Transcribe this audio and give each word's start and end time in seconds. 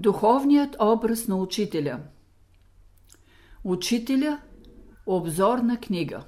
Духовният 0.00 0.76
образ 0.80 1.28
на 1.28 1.36
учителя. 1.36 2.00
Учителя– 3.64 4.40
обзорна 5.06 5.80
книга. 5.80 6.24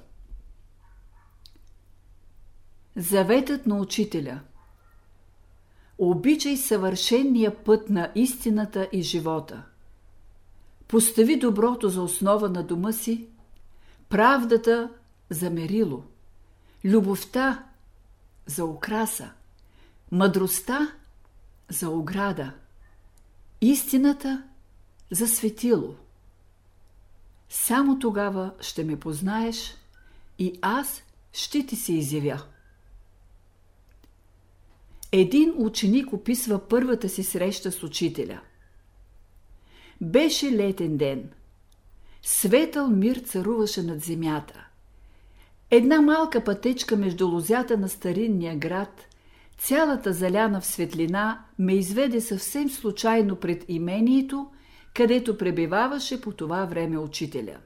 Заветът 2.95 3.67
на 3.67 3.77
учителя. 3.77 4.39
Обичай 5.97 6.57
съвършенния 6.57 7.63
път 7.63 7.89
на 7.89 8.11
истината 8.15 8.89
и 8.91 9.01
живота. 9.01 9.63
Постави 10.87 11.39
доброто 11.39 11.89
за 11.89 12.01
основа 12.01 12.49
на 12.49 12.63
дома 12.63 12.91
си, 12.91 13.27
правдата 14.09 14.89
за 15.29 15.49
мерило, 15.49 16.03
любовта 16.85 17.65
за 18.45 18.65
украса, 18.65 19.31
мъдростта 20.11 20.91
за 21.69 21.89
ограда– 21.89 22.53
истината 23.63 24.43
за 25.11 25.27
светило. 25.27 25.95
Само 27.49 27.99
тогава 27.99 28.53
ще 28.61 28.83
ме 28.83 28.99
познаеш 28.99 29.75
и 30.39 30.59
аз 30.61 31.03
ще 31.33 31.65
ти 31.65 31.75
се 31.75 31.93
изявя. 31.93 32.43
Един 35.11 35.53
ученик 35.57 36.13
описва 36.13 36.67
първата 36.67 37.09
си 37.09 37.23
среща 37.23 37.71
с 37.71 37.83
учителя. 37.83 38.41
Беше 40.01 40.51
летен 40.51 40.97
ден. 40.97 41.29
Светъл 42.21 42.87
мир 42.87 43.15
царуваше 43.15 43.83
над 43.83 44.01
земята. 44.01 44.67
Една 45.71 46.01
малка 46.01 46.43
пътечка 46.43 46.95
между 46.97 47.27
лозята 47.27 47.77
на 47.77 47.89
старинния 47.89 48.57
град 48.57 49.05
Цялата 49.63 50.13
заляна 50.13 50.61
в 50.61 50.65
светлина 50.65 51.45
ме 51.59 51.73
изведе 51.73 52.21
съвсем 52.21 52.69
случайно 52.69 53.35
пред 53.35 53.65
имението, 53.67 54.47
където 54.93 55.37
пребиваваше 55.37 56.21
по 56.21 56.31
това 56.31 56.65
време 56.65 56.97
учителя. 56.97 57.57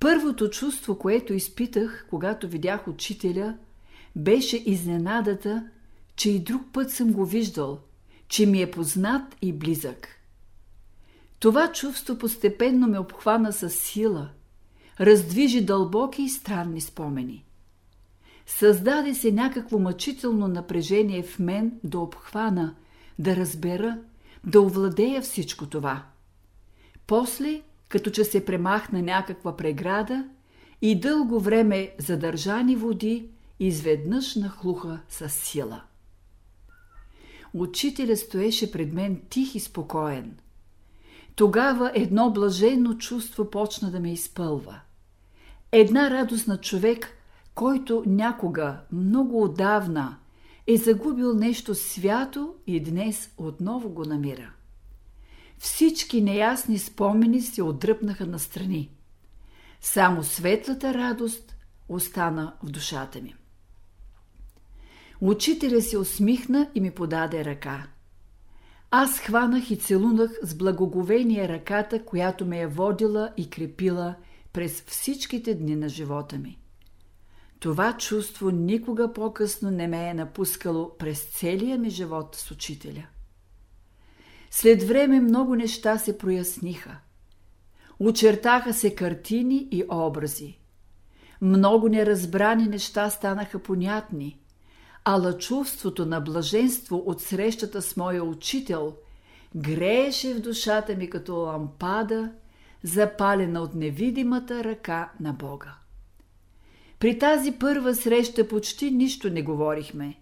Първото 0.00 0.50
чувство, 0.50 0.98
което 0.98 1.34
изпитах, 1.34 2.06
когато 2.10 2.48
видях 2.48 2.88
учителя, 2.88 3.56
беше 4.16 4.56
изненадата, 4.56 5.68
че 6.16 6.30
и 6.30 6.38
друг 6.38 6.62
път 6.72 6.90
съм 6.90 7.12
го 7.12 7.24
виждал, 7.24 7.80
че 8.28 8.46
ми 8.46 8.62
е 8.62 8.70
познат 8.70 9.36
и 9.42 9.52
близък. 9.52 10.08
Това 11.38 11.72
чувство 11.72 12.18
постепенно 12.18 12.86
ме 12.86 12.98
обхвана 12.98 13.52
с 13.52 13.70
сила, 13.70 14.28
раздвижи 15.00 15.64
дълбоки 15.64 16.22
и 16.22 16.28
странни 16.28 16.80
спомени. 16.80 17.45
Създаде 18.46 19.14
се 19.14 19.32
някакво 19.32 19.78
мъчително 19.78 20.48
напрежение 20.48 21.22
в 21.22 21.38
мен 21.38 21.80
да 21.84 21.98
обхвана, 21.98 22.74
да 23.18 23.36
разбера, 23.36 23.98
да 24.44 24.60
овладея 24.60 25.22
всичко 25.22 25.66
това. 25.66 26.04
После, 27.06 27.62
като 27.88 28.10
че 28.10 28.24
се 28.24 28.44
премахна 28.44 29.02
някаква 29.02 29.56
преграда 29.56 30.28
и 30.82 31.00
дълго 31.00 31.40
време 31.40 31.90
задържани 31.98 32.76
води, 32.76 33.28
изведнъж 33.60 34.34
нахлуха 34.34 35.00
с 35.08 35.28
сила. 35.28 35.82
Учителя 37.54 38.16
стоеше 38.16 38.72
пред 38.72 38.92
мен 38.92 39.22
тих 39.30 39.54
и 39.54 39.60
спокоен. 39.60 40.36
Тогава 41.34 41.92
едно 41.94 42.30
блаженно 42.30 42.98
чувство 42.98 43.50
почна 43.50 43.90
да 43.90 44.00
ме 44.00 44.12
изпълва. 44.12 44.80
Една 45.72 46.10
радост 46.10 46.48
на 46.48 46.60
човек 46.60 47.15
който 47.56 48.02
някога, 48.06 48.80
много 48.92 49.42
отдавна, 49.42 50.18
е 50.66 50.76
загубил 50.76 51.34
нещо 51.34 51.74
свято 51.74 52.54
и 52.66 52.80
днес 52.80 53.30
отново 53.36 53.88
го 53.88 54.04
намира. 54.04 54.52
Всички 55.58 56.22
неясни 56.22 56.78
спомени 56.78 57.40
се 57.40 57.62
отдръпнаха 57.62 58.26
настрани. 58.26 58.90
Само 59.80 60.24
светлата 60.24 60.94
радост 60.94 61.56
остана 61.88 62.54
в 62.62 62.70
душата 62.70 63.20
ми. 63.20 63.34
Учителя 65.20 65.82
се 65.82 65.98
усмихна 65.98 66.70
и 66.74 66.80
ми 66.80 66.90
подаде 66.90 67.44
ръка. 67.44 67.86
Аз 68.90 69.18
хванах 69.18 69.70
и 69.70 69.76
целунах 69.76 70.30
с 70.42 70.54
благоговение 70.54 71.48
ръката, 71.48 72.04
която 72.04 72.46
ме 72.46 72.60
е 72.60 72.66
водила 72.66 73.32
и 73.36 73.50
крепила 73.50 74.14
през 74.52 74.82
всичките 74.86 75.54
дни 75.54 75.76
на 75.76 75.88
живота 75.88 76.38
ми. 76.38 76.58
Това 77.60 77.96
чувство 77.96 78.50
никога 78.50 79.12
по-късно 79.12 79.70
не 79.70 79.88
ме 79.88 80.08
е 80.08 80.14
напускало 80.14 80.90
през 80.98 81.24
целия 81.24 81.78
ми 81.78 81.90
живот 81.90 82.34
с 82.36 82.50
учителя. 82.50 83.06
След 84.50 84.82
време 84.82 85.20
много 85.20 85.54
неща 85.54 85.98
се 85.98 86.18
проясниха. 86.18 86.98
Очертаха 87.98 88.74
се 88.74 88.94
картини 88.94 89.68
и 89.70 89.84
образи. 89.88 90.58
Много 91.40 91.88
неразбрани 91.88 92.66
неща 92.66 93.10
станаха 93.10 93.58
понятни, 93.58 94.38
ала 95.04 95.38
чувството 95.38 96.06
на 96.06 96.20
блаженство 96.20 97.02
от 97.06 97.20
срещата 97.20 97.82
с 97.82 97.96
моя 97.96 98.24
учител 98.24 98.96
грееше 99.56 100.34
в 100.34 100.40
душата 100.40 100.96
ми 100.96 101.10
като 101.10 101.36
лампада, 101.36 102.32
запалена 102.82 103.60
от 103.60 103.74
невидимата 103.74 104.64
ръка 104.64 105.12
на 105.20 105.32
Бога. 105.32 105.74
При 107.06 107.18
тази 107.18 107.52
първа 107.52 107.94
среща 107.94 108.48
почти 108.48 108.90
нищо 108.90 109.30
не 109.30 109.42
говорихме. 109.42 110.14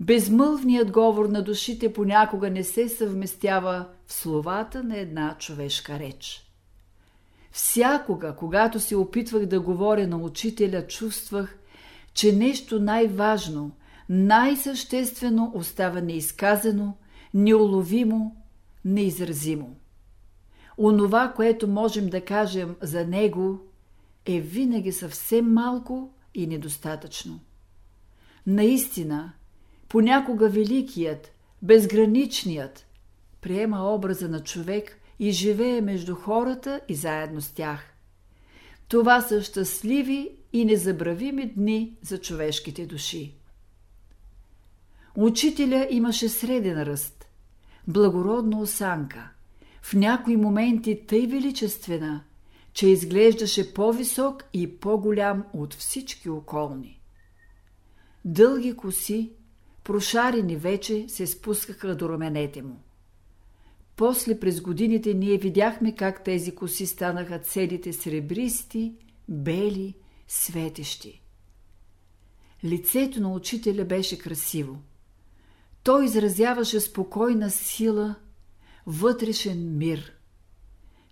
Безмълвният 0.00 0.90
говор 0.90 1.28
на 1.28 1.42
душите 1.42 1.92
понякога 1.92 2.50
не 2.50 2.64
се 2.64 2.88
съвместява 2.88 3.86
в 4.06 4.12
словата 4.12 4.82
на 4.82 4.98
една 4.98 5.36
човешка 5.38 5.98
реч. 5.98 6.50
Всякога, 7.52 8.36
когато 8.36 8.80
се 8.80 8.96
опитвах 8.96 9.46
да 9.46 9.60
говоря 9.60 10.06
на 10.06 10.16
учителя, 10.16 10.86
чувствах, 10.86 11.58
че 12.14 12.32
нещо 12.32 12.80
най-важно, 12.80 13.70
най-съществено 14.08 15.52
остава 15.54 16.00
неизказано, 16.00 16.96
неуловимо, 17.34 18.36
неизразимо. 18.84 19.76
Онова, 20.78 21.32
което 21.36 21.68
можем 21.68 22.06
да 22.08 22.20
кажем 22.20 22.76
за 22.82 23.06
него, 23.06 23.60
е 24.26 24.40
винаги 24.40 24.92
съвсем 24.92 25.52
малко 25.52 26.10
и 26.34 26.46
недостатъчно. 26.46 27.40
Наистина, 28.46 29.32
понякога 29.88 30.48
великият, 30.48 31.32
безграничният, 31.62 32.86
приема 33.40 33.94
образа 33.94 34.28
на 34.28 34.42
човек 34.42 34.98
и 35.18 35.30
живее 35.30 35.80
между 35.80 36.14
хората 36.14 36.80
и 36.88 36.94
заедно 36.94 37.40
с 37.40 37.48
тях. 37.48 37.94
Това 38.88 39.20
са 39.20 39.42
щастливи 39.42 40.30
и 40.52 40.64
незабравими 40.64 41.46
дни 41.46 41.96
за 42.02 42.18
човешките 42.18 42.86
души. 42.86 43.34
Учителя 45.16 45.86
имаше 45.90 46.28
среден 46.28 46.82
ръст, 46.82 47.26
благородна 47.88 48.60
осанка, 48.60 49.30
в 49.82 49.94
някои 49.94 50.36
моменти 50.36 51.00
тъй 51.06 51.26
величествена– 51.26 52.24
че 52.74 52.88
изглеждаше 52.88 53.74
по-висок 53.74 54.44
и 54.52 54.80
по-голям 54.80 55.44
от 55.52 55.74
всички 55.74 56.28
околни. 56.28 57.00
Дълги 58.24 58.76
коси, 58.76 59.32
прошарени 59.84 60.56
вече, 60.56 61.08
се 61.08 61.26
спускаха 61.26 61.96
до 61.96 62.08
раменете 62.08 62.62
му. 62.62 62.80
После 63.96 64.40
през 64.40 64.60
годините 64.60 65.14
ние 65.14 65.38
видяхме 65.38 65.94
как 65.94 66.24
тези 66.24 66.54
коси 66.54 66.86
станаха 66.86 67.38
целите 67.38 67.92
сребристи, 67.92 68.94
бели, 69.28 69.94
светещи. 70.28 71.22
Лицето 72.64 73.20
на 73.20 73.32
учителя 73.32 73.84
беше 73.84 74.18
красиво. 74.18 74.82
Той 75.82 76.04
изразяваше 76.04 76.80
спокойна 76.80 77.50
сила, 77.50 78.14
вътрешен 78.86 79.78
мир. 79.78 80.12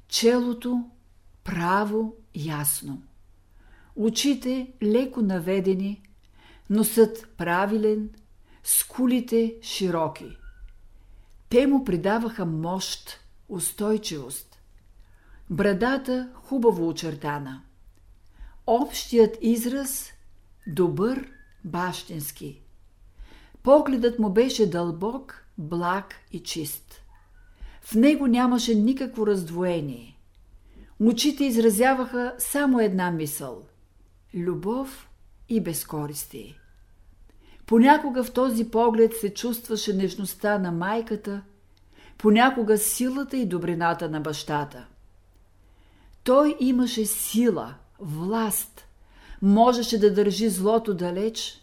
Челото 0.09 0.91
право, 1.45 2.15
ясно. 2.35 3.03
Очите 3.97 4.73
леко 4.83 5.23
наведени, 5.23 6.03
носът 6.71 7.29
правилен, 7.37 8.11
скулите 8.65 9.55
широки. 9.63 10.37
Те 11.49 11.67
му 11.67 11.85
придаваха 11.85 12.47
мощ, 12.47 13.21
устойчивост. 13.49 14.59
Брадата 15.51 16.29
хубаво 16.35 16.89
очертана. 16.89 17.63
Общият 18.67 19.39
израз 19.41 20.13
добър, 20.67 21.29
бащински. 21.65 22.61
Погледът 23.63 24.19
му 24.19 24.31
беше 24.31 24.71
дълбок, 24.71 25.47
благ 25.59 26.15
и 26.33 26.43
чист. 26.43 27.03
В 27.81 27.95
него 27.95 28.27
нямаше 28.27 28.75
никакво 28.75 29.27
раздвоение. 29.27 30.12
Очите 31.05 31.45
изразяваха 31.45 32.35
само 32.39 32.81
една 32.81 33.11
мисъл– 33.11 33.63
любов 34.35 35.09
и 35.49 35.61
безкористие. 35.61 36.59
Понякога 37.67 38.25
в 38.25 38.33
този 38.33 38.71
поглед 38.71 39.13
се 39.21 39.35
чувстваше 39.35 39.93
нежността 39.93 40.59
на 40.59 40.73
майката, 40.73 41.43
понякога 42.19 42.79
силата 42.79 43.37
и 43.37 43.47
добрината 43.47 44.09
на 44.09 44.21
бащата. 44.21 44.87
Той 46.25 46.57
имаше 46.61 47.07
сила, 47.07 47.75
власт, 48.01 48.85
можеше 49.43 49.99
да 49.99 50.15
държи 50.15 50.49
злото 50.49 50.95
далеч, 50.95 51.63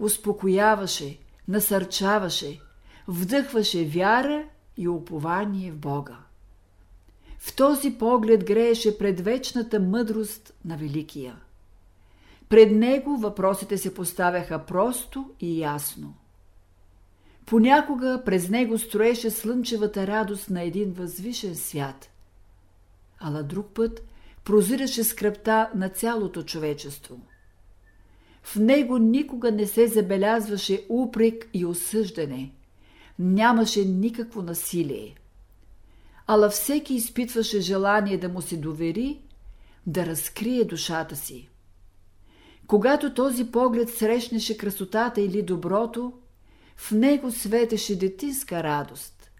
успокояваше, 0.00 1.18
насърчаваше, 1.48 2.60
вдъхваше 3.08 3.84
вяра 3.84 4.44
и 4.76 4.88
упование 4.88 5.70
в 5.70 5.78
Бога. 5.78 6.16
В 7.38 7.56
този 7.56 7.98
поглед 7.98 8.44
грееше 8.44 8.98
предвечната 8.98 9.80
мъдрост 9.80 10.54
на 10.64 10.76
Великия. 10.76 11.36
Пред 12.48 12.72
него 12.72 13.16
въпросите 13.16 13.78
се 13.78 13.94
поставяха 13.94 14.66
просто 14.66 15.30
и 15.40 15.60
ясно. 15.60 16.14
Понякога 17.46 18.22
през 18.24 18.48
него 18.48 18.78
строеше 18.78 19.30
слънчевата 19.30 20.06
радост 20.06 20.50
на 20.50 20.62
един 20.62 20.92
възвишен 20.92 21.56
свят, 21.56 22.10
а 23.18 23.42
друг 23.42 23.66
път 23.74 24.02
прозираше 24.44 25.04
скръпта 25.04 25.70
на 25.74 25.88
цялото 25.88 26.42
човечество. 26.42 27.20
В 28.42 28.56
него 28.56 28.98
никога 28.98 29.52
не 29.52 29.66
се 29.66 29.86
забелязваше 29.86 30.86
упрек 30.88 31.48
и 31.54 31.64
осъждане, 31.64 32.52
нямаше 33.18 33.84
никакво 33.84 34.42
насилие. 34.42 35.14
Ала 36.26 36.50
всеки 36.50 36.94
изпитваше 36.94 37.60
желание 37.60 38.18
да 38.18 38.28
му 38.28 38.42
се 38.42 38.56
довери, 38.56 39.20
да 39.86 40.06
разкрие 40.06 40.64
душата 40.64 41.16
си. 41.16 41.48
Когато 42.66 43.14
този 43.14 43.50
поглед 43.50 43.90
срещнеше 43.90 44.56
красотата 44.56 45.20
или 45.20 45.42
доброто, 45.42 46.12
в 46.76 46.90
него 46.90 47.30
светеше 47.30 47.98
детинска 47.98 48.62
радост. 48.62 49.30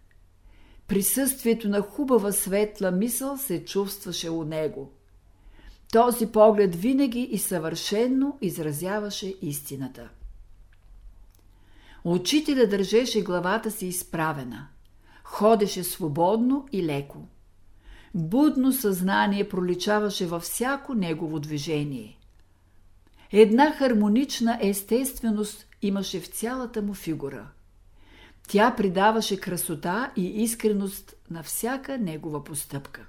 Присъствието 0.88 1.68
на 1.68 1.80
хубава 1.80 2.32
светла 2.32 2.90
мисъл 2.90 3.38
се 3.38 3.64
чувстваше 3.64 4.30
у 4.30 4.44
него. 4.44 4.92
Този 5.92 6.26
поглед 6.26 6.74
винаги 6.76 7.20
и 7.20 7.38
съвършенно 7.38 8.38
изразяваше 8.40 9.34
истината. 9.42 10.08
Учителя 12.04 12.66
държеше 12.66 13.22
главата 13.22 13.70
си 13.70 13.86
изправена. 13.86 14.68
Ходеше 15.34 15.84
свободно 15.84 16.68
и 16.72 16.82
леко. 16.82 17.18
Будно 18.14 18.72
съзнание 18.72 19.48
проличаваше 19.48 20.26
във 20.26 20.42
всяко 20.42 20.94
негово 20.94 21.40
движение. 21.40 22.18
Една 23.32 23.72
хармонична 23.72 24.58
естественост 24.60 25.66
имаше 25.82 26.20
в 26.20 26.26
цялата 26.26 26.82
му 26.82 26.94
фигура. 26.94 27.48
Тя 28.48 28.74
придаваше 28.76 29.40
красота 29.40 30.12
и 30.16 30.42
искреност 30.42 31.14
на 31.30 31.42
всяка 31.42 31.98
негова 31.98 32.44
постъпка. 32.44 33.06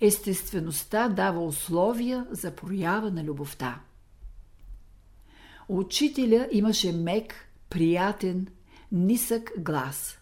Естествеността 0.00 1.08
дава 1.08 1.44
условия 1.44 2.26
за 2.30 2.50
проява 2.50 3.10
на 3.10 3.24
любовта. 3.24 3.80
Учителя 5.68 6.48
имаше 6.52 6.92
мек, 6.92 7.34
приятен, 7.70 8.46
нисък 8.92 9.52
глас. 9.58 10.18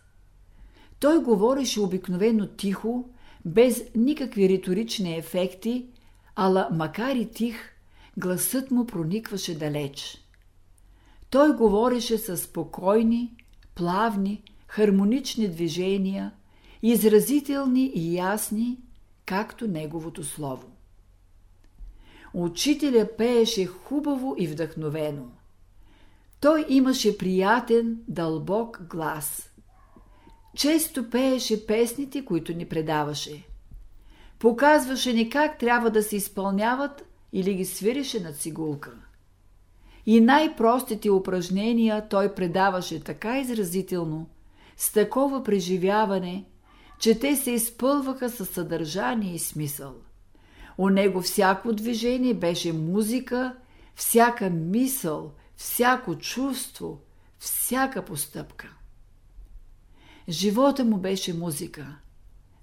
Той 1.03 1.23
говореше 1.23 1.81
обикновено 1.81 2.47
тихо, 2.47 3.09
без 3.45 3.85
никакви 3.97 4.49
риторични 4.49 5.17
ефекти, 5.17 5.87
ала 6.37 6.69
макар 6.73 7.17
и 7.17 7.31
тих, 7.31 7.57
гласът 8.17 8.71
му 8.71 8.87
проникваше 8.87 9.59
далеч. 9.59 10.25
Той 11.31 11.57
говореше 11.57 12.19
с 12.19 12.37
спокойни, 12.37 13.35
плавни, 13.75 14.43
хармонични 14.67 15.49
движения, 15.49 16.33
изразителни 16.83 17.93
и 17.95 18.15
ясни, 18.15 18.79
както 19.27 19.69
неговото 19.69 20.25
слово. 20.25 20.69
Учителя 22.35 23.09
пееше 23.19 23.67
хубаво 23.67 24.35
и 24.39 24.47
вдъхновено. 24.47 25.25
Той 26.41 26.67
имаше 26.69 27.19
приятен, 27.19 27.99
дълбок 28.09 28.83
глас. 28.91 29.52
Често 30.57 31.11
пееше 31.11 31.67
песните, 31.67 32.25
които 32.25 32.53
ни 32.53 32.65
предаваше. 32.65 33.43
Показваше 34.39 35.13
ни 35.13 35.31
как 35.31 35.59
трябва 35.59 35.91
да 35.91 36.03
се 36.03 36.17
изпълняват 36.17 37.05
или 37.33 37.55
ги 37.55 37.65
свирише 37.65 38.21
на 38.21 38.33
цигулка. 38.33 38.91
И 40.07 40.21
най-простите 40.21 41.11
упражнения 41.11 42.09
той 42.09 42.35
предаваше 42.35 43.05
така 43.05 43.39
изразително, 43.39 44.27
с 44.77 44.93
такова 44.93 45.45
преживяване, 45.45 46.45
че 46.99 47.19
те 47.19 47.37
се 47.37 47.51
изпълваха 47.51 48.31
със 48.31 48.49
съдържание 48.49 49.35
и 49.35 49.39
смисъл. 49.39 49.95
У 50.79 50.89
него 50.89 51.23
всяко 51.23 51.73
движение 51.73 52.35
беше 52.35 52.73
музика, 52.73 53.57
всяка 53.95 54.51
мисъл, 54.51 55.33
всяко 55.57 56.19
чувство, 56.19 57.01
всяка 57.39 58.05
постъпка. 58.05 58.77
Живота 60.29 60.85
му 60.85 60.99
беше 60.99 61.35
музика, 61.35 61.97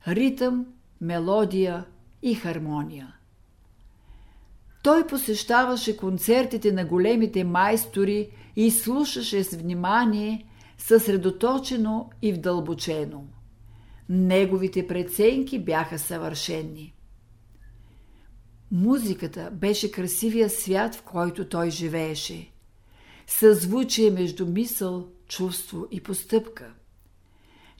ритъм, 0.08 0.66
мелодия 1.02 1.86
и 2.22 2.36
хармония. 2.36 3.16
Той 4.84 5.08
посещаваше 5.08 5.98
концертите 5.98 6.72
на 6.72 6.86
големите 6.86 7.44
майстори 7.44 8.30
и 8.56 8.72
слушаше 8.72 9.44
с 9.44 9.56
внимание, 9.56 10.46
съсредоточено 10.78 12.10
и 12.22 12.34
вдълбочено. 12.34 13.28
Неговите 14.10 14.88
преценки 14.88 15.60
бяха 15.60 16.00
съвършенни. 16.00 16.94
Музиката 18.72 19.50
беше 19.54 19.92
красивия 19.92 20.50
свят, 20.50 20.96
в 20.96 21.02
който 21.02 21.50
той 21.50 21.70
живееше. 21.70 22.52
Съзвучие 23.28 24.12
между 24.12 24.46
мисъл, 24.46 25.08
чувство 25.28 25.88
и 25.92 26.04
постъпка. 26.04 26.74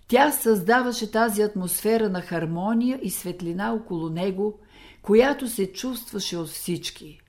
Тя 0.10 0.32
създаваше 0.32 1.12
тази 1.12 1.42
атмосфера 1.42 2.10
на 2.10 2.22
хармония 2.22 3.00
и 3.02 3.10
светлина 3.10 3.74
около 3.74 4.10
него– 4.10 4.60
която 5.02 5.48
се 5.48 5.74
чувстваше 5.74 6.38
от 6.38 6.48
всички. 6.48 7.20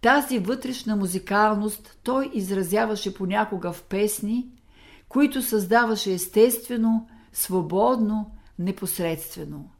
Тази 0.00 0.38
вътрешна 0.38 0.96
музикалност 0.96 1.98
той 2.02 2.30
изразяваше 2.34 3.14
понякога 3.14 3.72
в 3.72 3.82
песни, 3.82 4.48
които 5.08 5.42
създаваше 5.42 6.12
естествено, 6.12 7.08
свободно, 7.32 8.30
непосредствено. 8.58 9.70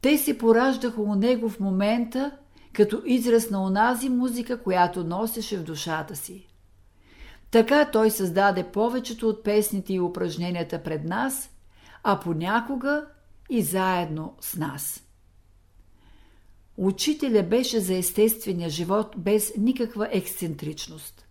Те 0.00 0.18
се 0.18 0.38
пораждаха 0.38 1.02
у 1.02 1.14
него 1.14 1.48
в 1.48 1.60
момента, 1.60 2.32
като 2.72 3.02
израз 3.06 3.50
на 3.50 3.64
онази 3.64 4.08
музика, 4.08 4.62
която 4.62 5.04
носеше 5.04 5.56
в 5.56 5.64
душата 5.64 6.16
си. 6.16 6.48
Така 7.50 7.90
той 7.90 8.10
създаде 8.10 8.64
повечето 8.64 9.28
от 9.28 9.44
песните 9.44 9.94
и 9.94 10.00
упражненията 10.00 10.82
пред 10.82 11.04
нас, 11.04 11.50
а 12.02 12.20
понякога 12.20 13.06
и 13.50 13.62
заедно 13.62 14.34
с 14.40 14.56
нас. 14.56 15.04
Учителя 16.76 17.42
беше 17.42 17.80
за 17.80 17.94
естествения 17.94 18.70
живот 18.70 19.14
без 19.16 19.52
никаква 19.56 20.08
ексцентричност. 20.12 21.26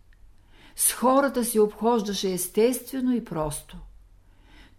С 0.76 0.92
хората 0.94 1.46
си 1.46 1.60
обхождаше 1.60 2.34
естествено 2.34 3.16
и 3.16 3.26
просто. 3.26 3.78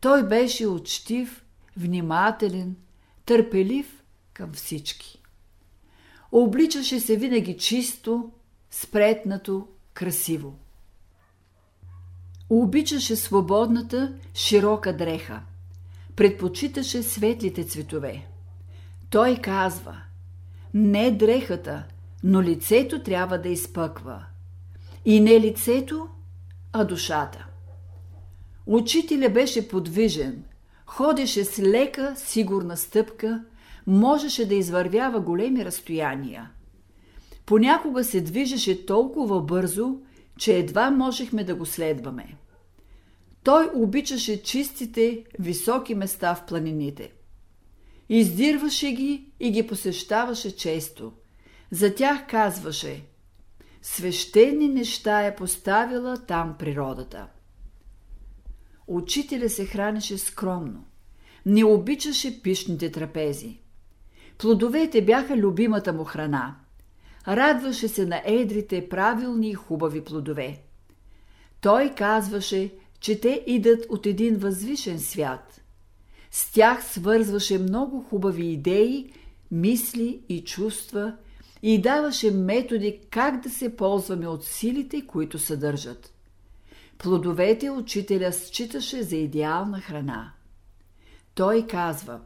Той 0.01 0.29
беше 0.29 0.67
учтив, 0.67 1.45
внимателен, 1.77 2.77
търпелив 3.25 4.03
към 4.33 4.53
всички. 4.53 5.23
Обличаше 6.33 7.01
се 7.01 7.17
винаги 7.17 7.57
чисто, 7.57 8.31
спретнато, 8.71 9.69
красиво. 9.95 10.59
Обичаше 12.51 13.17
свободната, 13.17 14.15
широка 14.35 14.97
дреха. 14.97 15.41
Предпочиташе 16.17 17.03
светлите 17.03 17.65
цветове. 17.65 18.27
Той 19.11 19.37
казва– 19.37 19.97
не 20.75 21.11
дрехата, 21.11 21.85
но 22.25 22.43
лицето 22.43 23.03
трябва 23.03 23.39
да 23.39 23.49
изпъква. 23.49 24.25
И 25.05 25.21
не 25.21 25.41
лицето, 25.41 26.09
а 26.73 26.85
душата. 26.85 27.47
Учителя 28.67 29.29
беше 29.29 29.69
подвижен, 29.69 30.45
ходеше 30.87 31.45
с 31.45 31.59
лека, 31.59 32.15
сигурна 32.17 32.77
стъпка, 32.77 33.45
можеше 33.87 34.49
да 34.49 34.55
извървява 34.55 35.21
големи 35.21 35.65
разстояния. 35.65 36.51
Понякога 37.47 38.05
се 38.05 38.21
движеше 38.21 38.87
толкова 38.87 39.41
бързо, 39.41 39.97
че 40.39 40.59
едва 40.59 40.91
можехме 40.91 41.45
да 41.45 41.55
го 41.55 41.67
следваме. 41.67 42.37
Той 43.43 43.71
обичаше 43.75 44.43
чистите, 44.43 45.25
високи 45.39 45.95
места 45.95 46.35
в 46.35 46.47
планините. 46.47 47.13
Издирваше 48.09 48.93
ги 48.93 49.33
и 49.41 49.51
ги 49.51 49.67
посещаваше 49.67 50.57
често. 50.57 51.13
За 51.71 51.95
тях 51.95 52.27
казваше 52.27 53.03
Свещени 53.83 54.69
неща 54.69 55.23
е 55.27 55.37
поставила 55.37 56.17
там 56.27 56.57
природата. 56.59 57.27
учителя 58.87 59.49
се 59.49 59.67
хранеше 59.67 60.19
скромно. 60.19 60.85
Не 61.47 61.65
обичаше 61.65 62.43
пишните 62.43 62.93
трапези. 62.93 63.61
Плодовете 64.39 65.03
бяха 65.03 65.37
любимата 65.37 65.93
му 65.93 66.05
храна. 66.05 66.57
Радваше 67.29 67.89
се 67.89 68.07
на 68.07 68.23
едрите, 68.25 68.89
правилни 68.89 69.51
и 69.51 69.55
хубави 69.55 70.05
плодове. 70.05 70.63
Той 71.61 71.95
казваше, 71.95 72.75
че 73.01 73.21
те 73.21 73.45
идат 73.47 73.87
от 73.91 74.07
един 74.07 74.37
възвишен 74.37 75.01
свят. 75.01 75.61
С 76.31 76.53
тях 76.53 76.85
свързваше 76.85 77.59
много 77.59 78.03
хубави 78.03 78.47
идеи, 78.47 79.13
мисли 79.51 80.21
и 80.29 80.45
чувства 80.45 81.17
и 81.63 81.81
даваше 81.81 82.31
методи 82.31 83.01
как 83.11 83.41
да 83.41 83.51
се 83.51 83.77
ползваме 83.77 84.29
от 84.29 84.45
силите, 84.45 85.07
които 85.07 85.39
съдържат. 85.39 86.15
Плодовете 86.99 87.71
учителя 87.71 88.33
считаше 88.33 89.03
за 89.03 89.17
идеална 89.17 89.81
храна. 89.81 90.33
Той 91.35 91.67
казва 91.67 92.21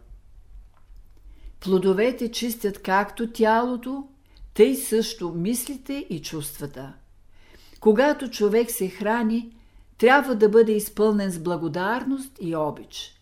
Плодовете 1.60 2.30
чистят 2.30 2.82
както 2.82 3.32
тялото, 3.32 4.08
тъй 4.54 4.74
също 4.74 5.30
мислите 5.30 6.06
и 6.10 6.22
чувствата. 6.22 6.92
Когато 7.80 8.30
човек 8.30 8.70
се 8.70 8.88
храни, 8.88 9.56
трябва 9.98 10.34
да 10.34 10.48
бъде 10.48 10.72
изпълнен 10.72 11.30
с 11.30 11.38
благодарност 11.38 12.38
и 12.40 12.56
обич. 12.56 13.20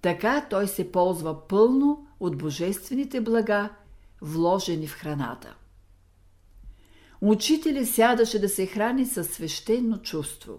Така 0.00 0.46
той 0.50 0.68
се 0.68 0.92
ползва 0.92 1.48
пълно 1.48 2.06
от 2.20 2.38
божествените 2.38 3.20
блага, 3.20 3.70
вложени 4.22 4.86
в 4.86 4.94
храната. 4.94 5.54
Учителя 7.20 7.86
сядаше 7.86 8.40
да 8.40 8.48
се 8.48 8.66
храни 8.66 9.06
със 9.06 9.28
свещено 9.28 9.98
чувство. 9.98 10.58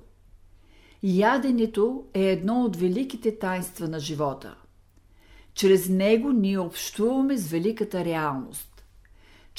Яденето 1.03 2.03
е 2.13 2.21
едно 2.21 2.63
от 2.63 2.75
великите 2.75 3.39
тайнства 3.39 3.87
на 3.87 3.99
живота. 3.99 4.55
Чрез 5.53 5.89
него 5.89 6.31
ние 6.31 6.59
общуваме 6.59 7.37
с 7.37 7.47
великата 7.47 8.05
реалност. 8.05 8.70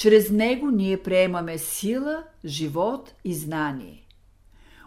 Чрез 0.03 0.31
него 0.31 0.67
ние 0.71 1.03
приемаме 1.03 1.57
сила, 1.57 2.23
живот 2.45 3.13
и 3.23 3.33
знание. 3.33 4.07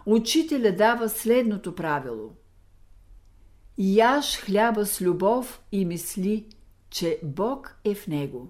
Учителя 0.05 0.75
дава 0.75 1.09
следното 1.09 1.75
правило. 1.75 2.31
Яш 3.77 4.37
хляба 4.37 4.85
с 4.85 5.01
любов 5.01 5.61
и 5.71 5.85
мисли, 5.85 6.45
че 6.89 7.19
Бог 7.23 7.79
е 7.83 7.95
в 7.95 8.07
него. 8.07 8.49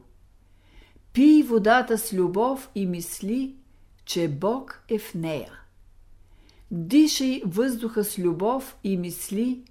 Пий 1.14 1.44
водата 1.44 1.98
с 1.98 2.14
любов 2.14 2.70
и 2.76 2.86
мисли, 2.86 3.56
че 4.06 4.28
Бог 4.28 4.84
е 4.90 5.00
в 5.00 5.14
нея. 5.14 5.54
Дишай 6.72 7.42
въздуха 7.46 8.04
с 8.04 8.20
любов 8.20 8.78
и 8.84 8.98
мисли, 8.98 9.64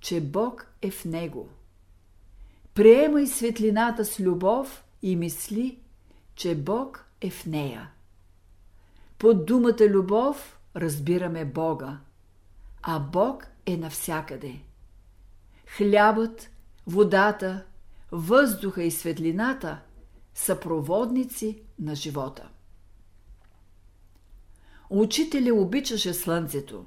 че 0.00 0.20
Бог 0.20 0.66
е 0.82 0.90
в 0.90 1.04
него. 1.04 1.48
Приемай 2.74 3.26
светлината 3.26 4.04
с 4.04 4.20
любов 4.20 4.84
и 5.02 5.16
мисли, 5.16 5.81
че 6.34 6.54
Бог 6.54 7.06
е 7.20 7.30
в 7.30 7.46
нея. 7.46 7.90
Под 9.18 9.46
думата 9.46 9.86
любов 9.88 10.58
разбираме 10.76 11.44
Бога, 11.44 11.98
а 12.82 12.98
Бог 12.98 13.46
е 13.66 13.76
навсякъде. 13.76 14.60
Хлябът, 15.66 16.50
водата, 16.86 17.64
въздуха 18.12 18.82
и 18.82 18.90
светлината 18.90 19.80
са 20.34 20.60
проводници 20.60 21.62
на 21.78 21.94
живота. 21.94 22.48
Учителя 24.90 25.54
обичаше 25.54 26.14
слънцето. 26.14 26.86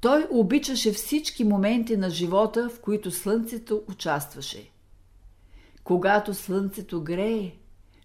Той 0.00 0.26
обичаше 0.30 0.92
всички 0.92 1.44
моменти 1.44 1.96
на 1.96 2.10
живота, 2.10 2.68
в 2.68 2.80
които 2.80 3.10
слънцето 3.10 3.82
участваше. 3.88 4.70
Когато 5.84 6.34
слънцето 6.34 7.04
грее, 7.04 7.52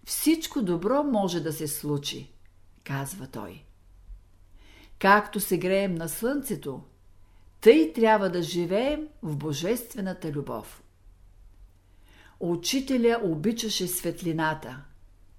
всичко 0.04 0.62
добро 0.62 1.04
може 1.04 1.40
да 1.40 1.52
се 1.52 1.68
случи, 1.68 2.32
казва 2.84 3.26
той. 3.26 3.64
Както 4.98 5.40
се 5.40 5.58
греем 5.58 5.94
на 5.94 6.08
слънцето, 6.08 6.82
тъй 7.60 7.92
трябва 7.92 8.30
да 8.30 8.42
живеем 8.42 9.08
в 9.22 9.36
божествената 9.36 10.32
любов. 10.32 10.82
Учителя 12.40 13.20
обичаше 13.22 13.88
светлината, 13.88 14.84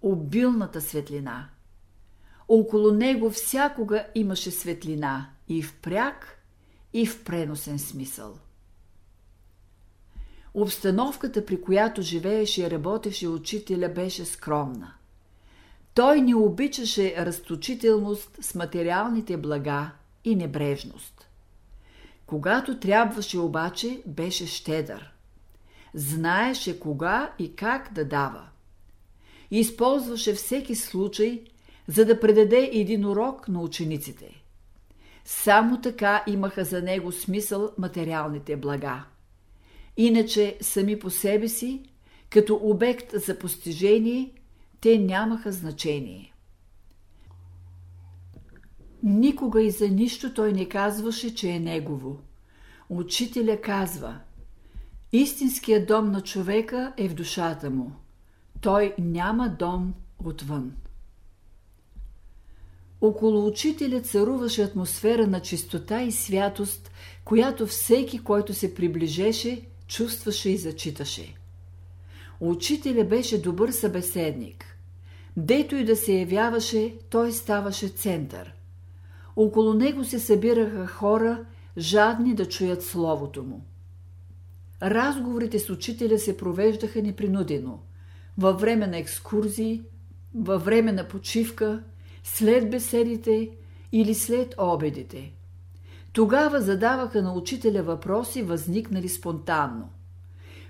обилната 0.01 0.81
светлина. 0.81 1.49
Около 2.47 2.91
него 2.91 3.31
всякога 3.31 4.07
имаше 4.15 4.51
светлина 4.51 5.29
и 5.47 5.63
в 5.63 5.75
пряк, 5.79 6.41
и 6.93 7.05
в 7.05 7.23
преносен 7.23 7.79
смисъл. 7.79 8.37
Обстановката, 10.57 11.45
при 11.45 11.61
която 11.61 12.01
живееше 12.01 12.63
и 12.63 12.71
работеше 12.71 13.27
учителя, 13.27 13.89
беше 13.89 14.25
скромна. 14.25 14.93
Той 15.93 16.21
не 16.21 16.35
обичаше 16.35 17.15
разточителност 17.17 18.37
с 18.41 18.55
материалните 18.55 19.37
блага 19.37 19.91
и 20.23 20.35
небрежност. 20.35 21.29
Когато 22.25 22.79
трябваше 22.79 23.39
обаче, 23.39 24.01
беше 24.05 24.47
щедър. 24.47 25.13
Знаеше 25.93 26.79
кога 26.79 27.33
и 27.39 27.55
как 27.55 27.93
да 27.93 28.05
дава. 28.05 28.47
Използваше 29.51 30.33
всеки 30.33 30.75
случай, 30.75 31.43
за 31.87 32.05
да 32.05 32.19
предаде 32.19 32.69
един 32.73 33.05
урок 33.05 33.47
на 33.47 33.61
учениците. 33.61 34.43
Само 35.25 35.81
така 35.81 36.23
имаха 36.27 36.63
за 36.63 36.81
него 36.81 37.11
смисъл 37.11 37.71
материалните 37.77 38.55
блага. 38.55 39.03
Иначе 39.97 40.57
сами 40.61 40.99
по 40.99 41.09
себе 41.09 41.47
си, 41.47 41.83
като 42.29 42.59
обект 42.63 43.11
за 43.13 43.39
постижение, 43.39 44.31
те 44.81 44.97
нямаха 44.97 45.51
значение. 45.51 46.33
Никога 49.03 49.63
и 49.63 49.71
за 49.71 49.89
нищо 49.89 50.33
той 50.33 50.53
не 50.53 50.69
казваше, 50.69 51.35
че 51.35 51.49
е 51.49 51.59
негово. 51.59 52.19
Учителя 52.89 53.61
казва 53.61 54.19
Истинският 55.11 55.87
дом 55.87 56.11
на 56.11 56.21
човека 56.21 56.93
е 56.97 57.09
в 57.09 57.13
душата 57.13 57.69
му. 57.69 57.91
Той 58.61 58.95
няма 58.99 59.49
дом 59.59 59.93
отвън. 60.23 60.75
Около 63.01 63.47
учителя 63.47 64.01
царуваше 64.01 64.63
атмосфера 64.63 65.27
на 65.27 65.41
чистота 65.41 66.01
и 66.01 66.11
святост, 66.11 66.91
която 67.25 67.67
всеки, 67.67 68.19
който 68.19 68.53
се 68.53 68.75
приближеше, 68.75 69.61
чувстваше 69.87 70.49
и 70.49 70.57
зачиташе. 70.57 71.35
Учителя 72.39 73.03
беше 73.03 73.41
добър 73.41 73.71
събеседник. 73.71 74.77
Дето 75.37 75.75
и 75.75 75.85
да 75.85 75.95
се 75.95 76.13
явяваше, 76.13 76.97
той 77.09 77.31
ставаше 77.31 77.87
център. 77.87 78.53
Около 79.35 79.73
него 79.73 80.03
се 80.03 80.19
събираха 80.19 80.87
хора, 80.87 81.45
жадни 81.77 82.35
да 82.35 82.45
чуят 82.49 82.83
словото 82.83 83.43
му. 83.43 83.65
Разговорите 84.81 85.59
с 85.59 85.69
учителя 85.69 86.19
се 86.19 86.37
провеждаха 86.37 87.01
непринудено, 87.01 87.79
във 88.37 88.61
време 88.61 88.87
на 88.87 88.97
екскурзии, 88.97 89.81
във 90.35 90.65
време 90.65 90.91
на 90.91 91.07
почивка, 91.07 91.83
след 92.23 92.69
беседите 92.69 93.49
или 93.91 94.13
след 94.13 94.55
обедите. 94.57 95.33
Тогава 96.15 96.61
задаваха 96.61 97.21
на 97.21 97.33
учителя 97.33 97.83
въпроси, 97.83 98.43
възникнали 98.43 99.09
спонтанно. 99.09 99.89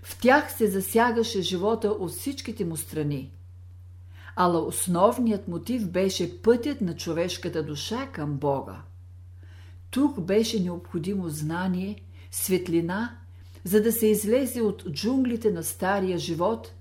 В 0.03 0.19
тях 0.19 0.57
се 0.57 0.67
засягаше 0.67 1.41
живота 1.41 1.87
от 1.87 2.11
всичките 2.11 2.65
му 2.65 2.77
страни. 2.77 3.31
Ала 4.35 4.59
основният 4.59 5.47
мотив 5.47 5.89
беше 5.89 6.41
пътят 6.41 6.81
на 6.81 6.95
човешката 6.95 7.63
душа 7.63 8.07
към 8.11 8.33
Бога. 8.33 8.75
Тук 9.91 10.21
беше 10.21 10.59
необходимо 10.59 11.29
знание, 11.29 12.01
светлина, 12.31 13.17
за 13.63 13.81
да 13.81 13.91
се 13.91 14.07
излезе 14.07 14.61
от 14.61 14.83
джунглите 14.91 15.51
на 15.51 15.63
стария 15.63 16.17
живот, 16.17 16.73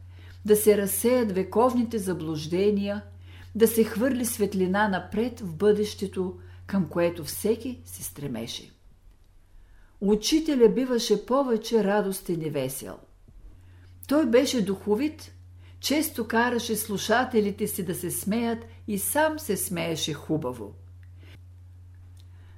да 0.44 0.56
се 0.56 0.78
разсеят 0.78 1.32
вековните 1.32 1.98
заблуждения, 1.98 3.02
да 3.54 3.68
се 3.68 3.84
хвърли 3.84 4.24
светлина 4.24 4.88
напред 4.88 5.40
в 5.40 5.54
бъдещето, 5.54 6.38
към 6.66 6.88
което 6.88 7.24
всеки 7.24 7.80
се 7.84 8.02
стремеше. 8.02 8.70
Учителя 10.00 10.68
биваше 10.68 11.26
повече 11.26 11.84
радостен 11.84 12.42
и 12.42 12.50
весел. 12.50 12.98
Той 14.08 14.26
беше 14.26 14.64
духовит, 14.64 15.32
често 15.80 16.28
караше 16.28 16.76
слушателите 16.76 17.66
си 17.66 17.84
да 17.84 17.94
се 17.94 18.10
смеят 18.10 18.64
и 18.88 18.98
сам 18.98 19.38
се 19.38 19.56
смееше 19.56 20.12
хубаво. 20.12 20.74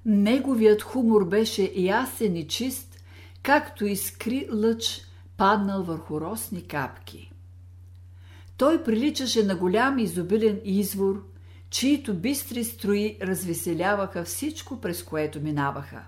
Неговият 0.04 0.82
хумор 0.82 1.24
беше 1.24 1.72
ясен 1.76 2.36
и 2.36 2.48
чист, 2.48 3.00
както 3.42 3.86
искри 3.86 4.48
лъч, 4.52 5.02
паднал 5.36 5.82
върху 5.82 6.20
росни 6.20 6.66
капки. 6.66 7.32
Той 8.56 8.82
приличаше 8.82 9.42
на 9.42 9.56
голям 9.56 9.98
изобилен 9.98 10.60
извор, 10.64 11.24
чието 11.70 12.14
бистри 12.14 12.64
строи 12.64 13.18
развеселяваха 13.22 14.24
всичко, 14.24 14.80
през 14.80 15.02
което 15.02 15.40
минаваха. 15.40 16.04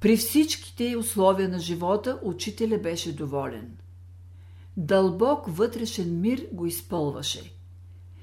При 0.00 0.16
всичките 0.16 0.96
условия 0.96 1.48
на 1.48 1.58
живота 1.58 2.18
учителя 2.22 2.78
беше 2.78 3.16
доволен. 3.16 3.76
Дълбок 4.76 5.44
вътрешен 5.48 6.20
мир 6.20 6.46
го 6.52 6.66
изпълваше. 6.66 7.52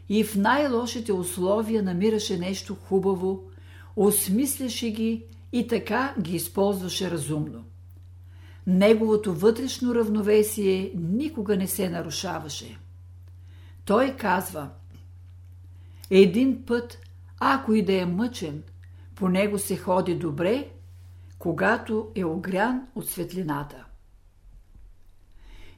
И 0.09 0.23
в 0.23 0.35
най-лошите 0.35 1.13
условия 1.13 1.83
намираше 1.83 2.37
нещо 2.37 2.75
хубаво, 2.75 3.43
осмисляше 3.95 4.89
ги 4.89 5.25
и 5.51 5.67
така 5.67 6.15
ги 6.21 6.35
използваше 6.35 7.11
разумно. 7.11 7.63
Неговото 8.67 9.33
вътрешно 9.33 9.95
равновесие 9.95 10.91
никога 10.95 11.57
не 11.57 11.67
се 11.67 11.89
нарушаваше. 11.89 12.79
Той 13.85 14.15
казва 14.15 14.69
Един 16.15 16.65
път, 16.65 16.99
ако 17.39 17.73
и 17.73 17.85
да 17.85 18.01
е 18.01 18.05
мъчен, 18.05 18.63
по 19.15 19.29
него 19.29 19.59
се 19.59 19.77
ходи 19.77 20.15
добре, 20.15 20.69
когато 21.39 22.11
е 22.15 22.25
огрян 22.25 22.87
от 22.95 23.09
светлината. 23.09 23.85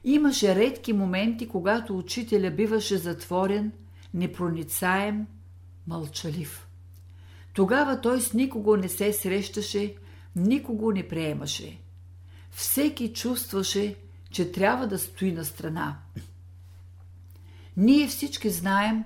Имаше 0.04 0.54
редки 0.54 0.92
моменти, 0.92 1.48
когато 1.48 1.98
учителя 1.98 2.50
биваше 2.50 2.96
затворен, 2.98 3.72
непроницаем, 4.14 5.26
мълчалив. 5.86 6.68
Тогава 7.52 8.00
той 8.00 8.20
с 8.20 8.32
никого 8.32 8.76
не 8.76 8.88
се 8.88 9.12
срещаше, 9.12 9.94
никого 10.36 10.92
не 10.92 11.08
приемаше. 11.08 11.78
Всеки 12.50 13.12
чувстваше, 13.12 13.96
че 14.30 14.52
трябва 14.52 14.86
да 14.86 14.98
стои 14.98 15.32
на 15.32 15.44
страна. 15.44 15.98
Ние 17.76 18.08
всички 18.08 18.50
знаем, 18.50 19.04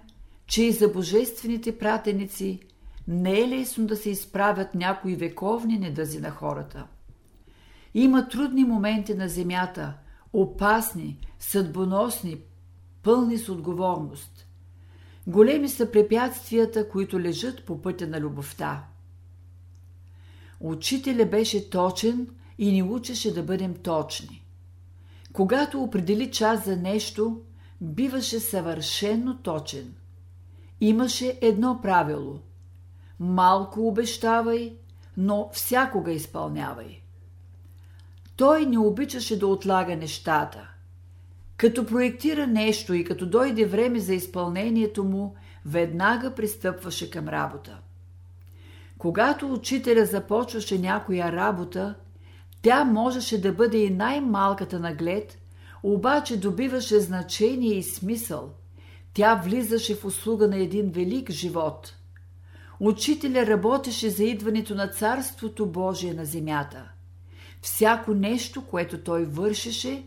че 0.51 0.63
и 0.63 0.73
за 0.73 0.89
божествените 0.89 1.79
пратеници 1.79 2.61
не 3.09 3.41
е 3.41 3.49
лесно 3.49 3.87
да 3.87 3.97
се 3.97 4.11
изправят 4.11 4.75
някои 4.75 5.17
вековни 5.17 5.79
недъзи 5.79 6.21
на 6.21 6.31
хората. 6.31 6.87
Има 7.95 8.29
трудни 8.29 8.65
моменти 8.65 9.15
на 9.15 9.29
земята, 9.29 9.95
опасни, 10.33 11.19
съдбоносни, 11.39 12.39
пълни 13.03 13.39
с 13.39 13.49
отговорност. 13.49 14.47
Големи 15.27 15.69
са 15.69 15.91
препятствията, 15.91 16.89
които 16.89 17.21
лежат 17.21 17.65
по 17.65 17.83
пътя 17.83 18.07
на 18.07 18.21
любовта. 18.21 18.85
Учителя 20.61 21.27
беше 21.27 21.71
точен 21.71 22.29
и 22.59 22.73
ни 22.73 22.83
учеше 22.83 23.35
да 23.35 23.43
бъдем 23.43 23.75
точни. 23.75 24.45
Когато 25.33 25.83
определи 25.83 26.31
час 26.31 26.65
за 26.65 26.77
нещо, 26.77 27.41
биваше 27.81 28.41
съвършенно 28.41 29.39
точен. 29.39 29.95
Имаше 30.81 31.39
едно 31.43 31.81
правило– 31.83 32.39
малко 33.21 33.89
обещавай, 33.89 34.77
но 35.17 35.51
всякога 35.53 36.13
изпълнявай. 36.13 37.01
Той 38.37 38.67
не 38.67 38.79
обичаше 38.79 39.39
да 39.39 39.47
отлага 39.47 39.97
нещата. 39.97 40.71
Като 41.57 41.87
проектира 41.87 42.47
нещо 42.47 42.95
и 42.95 43.05
като 43.05 43.27
дойде 43.27 43.65
време 43.67 44.01
за 44.01 44.15
изпълнението 44.15 45.05
му, 45.05 45.35
веднага 45.67 46.35
пристъпваше 46.35 47.11
към 47.11 47.29
работа. 47.29 47.79
Когато 48.99 49.53
учителя 49.53 50.07
започваше 50.07 50.79
някоя 50.79 51.33
работа, 51.33 51.95
тя 52.63 52.85
можеше 52.85 53.41
да 53.41 53.53
бъде 53.53 53.79
и 53.79 53.91
най-малката 53.91 54.79
наглед, 54.79 55.39
обаче 55.83 56.41
добиваше 56.41 57.01
значение 57.01 57.75
и 57.75 57.83
смисъл. 57.83 58.51
Тя 59.15 59.35
влизаше 59.35 59.95
в 59.95 60.05
услуга 60.05 60.49
на 60.49 60.57
един 60.57 60.91
велик 60.91 61.31
живот. 61.31 61.97
Учителя 62.81 63.47
работеше 63.47 64.11
за 64.11 64.25
идването 64.25 64.75
на 64.75 64.89
Царството 64.89 65.67
Божие 65.67 66.15
на 66.15 66.25
земята. 66.25 66.91
Всяко 67.63 68.15
нещо, 68.15 68.67
което 68.67 68.99
той 68.99 69.25
вършеше, 69.25 70.05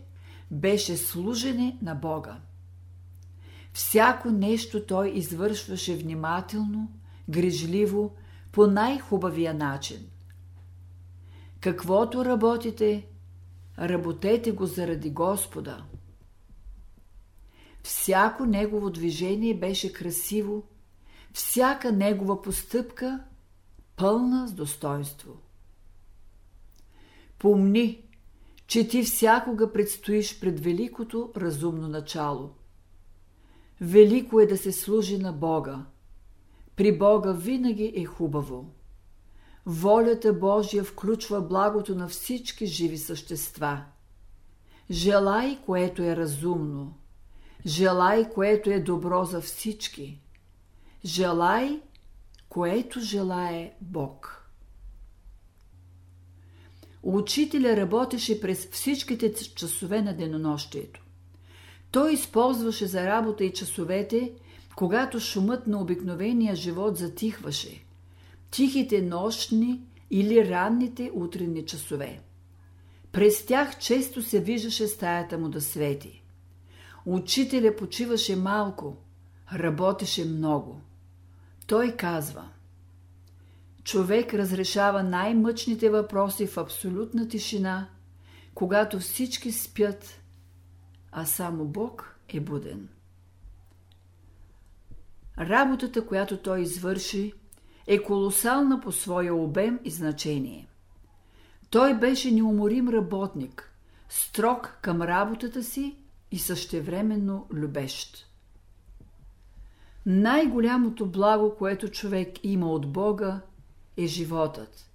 беше 0.52 0.98
служене 0.98 1.78
на 1.82 1.96
Бога. 1.96 2.38
Всяко 3.74 4.30
нещо 4.30 4.86
той 4.86 5.10
извършваше 5.10 5.96
внимателно, 5.96 6.92
грижливо, 7.30 8.16
по 8.52 8.68
най-хубавия 8.68 9.54
начин. 9.54 9.98
Каквото 11.60 12.26
работите, 12.26 13.08
работете 13.80 14.52
го 14.52 14.66
заради 14.66 15.10
Господа. 15.10 15.84
Всяко 17.84 18.46
негово 18.46 18.90
движение 18.90 19.60
беше 19.60 19.94
красиво, 19.94 20.64
всяка 21.34 21.92
негова 21.92 22.42
постъпка 22.42 23.24
пълна 23.96 24.48
с 24.48 24.54
достоинство. 24.54 25.32
Помни, 27.40 28.04
че 28.68 28.88
ти 28.88 29.04
всякога 29.04 29.74
предстоиш 29.74 30.40
пред 30.40 30.60
великото 30.60 31.32
разумно 31.38 31.88
начало. 31.88 32.50
Велико 33.82 34.40
е 34.40 34.46
да 34.46 34.58
се 34.58 34.72
служи 34.72 35.18
на 35.18 35.34
Бога. 35.34 35.86
При 36.76 36.98
Бога 36.98 37.32
винаги 37.32 37.94
е 37.96 38.06
хубаво. 38.06 38.72
Волята 39.66 40.34
Божия 40.34 40.84
включва 40.84 41.42
благото 41.42 41.96
на 41.96 42.08
всички 42.08 42.66
живи 42.66 42.98
същества. 42.98 43.86
Желай, 44.92 45.62
което 45.66 46.04
е 46.04 46.16
разумно. 46.16 46.98
Желай, 47.66 48.30
което 48.30 48.70
е 48.70 48.80
добро 48.80 49.26
за 49.26 49.42
всички. 49.42 50.20
Желай, 51.06 51.82
което 52.50 53.00
желае 53.00 53.74
Бог. 53.82 54.50
Учителя 57.04 57.78
работеше 57.78 58.42
през 58.42 58.70
всичките 58.70 59.34
часове 59.34 60.02
на 60.02 60.14
денонощието. 60.14 61.04
Той 61.92 62.14
използваше 62.14 62.88
за 62.88 63.08
работа 63.08 63.44
и 63.44 63.54
часовете, 63.54 64.32
когато 64.76 65.20
шумът 65.20 65.68
на 65.68 65.82
обикновения 65.82 66.56
живот 66.56 66.98
затихваше, 66.98 67.84
тихите 68.52 69.02
нощни 69.02 69.82
или 70.12 70.50
ранните 70.50 71.12
утренни 71.14 71.66
часове. 71.66 72.20
През 73.12 73.46
тях 73.46 73.80
често 73.80 74.22
се 74.22 74.40
виждаше 74.40 74.88
стаята 74.88 75.38
му 75.38 75.50
да 75.50 75.62
свети. 75.62 76.23
Учителя 77.06 77.76
почиваше 77.76 78.36
малко, 78.36 78.98
работеше 79.54 80.26
много. 80.26 80.82
Той 81.68 81.96
казва– 81.96 82.50
човек 83.84 84.34
разрешава 84.34 85.04
най-мъчните 85.04 85.90
въпроси 85.90 86.48
в 86.48 86.58
абсолютна 86.58 87.28
тишина, 87.28 87.90
когато 88.54 89.00
всички 89.00 89.52
спят, 89.52 90.22
а 91.12 91.26
само 91.26 91.66
Бог 91.66 92.20
е 92.30 92.40
буден. 92.40 92.90
Работата, 95.40 96.08
която 96.08 96.38
той 96.38 96.62
извърши, 96.62 97.34
е 97.88 98.04
колосална 98.04 98.80
по 98.80 98.92
своя 98.92 99.36
обем 99.36 99.80
и 99.84 99.90
значение. 99.92 100.68
Той 101.70 101.94
беше 101.94 102.32
неуморим 102.32 102.90
работник, 102.90 103.72
строг 104.10 104.78
към 104.82 105.02
работата 105.02 105.64
си 105.64 105.98
и 106.34 106.40
същевременно 106.40 107.48
любещ. 107.52 108.28
Най-голямото 110.06 111.06
благо, 111.06 111.56
което 111.56 111.90
човек 111.90 112.30
има 112.44 112.72
от 112.72 112.92
Бога, 112.92 113.42
е 113.98 114.06
животът. 114.06 114.90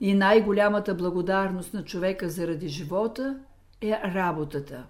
И 0.00 0.14
най-голямата 0.14 0.94
благодарност 0.94 1.74
на 1.74 1.84
човека 1.84 2.28
заради 2.28 2.68
живота 2.68 3.38
е 3.80 3.90
работата. 3.90 4.86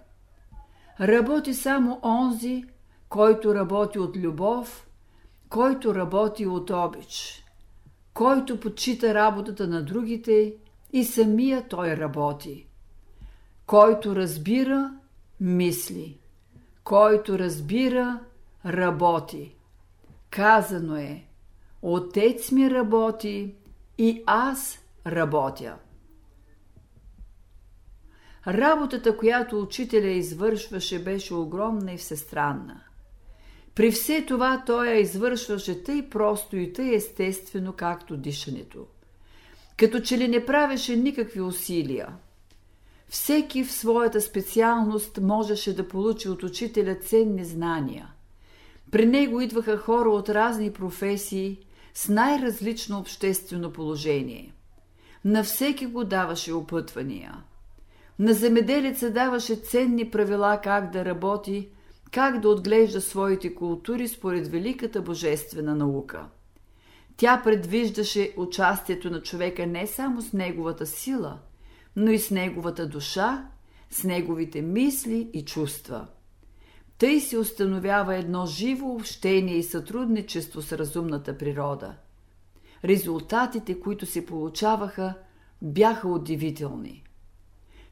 Работи 0.99 1.53
само 1.53 1.99
онзи, 2.03 2.63
който 3.09 3.55
работи 3.55 3.99
от 3.99 4.17
любов, 4.17 4.87
който 5.49 5.95
работи 5.95 6.45
от 6.45 6.69
обич, 6.69 7.43
който 8.13 8.59
почита 8.59 9.13
работата 9.13 9.67
на 9.67 9.85
другите 9.85 10.53
и 10.93 11.03
самия 11.03 11.67
той 11.67 11.97
работи, 11.97 12.67
който 13.65 14.15
разбира, 14.15 14.91
мисли, 15.43 16.19
който 16.83 17.39
разбира, 17.39 18.19
работи. 18.65 19.55
Казано 20.29 20.95
е– 20.95 21.27
Отец 21.85 22.51
ми 22.51 22.71
работи 22.71 23.55
и 23.97 24.23
аз 24.25 24.79
работя. 25.07 25.75
Работата, 28.47 29.17
която 29.17 29.61
учителя 29.61 30.07
извършваше, 30.07 31.03
беше 31.03 31.33
огромна 31.33 31.93
и 31.93 31.97
всестранна. 31.97 32.81
При 33.75 33.91
все 33.91 34.25
това 34.25 34.63
той 34.65 34.87
я 34.87 34.99
извършваше 34.99 35.83
тъй 35.83 36.09
просто 36.09 36.57
и 36.57 36.73
тъй 36.73 36.95
естествено, 36.95 37.73
както 37.73 38.17
дишането. 38.17 38.87
Като 39.77 39.99
че 39.99 40.17
ли 40.17 40.27
не 40.27 40.45
правеше 40.45 40.95
никакви 40.95 41.41
усилия. 41.41 42.07
Всеки 43.13 43.63
в 43.63 43.71
своята 43.71 44.21
специалност 44.21 45.19
можеше 45.21 45.75
да 45.75 45.87
получи 45.87 46.29
от 46.29 46.43
учителя 46.43 46.95
ценни 46.95 47.45
знания. 47.45 48.13
При 48.91 49.05
него 49.05 49.41
идваха 49.41 49.77
хора 49.77 50.09
от 50.09 50.29
разни 50.29 50.73
професии– 50.73 51.59
с 51.93 52.09
най-различно 52.09 52.99
обществено 52.99 53.73
положение. 53.73 54.53
На 55.25 55.43
всеки 55.43 55.85
го 55.85 56.03
даваше 56.03 56.53
опътвания. 56.53 57.43
На 58.19 58.33
земеделеца 58.33 59.11
даваше 59.11 59.55
ценни 59.55 60.11
правила 60.11 60.59
как 60.63 60.91
да 60.91 61.05
работи, 61.05 61.69
как 62.11 62.39
да 62.39 62.49
отглежда 62.49 63.01
своите 63.01 63.55
култури 63.55 64.07
според 64.07 64.47
великата 64.47 65.01
божествена 65.01 65.75
наука. 65.75 66.25
Тя 67.17 67.41
предвиждаше 67.43 68.33
участието 68.37 69.09
на 69.09 69.21
човека 69.21 69.67
не 69.67 69.87
само 69.87 70.21
с 70.21 70.33
неговата 70.33 70.85
сила, 70.85 71.39
но 71.95 72.11
и 72.11 72.19
с 72.19 72.31
неговата 72.31 72.87
душа, 72.87 73.49
с 73.89 74.03
неговите 74.03 74.61
мисли 74.61 75.29
и 75.33 75.45
чувства. 75.45 76.07
Тъй 76.97 77.19
се 77.19 77.37
установява 77.37 78.15
едно 78.15 78.45
живо 78.45 78.87
общение 78.87 79.55
и 79.55 79.63
сътрудничество 79.63 80.61
с 80.61 80.71
разумната 80.71 81.37
природа. 81.37 81.95
Резултатите, 82.85 83.79
които 83.79 84.05
се 84.05 84.25
получаваха, 84.25 85.13
бяха 85.61 86.07
удивителни. 86.07 87.03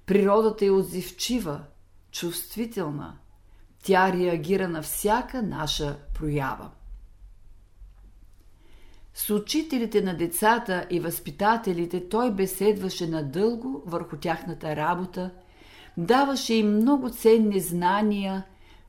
Природата 0.06 0.66
е 0.66 0.70
отзивчива, 0.70 1.64
чувствителна. 2.12 3.18
Тя 3.84 4.14
реагира 4.14 4.68
на 4.68 4.82
всяка 4.82 5.44
наша 5.44 5.98
проява. 6.14 6.72
С 9.14 9.30
учителите 9.30 10.02
на 10.02 10.18
децата 10.18 10.86
и 10.90 11.00
възпитателите 11.00 12.10
той 12.10 12.32
беседваше 12.32 13.08
надълго 13.08 13.84
върху 13.86 14.18
тяхната 14.18 14.76
работа, 14.76 15.32
даваше 15.98 16.54
им 16.54 16.76
много 16.76 17.10
ценни 17.10 17.60
знания, 17.60 18.44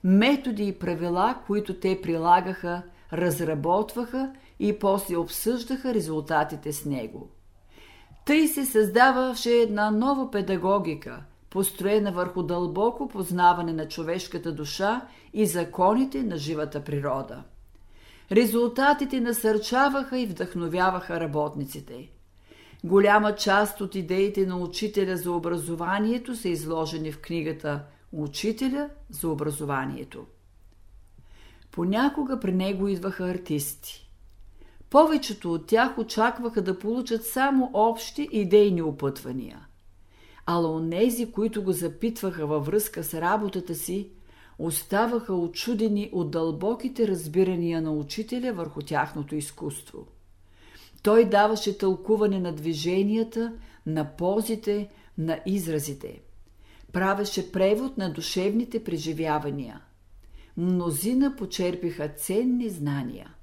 методи 0.05 0.67
и 0.67 0.79
правила, 0.79 1.39
които 1.47 1.75
те 1.75 2.01
прилагаха, 2.03 2.83
разработваха 3.13 4.33
и 4.59 4.79
после 4.79 5.17
обсъждаха 5.17 5.95
резултатите 5.95 6.73
с 6.73 6.85
него. 6.85 7.29
Тъй 8.27 8.49
се 8.49 8.65
създаваше 8.65 9.51
една 9.51 9.91
нова 9.91 10.31
педагогика, 10.31 11.23
построена 11.51 12.13
върху 12.13 12.43
дълбоко 12.43 13.09
познаване 13.09 13.73
на 13.73 13.89
човешката 13.89 14.53
душа 14.53 15.01
и 15.33 15.47
законите 15.47 16.23
на 16.23 16.37
живата 16.37 16.85
природа. 16.85 17.43
Резултатите 18.33 19.21
насърчаваха 19.21 20.19
и 20.19 20.27
вдъхновяваха 20.27 21.21
работниците. 21.21 22.11
Голяма 22.85 23.35
част 23.35 23.81
от 23.81 23.95
идеите 23.95 24.47
на 24.47 24.59
учителя 24.59 25.17
за 25.17 25.33
образованието 25.33 26.37
са 26.37 26.49
изложени 26.49 27.13
в 27.13 27.21
книгата 27.21 27.85
Учителя 28.13 28.89
за 29.11 29.29
образованието. 29.29 30.27
Понякога 31.71 32.41
при 32.41 32.53
него 32.53 32.89
идваха 32.89 33.25
артисти. 33.25 34.11
Повечето 34.91 35.53
от 35.53 35.67
тях 35.67 35.99
очакваха 35.99 36.63
да 36.63 36.79
получат 36.79 37.27
само 37.27 37.71
общи 37.75 38.29
идейни 38.33 38.83
опътвания. 38.83 39.67
Ала 40.47 40.73
онези, 40.73 41.33
които 41.33 41.63
го 41.63 41.73
запитваха 41.73 42.47
във 42.47 42.67
връзка 42.67 43.05
с 43.05 43.15
работата 43.15 43.75
си, 43.75 44.11
оставаха 44.67 45.35
очудени 45.35 46.11
от 46.13 46.31
дълбоките 46.31 47.09
разбирания 47.09 47.83
на 47.83 47.93
учителя 47.93 48.53
върху 48.53 48.83
тяхното 48.83 49.35
изкуство. 49.37 50.07
Той 51.03 51.25
даваше 51.25 51.79
тълкуване 51.79 52.41
на 52.41 52.53
движенията, 52.53 53.53
на 53.87 54.17
позите, 54.17 54.89
на 55.19 55.41
изразите. 55.47 56.21
Правеше 56.93 57.53
превод 57.53 57.99
на 57.99 58.13
душевните 58.13 58.85
преживявания. 58.85 59.81
Мнозина 60.57 61.37
почерпиха 61.37 62.09
ценни 62.09 62.69
знания. 62.69 63.35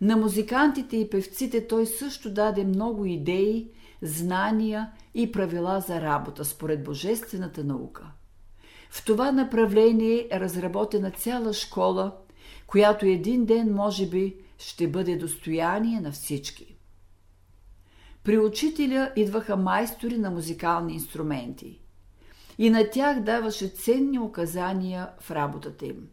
На 0.00 0.16
музикантите 0.16 0.96
и 0.96 1.10
певците 1.10 1.66
той 1.66 1.86
също 1.86 2.30
даде 2.30 2.64
много 2.64 3.04
идеи, 3.04 3.70
знания 4.02 4.90
и 5.14 5.32
правила 5.32 5.80
за 5.80 6.00
работа 6.00 6.44
според 6.44 6.84
божествената 6.84 7.64
наука– 7.64 8.10
в 8.94 9.04
това 9.04 9.32
направление 9.32 10.28
е 10.30 10.40
разработена 10.40 11.10
цяла 11.10 11.52
школа, 11.52 12.12
която 12.66 13.06
един 13.06 13.44
ден, 13.44 13.74
може 13.74 14.06
би, 14.06 14.36
ще 14.58 14.88
бъде 14.88 15.16
достояние 15.16 16.00
на 16.00 16.12
всички. 16.12 16.76
При 18.24 18.38
учителя 18.38 19.12
идваха 19.16 19.56
майстори 19.56 20.18
на 20.18 20.30
музикални 20.30 20.94
инструменти 20.94 21.80
и 22.58 22.70
на 22.70 22.90
тях 22.90 23.20
даваше 23.20 23.68
ценни 23.68 24.18
указания 24.18 25.08
в 25.20 25.30
работата 25.30 25.86
им. 25.86 26.08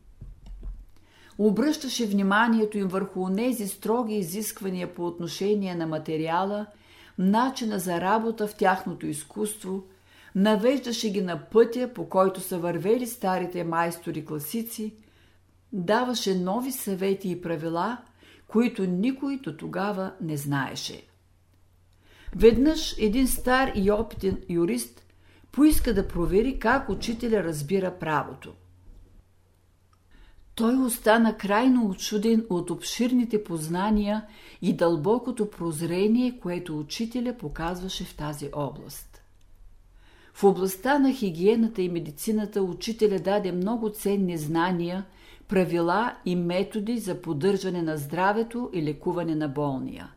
Обръщаше 1.37 2.05
вниманието 2.05 2.77
им 2.77 2.87
върху 2.87 3.35
тези 3.35 3.67
строги 3.67 4.15
изисквания 4.15 4.93
по 4.93 5.07
отношение 5.07 5.75
на 5.75 5.87
материала, 5.87 6.65
начина 7.17 7.79
за 7.79 8.01
работа 8.01 8.47
в 8.47 8.55
тяхното 8.55 9.07
изкуство– 9.07 9.83
навеждаше 10.35 11.09
ги 11.09 11.21
на 11.21 11.45
пътя, 11.45 11.91
по 11.93 12.09
който 12.09 12.41
са 12.41 12.57
вървели 12.57 13.07
старите 13.07 13.63
майстори-класици, 13.63 14.93
даваше 15.73 16.35
нови 16.35 16.71
съвети 16.71 17.29
и 17.31 17.41
правила, 17.41 17.97
които 18.47 18.85
никой 18.85 19.37
до 19.37 19.57
тогава 19.57 20.13
не 20.21 20.37
знаеше. 20.37 21.07
Веднъж 22.35 22.95
един 22.99 23.27
стар 23.27 23.71
и 23.75 23.91
опитен 23.91 24.37
юрист 24.49 25.05
поиска 25.51 25.93
да 25.93 26.07
провери 26.07 26.59
как 26.59 26.89
учителя 26.89 27.43
разбира 27.43 27.99
правото. 27.99 28.53
Той 30.55 30.75
остана 30.75 31.37
крайно 31.37 31.89
очуден 31.89 32.45
от 32.49 32.69
обширните 32.69 33.43
познания 33.43 34.25
и 34.61 34.73
дълбокото 34.73 35.49
прозрение, 35.49 36.39
което 36.39 36.79
учителя 36.79 37.37
показваше 37.37 38.03
в 38.03 38.15
тази 38.15 38.49
област. 38.53 39.10
В 40.41 40.43
областта 40.43 40.99
на 40.99 41.13
хигиената 41.13 41.81
и 41.81 41.89
медицината 41.89 42.63
учителя 42.63 43.19
даде 43.19 43.51
много 43.51 43.89
ценни 43.89 44.37
знания, 44.37 45.05
правила 45.47 46.15
и 46.25 46.35
методи 46.35 46.97
за 46.97 47.21
поддържане 47.21 47.81
на 47.81 47.97
здравето 47.97 48.69
и 48.73 48.83
лекуване 48.83 49.35
на 49.35 49.47
болния. 49.47 50.11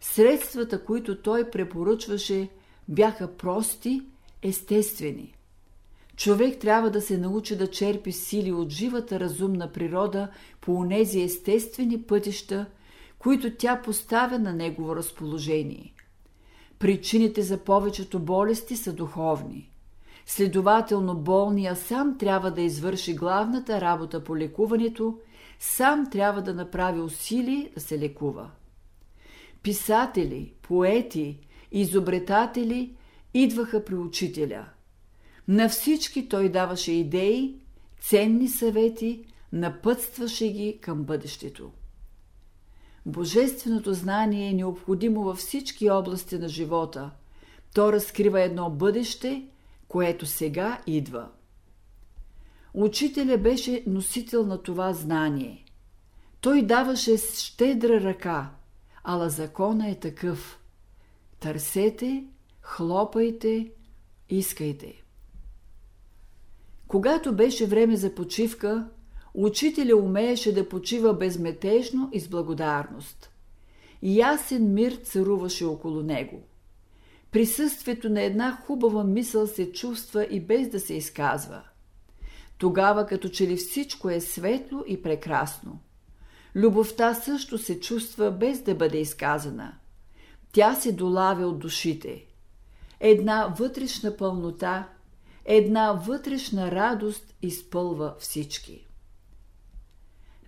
Средствата, 0.00 0.84
които 0.84 1.22
той 1.22 1.50
препоръчваше, 1.50 2.48
бяха 2.88 3.36
прости, 3.36 4.02
естествени. 4.42 5.34
Човек 6.16 6.58
трябва 6.58 6.90
да 6.90 7.00
се 7.00 7.18
научи 7.18 7.56
да 7.56 7.70
черпи 7.70 8.12
сили 8.12 8.52
от 8.52 8.70
живата 8.70 9.20
разумна 9.20 9.72
природа 9.72 10.28
по 10.60 10.74
онези 10.74 11.22
естествени 11.22 12.02
пътища, 12.02 12.66
които 13.18 13.56
тя 13.56 13.82
поставя 13.82 14.38
на 14.38 14.52
негово 14.52 14.96
разположение. 14.96 15.92
Причините 16.78 17.42
за 17.42 17.58
повечето 17.58 18.20
болести 18.20 18.76
са 18.76 18.92
духовни. 18.92 19.70
Следователно, 20.26 21.14
болния 21.14 21.76
сам 21.76 22.18
трябва 22.18 22.50
да 22.50 22.60
извърши 22.60 23.14
главната 23.14 23.80
работа 23.80 24.24
по 24.24 24.36
лекуването, 24.36 25.18
сам 25.58 26.10
трябва 26.10 26.42
да 26.42 26.54
направи 26.54 27.00
усилие 27.00 27.70
да 27.74 27.80
се 27.80 27.98
лекува. 27.98 28.50
Писатели, 29.62 30.52
поети, 30.62 31.38
изобретатели 31.72 32.96
идваха 33.34 33.84
при 33.84 33.94
учителя. 33.94 34.64
На 35.48 35.68
всички 35.68 36.28
той 36.28 36.48
даваше 36.48 36.92
идеи, 36.92 37.54
ценни 38.00 38.48
съвети, 38.48 39.24
напътстваше 39.52 40.48
ги 40.48 40.78
към 40.80 41.02
бъдещето. 41.04 41.70
Божественото 43.06 43.94
знание 43.94 44.50
е 44.50 44.54
необходимо 44.54 45.22
във 45.22 45.38
всички 45.38 45.90
области 45.90 46.38
на 46.38 46.48
живота. 46.48 47.10
То 47.74 47.92
разкрива 47.92 48.40
едно 48.40 48.70
бъдеще, 48.70 49.46
което 49.88 50.26
сега 50.26 50.82
идва. 50.86 51.28
Учителя 52.74 53.38
беше 53.38 53.82
носител 53.86 54.46
на 54.46 54.62
това 54.62 54.92
знание. 54.92 55.64
Той 56.40 56.62
даваше 56.62 57.16
щедра 57.16 58.00
ръка, 58.00 58.50
ала 59.04 59.28
закона 59.28 59.88
е 59.88 59.94
такъв. 59.94 60.60
Търсете, 61.40 62.24
хлопайте, 62.60 63.70
искайте. 64.28 65.02
Когато 66.88 67.36
беше 67.36 67.66
време 67.66 67.96
за 67.96 68.14
почивка, 68.14 68.88
Учителя 69.38 69.96
умееше 69.96 70.54
да 70.54 70.68
почива 70.68 71.14
безметежно 71.14 72.10
и 72.12 72.20
с 72.20 72.28
благодарност. 72.28 73.30
Ясен 74.02 74.74
мир 74.74 74.92
царуваше 74.92 75.64
около 75.64 76.02
него. 76.02 76.42
Присъствието 77.30 78.08
на 78.08 78.22
една 78.22 78.58
хубава 78.66 79.04
мисъл 79.04 79.46
се 79.46 79.72
чувства 79.72 80.26
и 80.30 80.40
без 80.40 80.68
да 80.68 80.80
се 80.80 80.94
изказва. 80.94 81.62
Тогава 82.58 83.06
като 83.06 83.28
че 83.28 83.48
ли 83.48 83.56
всичко 83.56 84.10
е 84.10 84.20
светло 84.20 84.84
и 84.86 85.02
прекрасно. 85.02 85.78
Любовта 86.54 87.14
също 87.14 87.58
се 87.58 87.80
чувства 87.80 88.30
без 88.30 88.62
да 88.62 88.74
бъде 88.74 88.98
изказана. 88.98 89.74
Тя 90.52 90.74
се 90.74 90.92
долавя 90.92 91.46
от 91.46 91.58
душите. 91.58 92.24
Една 93.00 93.54
вътрешна 93.58 94.16
пълнота, 94.16 94.88
една 95.44 95.92
вътрешна 95.92 96.70
радост 96.70 97.34
изпълва 97.42 98.14
всички. 98.18 98.85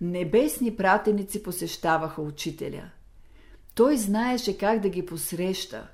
Небесни 0.01 0.77
пратеници 0.77 1.43
посещаваха 1.43 2.23
учителя. 2.23 2.91
Той 3.75 3.97
знаеше 3.97 4.59
как 4.59 4.81
да 4.81 4.89
ги 4.89 5.07
посреща, 5.07 5.89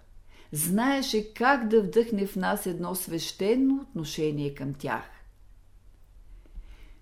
знаеше 0.53 1.35
как 1.35 1.69
да 1.69 1.83
вдъхне 1.83 2.27
в 2.27 2.37
нас 2.37 2.67
едно 2.67 2.95
свещено 2.95 3.81
отношение 3.83 4.55
към 4.55 4.75
тях. 4.75 5.05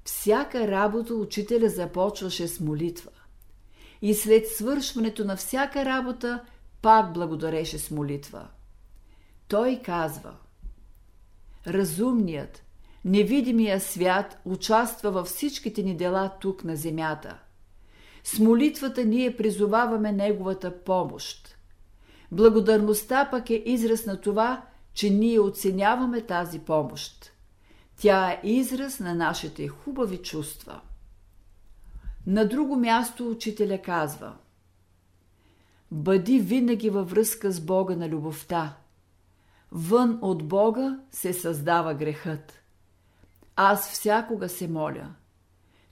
Всяка 0.04 0.68
работа 0.68 1.14
учителя 1.14 1.68
започваше 1.68 2.48
с 2.48 2.60
молитва. 2.60 3.10
И 4.02 4.14
след 4.14 4.48
свършването 4.48 5.24
на 5.24 5.36
всяка 5.36 5.84
работа 5.84 6.44
пак 6.82 7.12
благодареше 7.12 7.78
с 7.78 7.90
молитва. 7.90 8.48
Той 9.48 9.80
казва 9.84 10.36
Разумният, 11.66 12.62
невидимия 13.04 13.80
свят 13.80 14.40
участва 14.44 15.10
във 15.10 15.26
всичките 15.26 15.82
ни 15.82 15.96
дела 15.96 16.30
тук 16.40 16.64
на 16.64 16.76
земята. 16.76 17.38
С 18.24 18.38
молитвата 18.38 19.04
ние 19.04 19.36
призоваваме 19.36 20.12
Неговата 20.12 20.84
помощ. 20.84 21.56
Благодарността 22.32 23.28
пък 23.30 23.50
е 23.50 23.62
израз 23.66 24.06
на 24.06 24.20
това, 24.20 24.62
че 24.94 25.10
ние 25.10 25.40
оценяваме 25.40 26.20
тази 26.20 26.58
помощ. 26.58 27.32
Тя 27.96 28.30
е 28.30 28.40
израз 28.44 29.00
на 29.00 29.14
нашите 29.14 29.68
хубави 29.68 30.18
чувства. 30.18 30.80
На 32.26 32.48
друго 32.48 32.76
място 32.76 33.30
учителя 33.30 33.78
казва 33.82 34.36
Бъди 35.90 36.38
винаги 36.38 36.90
във 36.90 37.10
връзка 37.10 37.50
с 37.50 37.60
Бога 37.60 37.96
на 37.96 38.08
любовта. 38.08 38.76
Вън 39.72 40.18
от 40.22 40.48
Бога 40.48 40.98
се 41.10 41.32
създава 41.32 41.94
грехът. 41.94 42.61
Аз 43.56 43.90
всякога 43.92 44.48
се 44.48 44.68
моля. 44.68 45.14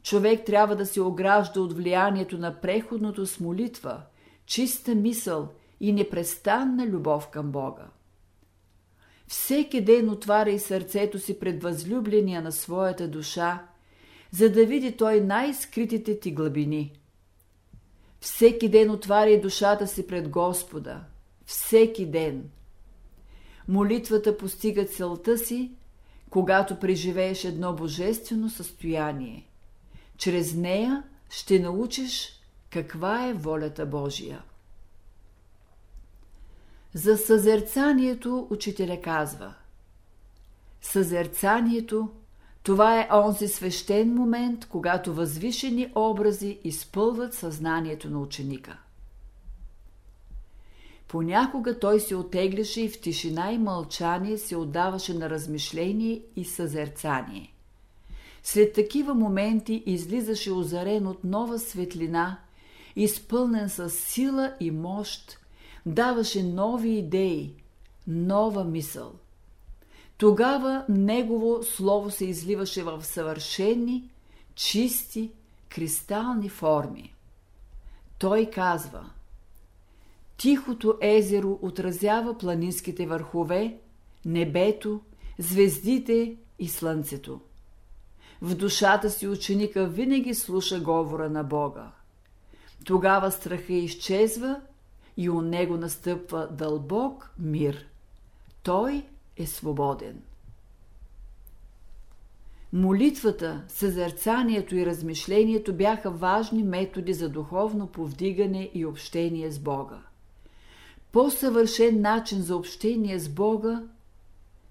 Човек 0.03 0.45
трябва 0.47 0.77
да 0.77 0.87
се 0.87 1.01
огражда 1.01 1.61
от 1.61 1.73
влиянието 1.73 2.39
на 2.39 2.61
преходното 2.61 3.27
с 3.27 3.41
молитва, 3.41 4.03
чиста 4.47 4.95
мисъл 4.95 5.49
и 5.81 5.93
непрестанна 5.93 6.87
любов 6.87 7.29
към 7.29 7.51
Бога. 7.51 7.87
Всеки 9.27 9.81
ден 9.81 10.11
отваря 10.11 10.51
и 10.51 10.59
сърцето 10.59 11.19
си 11.19 11.39
пред 11.39 11.63
възлюбления 11.63 12.43
на 12.43 12.53
своята 12.53 13.09
душа, 13.09 13.67
за 14.31 14.51
да 14.53 14.67
види 14.67 14.97
той 14.97 15.21
най-скритите 15.21 16.21
ти 16.21 16.33
глъбини. 16.33 16.93
Всеки 18.21 18.69
ден 18.69 18.91
отваря 18.91 19.31
и 19.31 19.41
душата 19.41 19.87
си 19.87 20.07
пред 20.07 20.29
Господа. 20.29 21.05
Всеки 21.47 22.07
ден. 22.07 22.51
Молитвата 23.69 24.37
постига 24.37 24.85
целта 24.85 25.39
си, 25.39 25.73
когато 26.31 26.79
преживееш 26.79 27.45
едно 27.45 27.73
божествено 27.73 28.51
състояние. 28.51 29.47
Чрез 30.17 30.55
нея 30.55 31.03
ще 31.31 31.59
научиш 31.59 32.41
каква 32.71 33.27
е 33.27 33.35
волята 33.35 33.87
Божия. 33.87 34.43
За 36.95 37.17
съзерцанието 37.17 38.47
учителя 38.51 39.01
казва 39.01 39.55
Съзерцанието– 40.83 42.09
това 42.63 43.01
е 43.01 43.09
онзи 43.13 43.49
свещен 43.49 44.15
момент, 44.15 44.67
когато 44.67 45.15
възвишени 45.15 45.93
образи 45.95 46.59
изпълват 46.65 47.35
съзнанието 47.35 48.11
на 48.11 48.21
ученика. 48.21 48.79
Понякога 51.11 51.79
той 51.79 52.01
се 52.01 52.17
отегляше 52.17 52.81
и 52.81 52.89
в 52.89 53.01
тишина 53.01 53.53
и 53.53 53.59
мълчание 53.59 54.39
се 54.39 54.57
отдаваше 54.57 55.15
на 55.15 55.31
размишление 55.31 56.23
и 56.37 56.45
съзерцание. 56.45 57.53
След 58.43 58.73
такива 58.73 59.15
моменти 59.15 59.83
излизаше 59.87 60.53
озарен 60.53 61.07
от 61.07 61.25
нова 61.25 61.59
светлина, 61.59 62.39
изпълнен 62.97 63.69
с 63.69 63.91
сила 63.91 64.55
и 64.61 64.71
мощ, 64.71 65.39
даваше 65.87 66.43
нови 66.43 66.91
идеи, 66.91 67.55
нова 68.07 68.65
мисъл. 68.65 69.13
Тогава 70.19 70.85
негово 70.89 71.63
слово 71.63 72.11
се 72.11 72.25
изливаше 72.25 72.83
в 72.83 73.05
съвършени, 73.05 74.11
чисти, 74.55 75.31
кристални 75.69 76.49
форми. 76.49 77.15
Той 78.19 78.51
казва 78.51 79.11
Тихото 80.41 80.99
езеро 81.01 81.59
отразява 81.63 82.39
планинските 82.39 83.07
върхове, 83.07 83.77
небето, 84.25 85.01
звездите 85.39 86.37
и 86.59 86.69
слънцето. 86.69 87.41
В 88.43 88.55
душата 88.55 89.11
си 89.11 89.29
ученика 89.29 89.87
винаги 89.87 90.35
слуша 90.35 90.81
говора 90.81 91.31
на 91.31 91.45
Бога. 91.45 91.91
Тогава 92.85 93.31
страха 93.31 93.73
изчезва 93.73 94.61
и 95.17 95.31
у 95.31 95.41
него 95.41 95.77
настъпва 95.77 96.49
дълбок 96.53 97.31
мир. 97.39 97.87
Той 98.63 99.07
е 99.37 99.47
свободен. 99.47 100.23
Молитвата, 102.73 103.65
съзерцанието 103.69 104.77
и 104.77 104.87
размишлението 104.87 105.75
бяха 105.75 106.11
важни 106.11 106.63
методи 106.63 107.15
за 107.15 107.29
духовно 107.29 107.87
повдигане 107.87 108.71
и 108.75 108.87
общение 108.87 109.51
с 109.51 109.59
Бога. 109.59 110.03
По-съвършен 111.13 112.01
начин 112.01 112.43
за 112.43 112.57
общение 112.57 113.19
с 113.19 113.29
Бога 113.29 113.83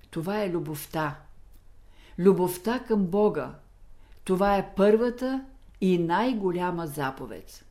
това 0.09 0.43
е 0.43 0.49
любовта. 0.49 1.19
Любовта 2.19 2.79
към 2.79 3.05
Бога 3.05 3.55
това 4.29 4.57
е 4.57 4.73
първата 4.75 5.45
и 5.81 5.97
най-голяма 5.97 6.87
заповед. 6.87 7.65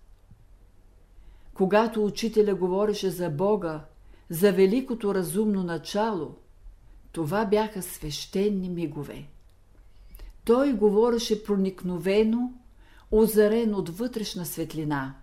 Когато 1.54 2.04
учителя 2.04 2.54
говореше 2.54 3.10
за 3.10 3.30
Бога, 3.30 3.84
за 4.30 4.52
великото 4.52 5.14
разумно 5.14 5.62
начало, 5.62 6.34
това 7.12 7.44
бяха 7.44 7.82
свещени 7.82 8.68
мигове. 8.68 9.26
Той 10.44 10.72
говореше 10.72 11.44
проникновено, 11.44 12.52
озарен 13.10 13.74
от 13.74 13.88
вътрешна 13.88 14.46
светлина. 14.46 15.14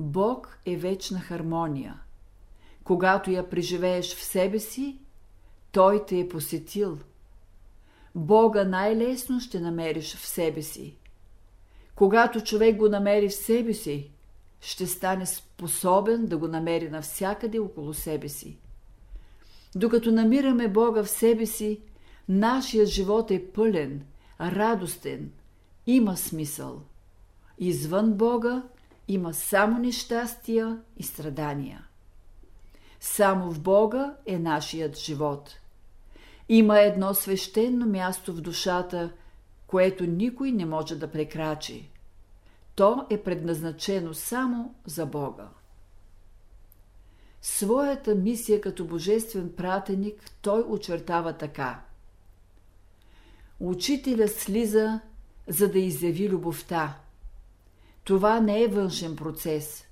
Бог 0.00 0.58
е 0.66 0.76
вечна 0.76 1.20
хармония. 1.20 2.00
Когато 2.84 3.30
я 3.30 3.50
преживееш 3.50 4.14
в 4.14 4.24
себе 4.24 4.58
си, 4.58 4.98
Той 5.72 6.06
те 6.06 6.20
е 6.20 6.28
посетил. 6.28 6.98
Бога 8.14 8.64
най-лесно 8.64 9.40
ще 9.40 9.60
намериш 9.60 10.16
в 10.16 10.26
себе 10.26 10.62
си. 10.62 10.96
Когато 11.94 12.40
човек 12.40 12.76
го 12.76 12.88
намери 12.88 13.28
в 13.28 13.34
себе 13.34 13.74
си, 13.74 14.10
ще 14.60 14.86
стане 14.86 15.26
способен 15.26 16.26
да 16.26 16.38
го 16.38 16.48
намери 16.48 16.90
навсякъде 16.90 17.58
около 17.58 17.94
себе 17.94 18.28
си. 18.28 18.58
Докато 19.74 20.12
намираме 20.12 20.68
Бога 20.68 21.02
в 21.02 21.08
себе 21.08 21.46
си, 21.46 21.80
нашият 22.28 22.88
живот 22.88 23.30
е 23.30 23.52
пълен, 23.52 24.06
радостен, 24.40 25.32
има 25.86 26.16
смисъл. 26.16 26.82
Извън 27.58 28.12
Бога 28.12 28.62
има 29.08 29.34
само 29.34 29.78
нещастия 29.78 30.78
и 30.96 31.02
страдания. 31.02 31.84
Само 33.00 33.52
в 33.52 33.60
Бога 33.60 34.16
е 34.26 34.38
нашият 34.38 34.98
живот. 34.98 35.60
Има 36.48 36.80
едно 36.80 37.14
свещено 37.14 37.86
място 37.86 38.32
в 38.32 38.40
душата, 38.40 39.12
което 39.66 40.06
никой 40.06 40.52
не 40.52 40.64
може 40.66 40.96
да 40.96 41.10
прекрачи. 41.10 41.90
То 42.74 43.06
е 43.10 43.22
предназначено 43.22 44.14
само 44.14 44.74
за 44.86 45.06
Бога. 45.06 45.48
Своята 47.42 48.14
мисия 48.14 48.60
като 48.60 48.84
божествен 48.84 49.52
пратеник 49.56 50.30
той 50.42 50.60
очертава 50.60 51.32
така. 51.32 51.80
Учителя 53.60 54.28
слиза, 54.28 55.00
за 55.48 55.70
да 55.70 55.78
изяви 55.78 56.28
любовта. 56.28 56.98
Това 58.08 58.40
не 58.40 58.62
е 58.62 58.68
външен 58.68 59.16
процес. 59.16 59.84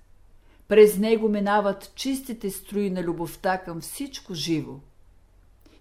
През 0.68 0.98
него 0.98 1.28
минават 1.28 1.92
чистите 1.94 2.50
струи 2.50 2.90
на 2.90 3.02
любовта 3.02 3.58
към 3.58 3.80
всичко 3.80 4.34
живо. 4.34 4.74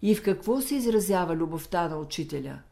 И 0.02 0.16
в 0.16 0.24
какво 0.24 0.62
се 0.62 0.76
изразява 0.76 1.36
любовта 1.36 1.88
на 1.88 1.98
учителя– 1.98 2.60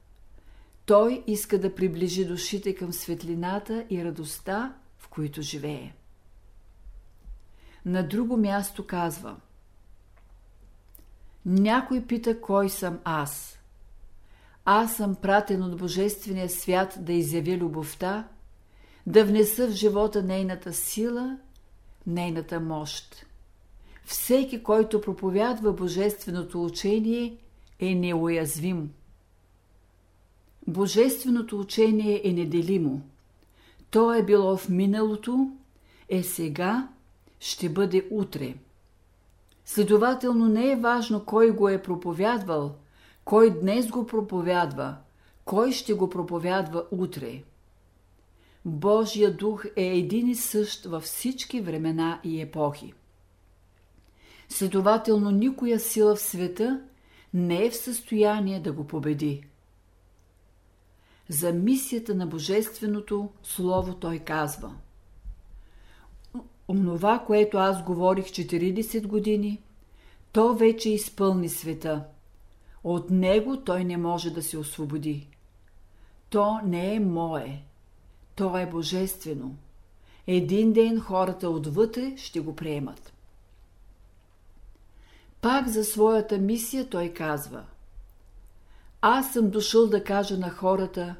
той 0.85 1.23
иска 1.27 1.59
да 1.59 1.75
приближи 1.75 2.25
душите 2.25 2.75
към 2.75 2.93
светлината 2.93 3.85
и 3.89 4.05
радостта, 4.05 4.73
в 4.97 5.07
които 5.07 5.41
живее. 5.41 5.93
На 7.85 8.07
друго 8.07 8.37
място 8.37 8.87
казва 8.87 9.35
Някой 11.45 12.05
пита 12.05 12.41
кой 12.41 12.69
съм 12.69 12.99
аз. 13.03 13.59
Аз 14.65 14.95
съм 14.95 15.15
пратен 15.15 15.63
от 15.63 15.77
Божествения 15.77 16.49
свят 16.49 16.97
да 16.99 17.13
изявя 17.13 17.57
любовта, 17.57 18.27
да 19.07 19.25
внеса 19.25 19.67
в 19.67 19.71
живота 19.71 20.23
нейната 20.23 20.73
сила, 20.73 21.37
нейната 22.07 22.59
мощ. 22.59 23.25
Всеки, 24.05 24.63
който 24.63 25.01
проповядва 25.01 25.73
Божественото 25.73 26.63
учение, 26.63 27.37
е 27.79 27.95
неуязвим– 27.95 28.89
Божественото 30.67 31.59
учение 31.59 32.21
е 32.23 32.33
неделимо. 32.33 33.01
То 33.89 34.13
е 34.13 34.23
било 34.23 34.57
в 34.57 34.69
миналото, 34.69 35.51
е 36.09 36.23
сега, 36.23 36.87
ще 37.39 37.69
бъде 37.69 38.07
утре. 38.11 38.55
Следователно 39.65 40.47
не 40.47 40.71
е 40.71 40.75
важно 40.75 41.25
кой 41.25 41.51
го 41.51 41.69
е 41.69 41.81
проповядвал, 41.81 42.75
кой 43.25 43.59
днес 43.59 43.87
го 43.87 44.07
проповядва, 44.07 44.95
кой 45.45 45.71
ще 45.71 45.93
го 45.93 46.09
проповядва 46.09 46.85
утре. 46.91 47.43
Божия 48.65 49.37
дух 49.37 49.65
е 49.75 49.83
един 49.83 50.29
и 50.29 50.35
същ 50.35 50.85
във 50.85 51.03
всички 51.03 51.61
времена 51.61 52.19
и 52.23 52.41
епохи. 52.41 52.93
Следователно 54.49 55.31
никоя 55.31 55.79
сила 55.79 56.15
в 56.15 56.21
света 56.21 56.81
не 57.33 57.65
е 57.65 57.69
в 57.69 57.75
състояние 57.75 58.59
да 58.59 58.73
го 58.73 58.87
победи. 58.87 59.43
За 61.29 61.53
мисията 61.53 62.15
на 62.15 62.27
Божественото 62.27 63.29
Слово 63.43 63.95
той 63.95 64.19
казва 64.19 64.75
Онова, 66.67 67.23
което 67.27 67.57
аз 67.57 67.83
говорих 67.83 68.25
40 68.25 69.07
години, 69.07 69.61
то 70.31 70.53
вече 70.53 70.89
изпълни 70.89 71.49
света. 71.49 72.05
От 72.83 73.09
него 73.09 73.57
той 73.57 73.83
не 73.83 73.97
може 73.97 74.29
да 74.29 74.43
се 74.43 74.57
освободи. 74.57 75.27
То 76.29 76.59
не 76.65 76.95
е 76.95 76.99
мое. 76.99 77.63
То 78.35 78.57
е 78.57 78.65
божествено. 78.65 79.55
Един 80.27 80.73
ден 80.73 80.99
хората 80.99 81.49
отвътре 81.49 82.13
ще 82.17 82.39
го 82.39 82.55
приемат. 82.55 83.13
Пак 85.41 85.67
за 85.67 85.83
своята 85.83 86.37
мисия 86.37 86.89
той 86.89 87.09
казва 87.09 87.65
Аз 89.01 89.33
съм 89.33 89.49
дошъл 89.49 89.87
да 89.87 90.03
кажа 90.03 90.37
на 90.37 90.49
хората, 90.49 91.15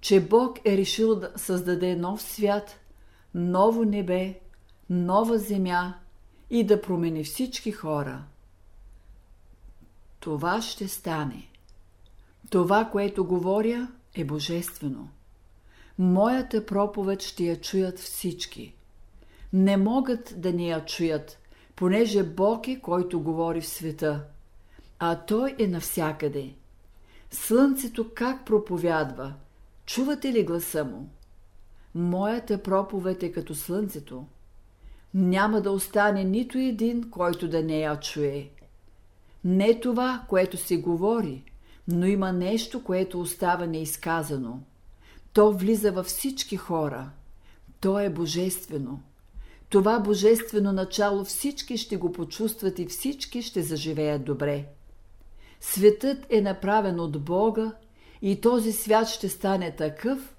че 0.00 0.20
Бог 0.20 0.58
е 0.64 0.76
решил 0.76 1.16
да 1.16 1.32
създаде 1.36 1.96
нов 1.96 2.22
свят, 2.22 2.80
ново 3.34 3.84
небе, 3.84 4.40
нова 4.90 5.38
земя 5.38 5.94
и 6.50 6.64
да 6.64 6.80
промени 6.80 7.24
всички 7.24 7.72
хора. 7.72 8.24
Това 10.20 10.62
ще 10.62 10.88
стане. 10.88 11.48
Това, 12.50 12.84
което 12.92 13.24
говоря, 13.24 13.88
е 14.14 14.24
божествено. 14.24 15.08
Моята 15.98 16.66
проповед 16.66 17.22
ще 17.22 17.44
я 17.44 17.60
чуят 17.60 17.98
всички. 17.98 18.74
Не 19.52 19.76
могат 19.76 20.34
да 20.36 20.52
не 20.52 20.66
я 20.66 20.84
чуят, 20.84 21.38
понеже 21.76 22.22
Бог 22.22 22.68
е, 22.68 22.80
който 22.80 23.20
говори 23.20 23.60
в 23.60 23.68
света, 23.68 24.24
а 24.98 25.16
Той 25.16 25.54
е 25.58 25.66
навсякъде. 25.66 26.54
Слънцето 27.30 28.10
как 28.14 28.46
проповядва? 28.46 29.34
Чувате 29.86 30.32
ли 30.32 30.44
гласа 30.44 30.84
му? 30.84 31.08
Моята 31.94 32.62
проповед 32.62 33.22
е 33.22 33.32
като 33.32 33.54
слънцето. 33.54 34.26
Няма 35.14 35.60
да 35.60 35.70
остане 35.70 36.24
нито 36.24 36.58
един, 36.58 37.10
който 37.10 37.48
да 37.48 37.62
не 37.62 37.78
я 37.78 38.00
чуе. 38.00 38.50
Не 39.44 39.80
това, 39.80 40.24
което 40.28 40.56
се 40.56 40.76
говори, 40.76 41.42
но 41.88 42.06
има 42.06 42.32
нещо, 42.32 42.84
което 42.84 43.20
остава 43.20 43.66
неизказано. 43.66 44.60
То 45.34 45.52
влиза 45.52 45.92
във 45.92 46.06
всички 46.06 46.56
хора. 46.56 47.10
То 47.80 48.00
е 48.00 48.10
божествено. 48.10 49.02
Това 49.68 50.00
божествено 50.00 50.72
начало 50.72 51.24
всички 51.24 51.78
ще 51.78 51.96
го 51.96 52.12
почувстват 52.12 52.78
и 52.78 52.86
всички 52.86 53.42
ще 53.42 53.62
заживеят 53.62 54.24
добре. 54.24 54.66
Светът 55.60 56.26
е 56.30 56.40
направен 56.40 57.00
от 57.00 57.24
Бога 57.24 57.72
и 58.22 58.40
този 58.40 58.72
свят 58.72 59.08
ще 59.08 59.28
стане 59.28 59.76
такъв, 59.76 60.36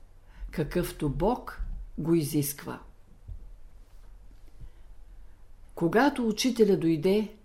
какъвто 0.52 1.10
Бог 1.10 1.62
го 1.98 2.16
изисква. 2.16 2.80
Когато 5.76 6.28
учителя 6.28 6.78
дойде, 6.78 7.36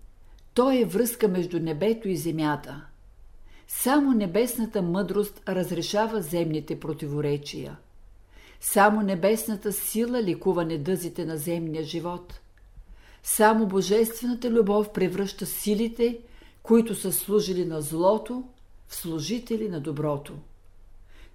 той 0.53 0.81
е 0.81 0.85
връзка 0.85 1.27
между 1.27 1.59
небето 1.59 2.07
и 2.07 2.17
земята. 2.17 2.85
Само 3.73 4.11
небесната 4.11 4.81
мъдрост 4.81 5.41
разрешава 5.47 6.21
земните 6.21 6.79
противоречия. 6.79 7.77
Само 8.59 9.01
небесната 9.01 9.71
сила 9.73 10.23
ликува 10.23 10.65
недъзите 10.65 11.25
на 11.25 11.37
земния 11.37 11.83
живот. 11.83 12.39
Само 13.23 13.67
божествената 13.67 14.49
любов 14.51 14.91
превръща 14.93 15.45
силите, 15.45 16.19
които 16.63 16.95
са 16.95 17.11
служили 17.11 17.65
на 17.65 17.81
злото, 17.81 18.43
в 18.87 18.95
служители 18.95 19.69
на 19.69 19.79
доброто. 19.79 20.33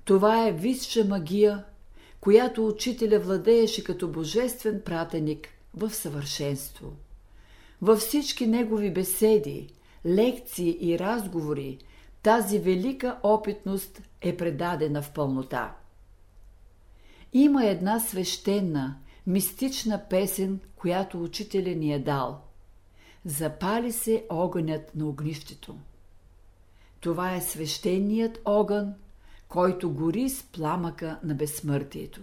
Това 0.05 0.47
е 0.49 0.53
висша 0.53 1.05
магия, 1.05 1.65
която 2.21 2.67
учителя 2.67 3.19
владееше 3.19 3.85
като 3.85 4.09
божествен 4.09 4.83
пратеник 4.85 5.49
в 5.75 5.91
съвършенство. 5.91 6.93
Във 7.83 7.99
всички 7.99 8.47
негови 8.47 8.91
беседи, 8.91 9.69
лекции 10.07 10.79
и 10.81 10.99
разговори 10.99 11.79
тази 12.27 12.59
велика 12.59 13.19
опитност 13.23 14.03
е 14.21 14.37
предадена 14.37 15.03
в 15.03 15.13
пълнота. 15.13 15.75
Има 17.33 17.67
една 17.67 18.01
свещена, 18.01 18.97
мистична 19.27 20.09
песен, 20.11 20.61
която 20.77 21.23
учителя 21.23 21.75
ни 21.75 21.95
е 21.95 21.99
дал. 21.99 22.41
Запали 23.25 23.93
се 23.93 24.27
огънят 24.31 24.95
на 24.95 25.09
огнището. 25.09 25.77
Това 27.01 27.35
е 27.35 27.41
свещеният 27.41 28.41
огън, 28.45 28.95
който 29.49 29.91
гори 29.91 30.31
с 30.31 30.43
пламъка 30.43 31.21
на 31.23 31.35
безсмъртието. 31.35 32.21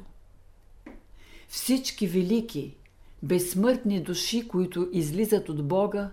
Всички 1.48 2.08
велики, 2.08 2.78
безсмъртни 3.22 4.02
души, 4.02 4.48
които 4.48 4.90
излизат 4.92 5.50
от 5.50 5.68
Бога, 5.68 6.12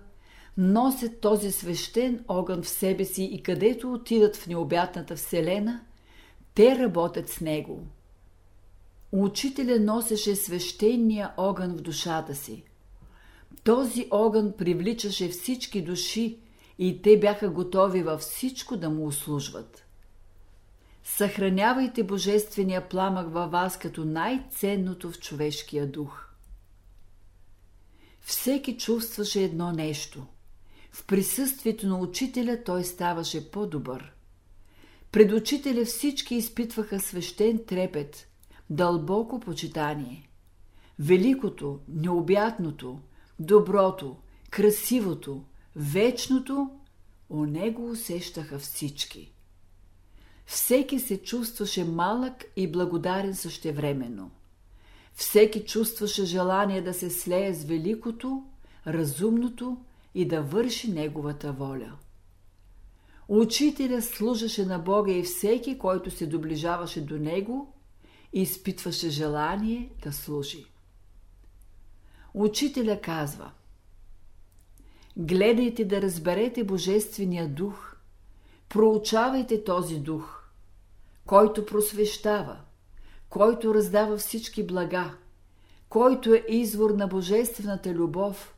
носят 0.61 1.21
този 1.21 1.53
свещен 1.53 2.25
огън 2.29 2.63
в 2.63 2.69
себе 2.69 3.05
си 3.05 3.25
и 3.25 3.43
където 3.43 3.93
отидат 3.93 4.37
в 4.37 4.47
необятната 4.47 5.17
вселена, 5.17 5.81
те 6.55 6.79
работят 6.79 7.29
с 7.29 7.41
него. 7.41 7.87
Учителя 9.13 9.81
носеше 9.81 10.37
свещения 10.37 11.33
огън 11.37 11.77
в 11.77 11.81
душата 11.81 12.35
си. 12.35 12.65
Този 13.65 14.09
огън 14.11 14.53
привличаше 14.59 15.29
всички 15.29 15.83
души 15.83 16.39
и 16.79 17.03
те 17.03 17.19
бяха 17.19 17.51
готови 17.51 18.03
във 18.03 18.21
всичко 18.21 18.77
да 18.77 18.91
му 18.91 19.07
услужват. 19.07 19.85
Съхранявайте 21.05 22.03
божествения 22.03 22.89
пламък 22.89 23.33
във 23.33 23.51
вас 23.51 23.79
като 23.79 24.05
най-ценното 24.05 25.11
в 25.11 25.19
човешкия 25.19 25.87
дух. 25.87 26.27
Всеки 28.21 28.79
чувстваше 28.79 29.43
едно 29.43 29.73
нещо. 29.73 30.27
В 31.01 31.05
присъствието 31.07 31.87
на 31.87 31.99
учителя 31.99 32.59
той 32.65 32.85
ставаше 32.85 33.51
по-добър. 33.51 34.13
Пред 35.13 35.33
учителя 35.33 35.85
всички 35.85 36.35
изпитваха 36.35 37.01
свещен 37.01 37.61
трепет, 37.67 38.29
дълбоко 38.71 39.41
почитание. 39.41 40.29
Великото, 40.99 41.81
необятното, 41.89 43.01
доброто, 43.39 44.17
красивото, 44.51 45.45
вечното, 45.77 46.71
о 47.31 47.47
него 47.47 47.91
усещаха 47.91 48.59
всички. 48.59 49.33
Всеки 50.47 50.99
се 50.99 51.23
чувстваше 51.23 51.85
малък 51.85 52.45
и 52.57 52.73
благодарен 52.73 53.35
същевременно. 53.35 54.31
Всеки 55.15 55.65
чувстваше 55.65 56.25
желание 56.25 56.83
да 56.83 56.95
се 56.95 57.11
слее 57.11 57.55
с 57.55 57.65
великото, 57.65 58.45
разумното 58.87 59.77
и 60.15 60.29
да 60.29 60.43
върши 60.43 60.93
неговата 60.93 61.53
воля. 61.53 61.93
Учителя 63.29 64.03
служеше 64.03 64.67
на 64.67 64.79
Бога 64.79 65.13
и 65.13 65.23
всеки, 65.23 65.79
който 65.79 66.11
се 66.11 66.27
доближаваше 66.27 67.05
до 67.05 67.19
него, 67.19 67.75
изпитваше 68.33 69.11
желание 69.11 69.91
да 70.03 70.13
служи. 70.13 70.65
Учителя 72.35 73.01
казва 73.01 73.51
Гледайте 75.17 75.85
да 75.85 76.03
разберете 76.03 76.65
Божествения 76.65 77.49
дух, 77.49 77.97
проучавайте 78.69 79.65
този 79.65 79.99
дух, 79.99 80.45
който 81.27 81.67
просвещава, 81.67 82.57
който 83.29 83.75
раздава 83.75 84.17
всички 84.17 84.67
блага, 84.67 85.15
който 85.89 86.35
е 86.35 86.45
извор 86.49 86.91
на 86.91 87.07
божествената 87.07 87.95
любов, 87.95 88.55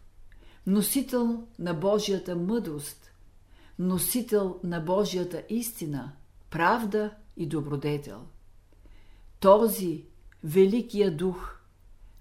носител 0.66 1.46
на 1.58 1.74
Божията 1.74 2.36
мъдрост, 2.36 3.12
носител 3.78 4.60
на 4.64 4.80
Божията 4.80 5.42
истина, 5.48 6.12
правда 6.50 7.14
и 7.36 7.46
добродетел. 7.46 8.20
Този 9.40 10.04
Великия 10.44 11.16
Дух, 11.16 11.56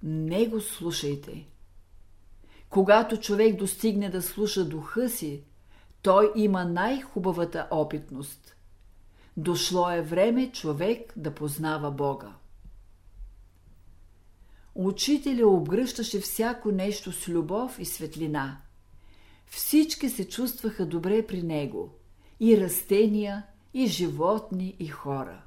не 0.03 0.47
го 0.47 0.61
слушайте. 0.61 1.47
Когато 2.69 3.17
човек 3.17 3.55
достигне 3.55 4.09
да 4.09 4.21
слуша 4.21 4.65
духа 4.65 5.09
си, 5.09 5.43
той 6.01 6.31
има 6.35 6.65
най-хубавата 6.65 7.67
опитност. 7.71 8.55
Дошло 9.37 9.89
е 9.89 10.01
време 10.01 10.51
човек 10.51 11.13
да 11.15 11.35
познава 11.35 11.91
Бога. 11.91 12.33
Учителя 14.75 15.47
обгръщаше 15.47 16.19
всяко 16.19 16.71
нещо 16.71 17.11
с 17.11 17.29
любов 17.29 17.79
и 17.79 17.85
светлина. 17.85 18.61
всички 19.45 20.09
се 20.09 20.29
чувстваха 20.29 20.85
добре 20.85 21.27
при 21.27 21.43
него– 21.43 21.89
и 22.41 22.61
растения, 22.61 23.43
и 23.73 23.87
животни, 23.87 24.75
и 24.79 24.87
хора. 24.87 25.41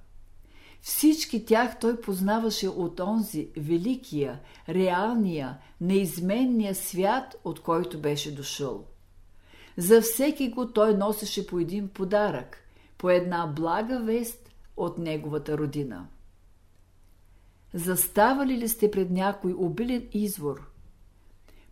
Всички 0.81 1.45
тях 1.45 1.79
той 1.79 2.01
познаваше 2.01 2.69
от 2.69 3.01
онзи 3.01 3.49
великия, 3.57 4.41
реалния, 4.69 5.59
неизменния 5.81 6.75
свят, 6.75 7.37
от 7.45 7.61
който 7.61 8.01
беше 8.01 8.35
дошъл. 8.35 8.85
За 9.77 10.01
всеки 10.01 10.51
го 10.51 10.73
той 10.73 10.95
носеше 10.95 11.47
по 11.47 11.59
един 11.59 11.89
подарък, 11.89 12.59
по 12.99 13.11
една 13.11 13.47
блага 13.47 13.99
вест 13.99 14.51
от 14.77 14.99
неговата 14.99 15.59
родина. 15.59 16.07
Заставали 17.75 18.59
ли 18.59 18.69
сте 18.69 18.91
пред 18.91 19.11
някой 19.11 19.53
обилен 19.53 20.09
извор? 20.13 20.71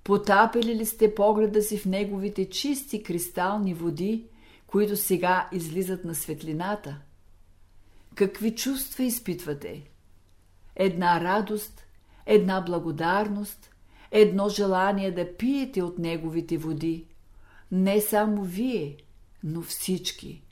Потапили 0.05 0.75
ли 0.75 0.87
сте 0.87 1.15
погледа 1.15 1.63
си 1.63 1.79
в 1.79 1.87
неговите 1.87 2.51
чисти 2.51 3.03
кристални 3.03 3.75
води, 3.75 4.27
които 4.67 4.97
сега 4.97 5.49
излизат 5.53 6.05
на 6.05 6.15
светлината? 6.15 6.99
Какви 8.15 8.55
чувства 8.55 9.05
изпитвате? 9.05 9.91
Една 10.77 11.21
радост, 11.21 11.87
една 12.27 12.61
благодарност, 12.61 13.71
едно 14.11 14.49
желание 14.49 15.11
да 15.11 15.37
пиете 15.37 15.83
от 15.83 15.99
неговите 15.99 16.59
води. 16.59 17.07
Не 17.73 18.01
само 18.01 18.43
вие, 18.43 18.97
но 19.45 19.63
всички. 19.63 20.43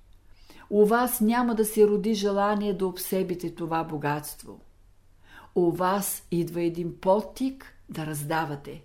У 0.70 0.86
вас 0.86 1.20
няма 1.20 1.54
да 1.54 1.64
се 1.64 1.86
роди 1.86 2.14
желание 2.14 2.74
да 2.74 2.86
обсебите 2.86 3.54
това 3.54 3.84
богатство. 3.84 4.60
У 5.54 5.70
вас 5.70 6.26
идва 6.30 6.62
един 6.62 7.00
подтик 7.00 7.74
да 7.88 8.06
раздавате. 8.06 8.82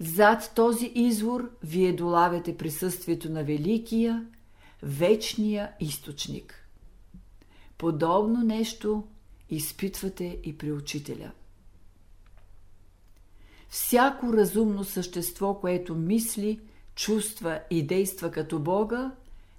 Зад 0.00 0.52
този 0.54 0.92
извор 0.94 1.50
вие 1.62 1.92
долавяте 1.92 2.56
присъствието 2.56 3.30
на 3.32 3.44
Великия, 3.44 4.26
вечния 4.82 5.72
източник. 5.80 6.68
Подобно 7.78 8.40
нещо 8.42 9.04
изпитвате 9.50 10.38
и 10.44 10.58
при 10.58 10.72
учителя. 10.72 11.30
Всяко 13.68 14.32
разумно 14.32 14.84
същество, 14.84 15.54
което 15.54 15.94
мисли, 15.94 16.60
чувства 16.94 17.60
и 17.70 17.86
действа 17.86 18.30
като 18.30 18.58
Бога, 18.58 19.12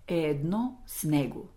е 0.07 0.19
едно 0.19 0.77
с 0.87 1.03
Него. 1.03 1.49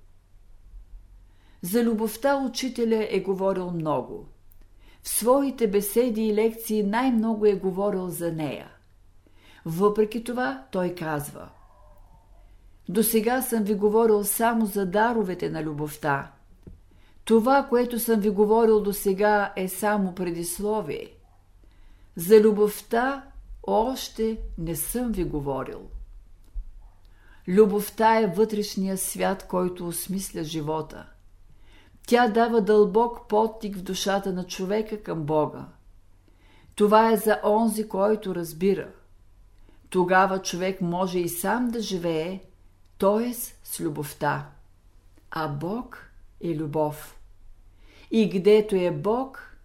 За 1.63 1.85
любовта 1.85 2.45
учителя 2.47 3.07
е 3.11 3.21
говорил 3.21 3.71
много. 3.71 4.29
В 5.09 5.11
своите 5.11 5.71
беседи 5.71 6.23
и 6.23 6.35
лекции 6.35 6.83
най-много 6.83 7.47
е 7.47 7.55
говорил 7.55 8.09
за 8.09 8.33
нея. 8.33 8.69
Въпреки 9.65 10.25
това 10.25 10.65
той 10.71 10.95
казва– 10.95 11.49
до 12.89 13.03
сега 13.03 13.43
съм 13.43 13.65
ви 13.65 13.75
говорил 13.75 14.25
само 14.25 14.67
за 14.67 14.87
даровете 14.87 15.51
на 15.51 15.63
любовта. 15.63 16.33
Това, 17.25 17.67
което 17.69 17.99
съм 17.99 18.21
ви 18.21 18.31
говорил 18.31 18.81
до 18.81 18.93
сега, 18.93 19.53
е 19.57 19.69
само 19.69 20.15
предисловие. 20.15 21.13
За 22.17 22.41
любовта 22.41 23.25
още 23.67 24.39
не 24.59 24.77
съм 24.77 25.13
ви 25.13 25.25
говорил. 25.25 25.81
Любовта 27.49 28.21
е 28.21 28.27
вътрешния 28.27 28.99
свят, 28.99 29.47
който 29.49 29.89
осмисля 29.89 30.45
живота. 30.45 31.07
Тя 32.09 32.29
дава 32.29 32.61
дълбок 32.61 33.29
подтик 33.29 33.77
в 33.77 33.83
душата 33.83 34.33
на 34.33 34.47
човека 34.47 35.03
към 35.03 35.25
Бога. 35.25 35.67
Това 36.75 37.13
е 37.13 37.17
за 37.17 37.41
онзи, 37.45 37.89
който 37.89 38.35
разбира. 38.35 38.89
Тогава 39.91 40.43
човек 40.43 40.81
може 40.81 41.19
и 41.19 41.29
сам 41.29 41.69
да 41.69 41.81
живее, 41.81 42.41
т.е. 42.99 43.35
с 43.65 43.81
любовта. 43.81 44.51
А 45.31 45.49
Бог 45.49 46.11
е 46.41 46.57
любов. 46.57 47.19
И 48.11 48.29
гдето 48.29 48.77
е 48.77 48.91
Бог, 48.91 49.57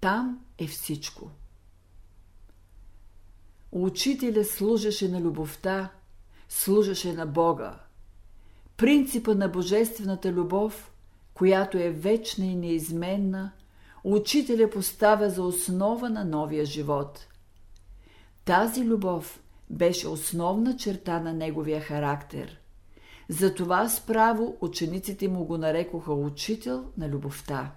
там 0.00 0.40
е 0.58 0.66
всичко. 0.66 1.30
Учителя 3.72 4.44
служеше 4.44 5.08
на 5.08 5.20
любовта, 5.20 5.90
служеше 6.48 7.12
на 7.12 7.26
Бога. 7.26 7.78
Принципа 8.76 9.34
на 9.34 9.48
божествената 9.48 10.32
любов, 10.32 10.89
която 11.40 11.78
е 11.78 11.90
вечна 11.90 12.46
и 12.46 12.56
неизменна, 12.56 13.52
учителя 14.04 14.70
поставя 14.70 15.30
за 15.30 15.42
основа 15.42 16.10
на 16.10 16.24
новия 16.24 16.64
живот. 16.64 17.26
Тази 18.44 18.84
любов 18.84 19.42
беше 19.70 20.08
основна 20.08 20.76
черта 20.76 21.20
на 21.20 21.32
неговия 21.32 21.80
характер. 21.80 22.60
Затова 23.28 23.88
справо 23.88 24.56
учениците 24.60 25.28
му 25.28 25.44
го 25.44 25.58
нарекоха 25.58 26.12
учител 26.12 26.84
на 26.98 27.08
любовта. 27.08 27.72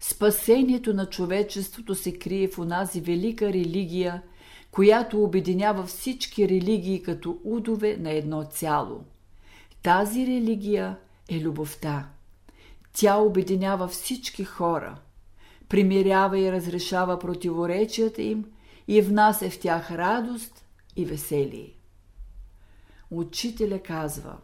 Спасението 0.00 0.94
на 0.94 1.06
човечеството 1.06 1.94
се 1.94 2.18
крие 2.18 2.48
в 2.48 2.58
онази 2.58 3.00
велика 3.00 3.52
религия, 3.52 4.22
която 4.70 5.24
обединява 5.24 5.86
всички 5.86 6.48
религии 6.48 7.02
като 7.02 7.38
удове 7.44 7.96
на 7.96 8.10
едно 8.10 8.44
цяло. 8.44 9.04
Тази 9.82 10.26
религия 10.26 10.96
е 11.30 11.40
любовта. 11.40 12.08
Тя 12.92 13.16
обединява 13.16 13.88
всички 13.88 14.44
хора, 14.44 14.98
примирява 15.68 16.38
и 16.38 16.52
разрешава 16.52 17.18
противоречията 17.18 18.22
им 18.22 18.44
и 18.88 19.02
внася 19.02 19.50
в 19.50 19.58
тях 19.58 19.90
радост 19.90 20.64
и 20.96 21.04
веселие 21.04 21.74
учителя 23.10 23.82
казва 23.82 24.36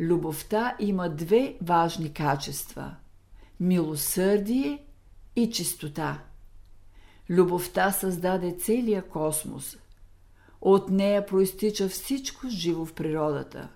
Любовта 0.00 0.76
има 0.78 1.08
две 1.08 1.56
важни 1.62 2.12
качества– 2.12 2.96
милосърдие 3.60 4.84
и 5.36 5.50
чистота. 5.50 6.22
Любовта 7.30 7.92
създаде 7.92 8.56
целия 8.60 9.08
космос. 9.08 9.76
От 10.60 10.90
нея 10.90 11.26
проистича 11.26 11.88
всичко 11.88 12.48
живо 12.48 12.84
в 12.84 12.92
природата. 12.92 13.68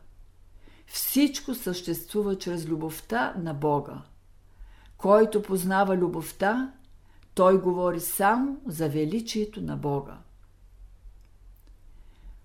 Всичко 0.94 1.54
съществува 1.54 2.38
чрез 2.38 2.66
любовта 2.66 3.34
на 3.38 3.54
Бога. 3.54 4.02
Който 4.98 5.42
познава 5.42 5.96
любовта, 5.96 6.72
той 7.34 7.60
говори 7.60 8.00
само 8.00 8.60
за 8.66 8.88
величието 8.88 9.62
на 9.62 9.76
Бога. 9.76 10.18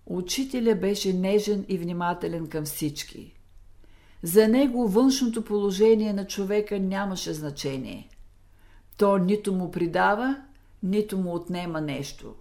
Учителя 0.06 0.76
беше 0.76 1.14
нежен 1.14 1.66
и 1.68 1.78
внимателен 1.78 2.48
към 2.48 2.66
всички. 2.66 3.34
За 4.24 4.48
него 4.48 4.88
външното 4.88 5.46
положение 5.46 6.14
на 6.14 6.28
човека 6.28 6.80
нямаше 6.80 7.34
значение. 7.34 8.10
То 8.98 9.18
нито 9.18 9.54
му 9.54 9.72
придава, 9.72 10.42
нито 10.84 11.18
му 11.18 11.36
отнема 11.36 11.82
нещо. 11.82 12.36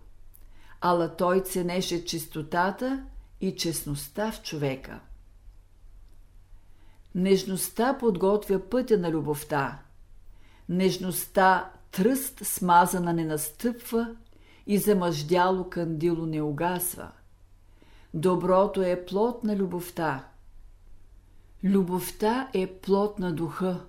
Ала 0.81 1.17
той 1.17 1.41
ценеше 1.41 2.05
чистотата 2.05 3.05
и 3.41 3.57
честността 3.57 4.33
в 4.33 4.43
човека. 4.43 5.01
Нежността 7.19 7.99
подготвя 7.99 8.59
пътя 8.59 8.99
на 8.99 9.11
любовта. 9.11 9.79
Нежността 10.69 11.71
тръст 11.91 12.47
смазана 12.47 13.13
не 13.13 13.25
настъпва 13.25 14.17
и 14.67 14.79
замъждяло 14.79 15.71
кандило 15.71 16.27
не 16.27 16.43
угасва. 16.43 17.11
Доброто 18.15 18.83
е 18.83 19.05
плод 19.07 19.45
на 19.45 19.57
любовта. 19.57 20.29
Любовта 21.65 22.49
е 22.55 22.67
плод 22.67 23.19
на 23.19 23.33
духа. 23.33 23.81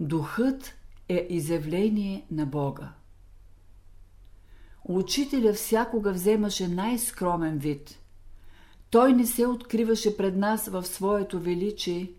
Духът 0.00 0.74
е 1.08 1.26
изявление 1.30 2.26
на 2.30 2.46
Бога. 2.46 2.92
Учителя 4.84 5.52
всякога 5.52 6.12
вземаше 6.12 6.68
най-скромен 6.68 7.58
вид. 7.58 7.98
Той 8.90 9.12
не 9.12 9.26
се 9.26 9.46
откриваше 9.46 10.16
пред 10.16 10.36
нас 10.36 10.68
в 10.68 10.84
своето 10.84 11.40
величие, 11.40 12.12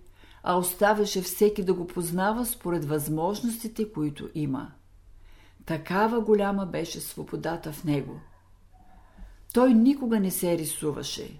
а 0.43 0.57
оставяше 0.57 1.21
всеки 1.21 1.63
да 1.63 1.73
го 1.73 1.87
познава 1.87 2.45
според 2.45 2.85
възможностите, 2.85 3.91
които 3.91 4.29
има. 4.35 4.71
Такава 5.65 6.21
голяма 6.21 6.65
беше 6.65 6.99
свободата 6.99 7.71
в 7.71 7.83
него– 7.83 8.19
той 9.53 9.73
никога 9.73 10.19
не 10.19 10.31
се 10.31 10.57
рисуваше. 10.57 11.39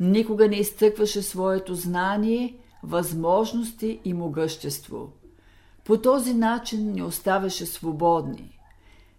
Никога 0.00 0.48
не 0.48 0.56
изтъкваше 0.56 1.22
своето 1.22 1.74
знание, 1.74 2.56
възможности 2.82 4.00
и 4.04 4.14
могъщество. 4.14 5.12
По 5.84 6.00
този 6.00 6.34
начин 6.34 6.92
ни 6.92 7.02
оставаше 7.02 7.66
свободни. 7.66 8.58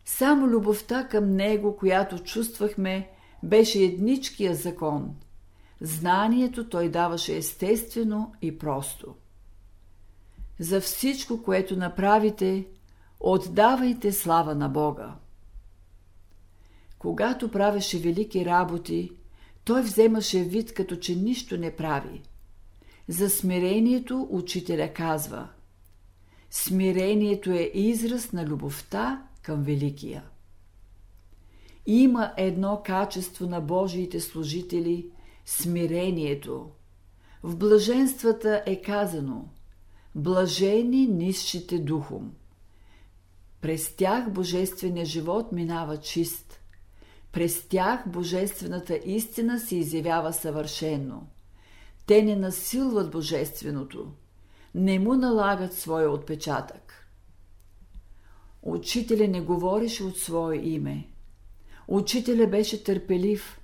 Само 0.06 0.48
любовта 0.48 1.08
към 1.08 1.36
него, 1.36 1.78
която 1.78 2.20
чувствахме, 2.20 3.10
беше 3.44 3.80
едничкия 3.80 4.56
закон. 4.56 5.16
Знанието 5.82 6.70
той 6.70 6.90
даваше 6.90 7.38
естествено 7.38 8.34
и 8.42 8.58
просто. 8.58 9.16
За 10.60 10.82
всичко, 10.82 11.44
което 11.44 11.78
направите, 11.78 12.68
отдавайте 13.20 14.12
слава 14.12 14.56
на 14.56 14.70
Бога. 14.70 15.16
Когато 17.00 17.52
правеше 17.52 18.00
велики 18.00 18.46
работи, 18.46 19.12
той 19.64 19.82
вземаше 19.82 20.44
вид 20.44 20.74
като 20.74 20.96
че 20.96 21.16
нищо 21.16 21.58
не 21.58 21.76
прави. 21.76 22.22
За 23.08 23.30
смирението 23.30 24.28
учителя 24.30 24.94
казва 24.94 25.50
Смирението 26.52 27.52
е 27.52 27.72
израз 27.74 28.32
на 28.32 28.46
любовта 28.46 29.24
към 29.42 29.64
Великия. 29.64 30.24
Има 31.86 32.34
едно 32.38 32.82
качество 32.86 33.46
на 33.46 33.62
Божиите 33.62 34.20
служители– 34.20 35.12
смирението. 35.48 36.70
В 37.44 37.56
блаженствата 37.56 38.64
е 38.66 38.82
казано 38.82 39.46
Блажени 40.16 41.08
нисшите 41.08 41.80
духом. 41.80 42.34
През 43.62 43.96
тях 43.96 44.32
божественият 44.32 45.08
живот 45.08 45.52
минава 45.52 45.98
чист. 45.98 46.60
През 47.32 47.68
тях 47.68 48.04
божествената 48.08 49.00
истина 49.06 49.60
се 49.60 49.76
изявява 49.76 50.34
съвършенно. 50.34 51.28
Те 52.06 52.24
не 52.24 52.36
насилват 52.36 53.12
божественото, 53.12 54.12
не 54.76 55.00
му 55.00 55.16
налагат 55.16 55.74
своя 55.74 56.12
отпечатък. 56.12 57.08
Учителя 58.62 59.28
не 59.28 59.42
говореше 59.42 60.04
от 60.04 60.18
свое 60.18 60.58
име. 60.58 61.08
Учителя 61.88 62.48
беше 62.48 62.84
търпелив. 62.84 63.57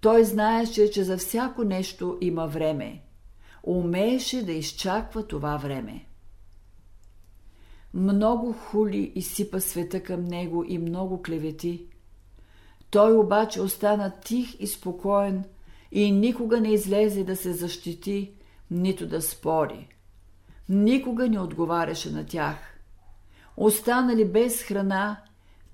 Той 0.00 0.24
знаеше, 0.24 0.90
че 0.90 1.04
за 1.04 1.18
всяко 1.18 1.64
нещо 1.64 2.18
има 2.20 2.46
време. 2.46 3.02
Умееше 3.62 4.42
да 4.42 4.52
изчаква 4.52 5.26
това 5.26 5.56
време. 5.56 6.06
Много 7.94 8.52
хули 8.52 9.12
изсипа 9.14 9.60
света 9.60 10.02
към 10.02 10.24
него 10.24 10.64
и 10.68 10.78
много 10.78 11.22
клевети. 11.22 11.86
Той 12.90 13.16
обаче 13.16 13.60
остана 13.60 14.12
тих 14.24 14.60
и 14.60 14.66
спокоен 14.66 15.44
и 15.92 16.12
никога 16.12 16.60
не 16.60 16.72
излезе 16.72 17.24
да 17.24 17.36
се 17.36 17.52
защити, 17.52 18.32
нито 18.70 19.06
да 19.06 19.22
спори. 19.22 19.88
Никога 20.68 21.28
не 21.28 21.40
отговаряше 21.40 22.10
на 22.10 22.26
тях. 22.26 22.56
Останали 23.56 24.24
без 24.24 24.62
храна, 24.62 25.20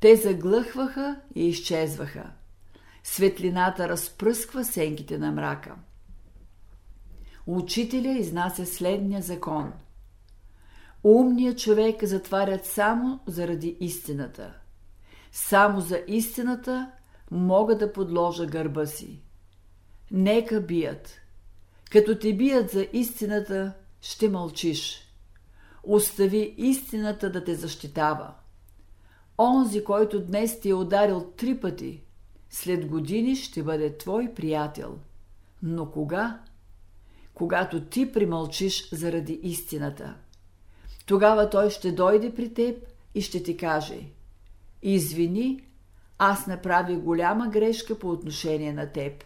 те 0.01 0.16
заглъхваха 0.16 1.20
и 1.35 1.49
изчезваха. 1.49 2.31
Светлината 3.05 3.88
разпръсква 3.88 4.64
сенките 4.64 5.18
на 5.18 5.32
мрака. 5.32 5.74
Учителя 7.46 8.18
изнася 8.18 8.66
следния 8.66 9.22
закон. 9.22 9.72
Умният 11.05 11.59
човек 11.59 12.05
затварят 12.05 12.66
само 12.66 13.20
заради 13.26 13.76
истината. 13.80 14.55
Само 15.32 15.80
за 15.80 16.03
истината 16.07 16.90
мога 17.30 17.78
да 17.78 17.92
подложа 17.92 18.46
гърба 18.46 18.86
си. 18.86 19.22
Нека 20.11 20.61
бият. 20.61 21.20
Като 21.90 22.18
те 22.18 22.36
бият 22.36 22.70
за 22.70 22.86
истината, 22.92 23.72
ще 24.00 24.28
мълчиш. 24.28 25.09
Остави 25.82 26.55
истината 26.59 27.30
да 27.30 27.44
те 27.44 27.55
защитава. 27.55 28.36
Онзи, 29.38 29.84
който 29.84 30.24
днес 30.24 30.61
ти 30.61 30.70
е 30.70 30.74
ударил 30.74 31.32
три 31.36 31.61
пъти, 31.61 32.03
след 32.53 32.86
години 32.86 33.36
ще 33.36 33.62
бъде 33.62 33.96
твой 33.96 34.34
приятел. 34.34 34.98
Но 35.62 35.90
кога? 35.90 36.40
Когато 37.34 37.84
ти 37.84 38.12
примълчиш 38.12 38.88
заради 38.92 39.40
истината. 39.42 40.14
Тогава 41.07 41.50
той 41.50 41.70
ще 41.70 41.92
дойде 41.92 42.34
при 42.34 42.55
теб 42.55 42.86
и 43.14 43.20
ще 43.22 43.42
ти 43.42 43.57
каже 43.57 44.00
Извини, 44.82 45.64
аз 46.18 46.46
направих 46.46 46.98
голяма 46.98 47.48
грешка 47.48 47.98
по 47.98 48.11
отношение 48.11 48.72
на 48.72 48.92
теб, 48.92 49.24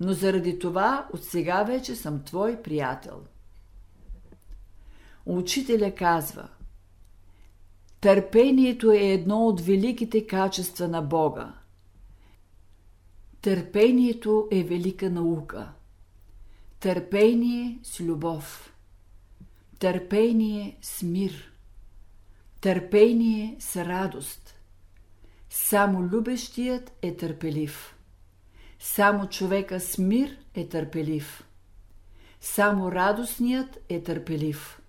но 0.00 0.12
заради 0.12 0.58
това 0.58 1.08
от 1.12 1.24
сега 1.24 1.62
вече 1.62 1.96
съм 1.96 2.22
твой 2.22 2.62
приятел. 2.62 3.22
Учителя 5.26 5.94
казва 5.94 6.48
Търпението 8.00 8.90
е 8.90 8.98
едно 8.98 9.46
от 9.46 9.60
великите 9.60 10.26
качества 10.26 10.88
на 10.88 11.02
Бога. 11.02 11.52
Търпението 13.46 14.48
е 14.50 14.62
велика 14.62 15.10
наука. 15.10 15.72
Търпение 16.80 17.78
с 17.82 18.00
любов. 18.00 18.74
Търпение 19.78 20.78
с 20.82 21.02
мир. 21.02 21.52
Търпение 22.60 23.56
с 23.58 23.76
радост. 23.76 24.54
Само 25.50 26.02
любещият 26.02 26.92
е 27.02 27.16
търпелив. 27.16 27.96
Само 28.78 29.28
човека 29.28 29.80
с 29.80 29.98
мир 29.98 30.38
е 30.54 30.68
търпелив. 30.68 31.44
Само 32.40 32.92
радостният 32.92 33.78
е 33.88 34.02
търпелив. 34.02 34.80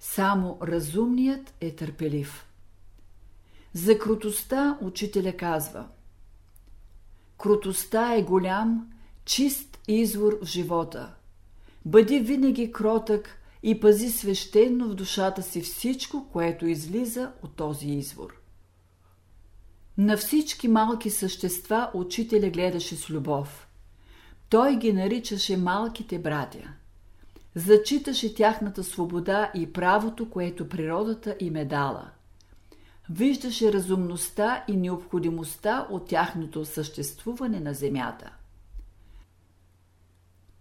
Само 0.00 0.58
разумният 0.62 1.54
е 1.60 1.76
търпелив. 1.76 2.46
За 3.72 3.98
крутостта 3.98 4.78
учителя 4.80 5.36
казва 5.36 5.88
Крутостта 7.40 8.14
е 8.14 8.22
голям, 8.22 8.88
чист 9.24 9.78
извор 9.88 10.38
в 10.42 10.46
живота. 10.46 11.14
Бъди 11.84 12.20
винаги 12.20 12.72
кротък 12.72 13.38
и 13.62 13.80
пази 13.80 14.10
свещено 14.10 14.88
в 14.88 14.94
душата 14.94 15.42
си 15.42 15.60
всичко, 15.60 16.28
което 16.32 16.66
излиза 16.66 17.32
от 17.42 17.56
този 17.56 17.88
извор. 17.88 18.40
На 19.98 20.16
всички 20.16 20.68
малки 20.68 21.10
същества 21.10 21.90
учителя 21.94 22.50
гледаше 22.50 22.96
с 22.96 23.10
любов. 23.10 23.68
Той 24.48 24.76
ги 24.76 24.92
наричаше 24.92 25.56
малките 25.56 26.18
братя. 26.18 26.72
Зачиташе 27.54 28.34
тяхната 28.34 28.84
свобода 28.84 29.50
и 29.54 29.72
правото, 29.72 30.30
което 30.30 30.68
природата 30.68 31.36
им 31.40 31.56
е 31.56 31.64
дала. 31.64 32.10
Виждаше 33.10 33.72
разумността 33.72 34.64
и 34.68 34.76
необходимостта 34.76 35.86
от 35.90 36.08
тяхното 36.08 36.64
съществуване 36.64 37.60
на 37.60 37.74
земята. 37.74 38.32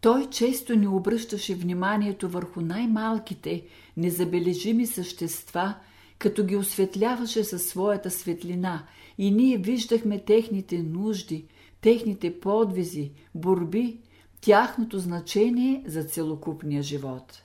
Той 0.02 0.30
често 0.30 0.76
ни 0.76 0.88
обръщаше 0.88 1.56
вниманието 1.56 2.30
върху 2.30 2.62
най-малките, 2.62 3.66
незабележими 3.98 4.88
същества, 4.88 5.76
като 6.20 6.46
ги 6.46 6.56
осветляваше 6.56 7.44
със 7.44 7.66
своята 7.66 8.12
светлина 8.12 8.86
и 9.18 9.32
ние 9.32 9.58
виждахме 9.58 10.20
техните 10.20 10.84
нужди, 10.84 11.46
техните 11.82 12.40
подвизи, 12.40 13.12
борби, 13.36 14.00
тяхното 14.42 15.00
значение 15.00 15.84
за 15.88 16.04
целокупния 16.04 16.84
живот. 16.84 17.44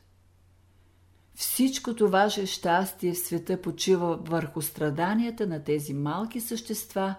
Всичкото 1.34 2.08
ваше 2.08 2.46
щастие 2.46 3.12
в 3.12 3.18
света 3.18 3.62
почива 3.62 4.16
върху 4.16 4.62
страданията 4.62 5.46
на 5.46 5.64
тези 5.64 5.94
малки 5.94 6.40
същества, 6.40 7.14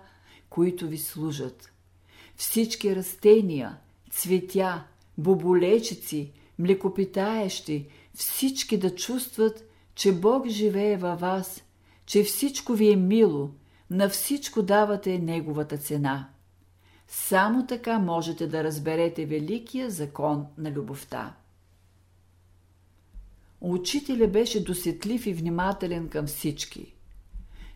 които 0.49 0.88
ви 0.88 0.97
служат. 0.97 1.72
Всички 2.36 2.95
растения, 2.95 3.78
цветя, 4.11 4.84
боболечици, 5.18 6.32
млекопитаещи, 6.59 7.88
всички 8.13 8.78
да 8.78 8.95
чувстват, 8.95 9.70
че 9.95 10.13
Бог 10.13 10.47
живее 10.47 10.97
във 10.97 11.20
вас, 11.20 11.63
че 12.05 12.24
всичко 12.24 12.74
ви 12.74 12.91
е 12.91 12.95
мило, 12.95 13.49
на 13.89 14.09
всичко 14.09 14.61
давате 14.61 15.20
Неговата 15.20 15.78
цена. 15.78 16.30
Само 17.07 17.68
така 17.68 17.99
можете 17.99 18.47
да 18.47 18.63
разберете 18.63 19.26
великия 19.26 19.89
закон 19.89 20.45
на 20.57 20.72
любовта. 20.72 21.36
Учителя 23.62 24.28
беше 24.28 24.64
досетлив 24.64 25.26
и 25.26 25.34
внимателен 25.34 26.10
към 26.10 26.28
всички. 26.28 26.95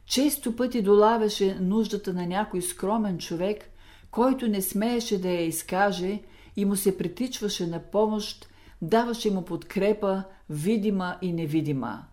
Често 0.05 0.55
пъти 0.55 0.82
долавяше 0.82 1.57
нуждата 1.59 2.13
на 2.13 2.27
някой 2.27 2.61
скромен 2.61 3.17
човек, 3.17 3.69
който 4.11 4.47
не 4.47 4.61
смееше 4.61 5.21
да 5.21 5.30
я 5.30 5.41
изкаже 5.41 6.21
и 6.55 6.65
му 6.65 6.75
се 6.75 6.97
притичваше 6.97 7.67
на 7.67 7.80
помощ, 7.80 8.49
даваше 8.82 9.32
му 9.32 9.45
подкрепа, 9.45 10.23
видима 10.49 11.17
и 11.21 11.34
невидима. 11.34 12.05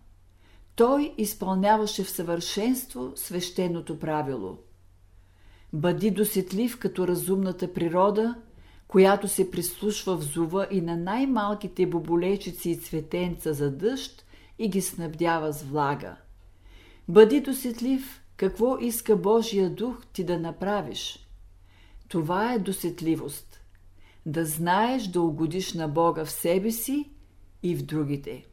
Той 0.75 1.13
изпълняваше 1.17 2.03
в 2.03 2.09
съвършенство 2.09 3.11
свещеното 3.15 3.99
правило. 3.99 4.57
Бъди 5.73 6.11
досетлив 6.11 6.79
като 6.79 7.07
разумната 7.07 7.73
природа, 7.73 8.35
която 8.87 9.27
се 9.27 9.51
прислушва 9.51 10.17
в 10.17 10.23
зува 10.23 10.67
и 10.71 10.81
на 10.81 10.97
най-малките 10.97 11.85
боболечици 11.85 12.69
и 12.69 12.77
цветенца 12.77 13.53
за 13.53 13.71
дъжд 13.71 14.25
и 14.59 14.69
ги 14.69 14.81
снабдява 14.81 15.53
с 15.53 15.63
влага. 15.63 16.15
Бъди 17.07 17.41
досетлив 17.41 18.21
какво 18.37 18.77
иска 18.77 19.15
Божия 19.15 19.69
дух 19.69 20.05
ти 20.13 20.23
да 20.23 20.39
направиш. 20.39 21.27
Това 22.07 22.53
е 22.53 22.59
досетливост. 22.59 23.61
Да 24.25 24.45
знаеш 24.45 25.03
да 25.07 25.21
угодиш 25.21 25.73
на 25.73 25.87
Бога 25.87 26.25
в 26.25 26.31
себе 26.31 26.71
си 26.71 27.09
и 27.63 27.75
в 27.75 27.85
другите. 27.85 28.45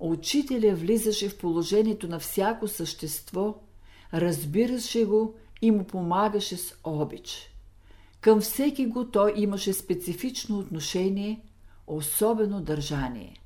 Учителя 0.00 0.74
влизаше 0.74 1.28
в 1.28 1.38
положението 1.38 2.08
на 2.08 2.18
всяко 2.18 2.68
същество, 2.68 3.54
разбираше 4.14 5.04
го 5.04 5.34
и 5.62 5.70
му 5.70 5.84
помагаше 5.84 6.56
с 6.56 6.74
обич. 6.84 7.54
Към 8.28 8.40
всеки 8.40 8.86
го 8.86 9.04
той 9.04 9.32
имаше 9.36 9.72
специфично 9.72 10.58
отношение, 10.58 11.40
особено 11.86 12.60
държание. 12.60 13.36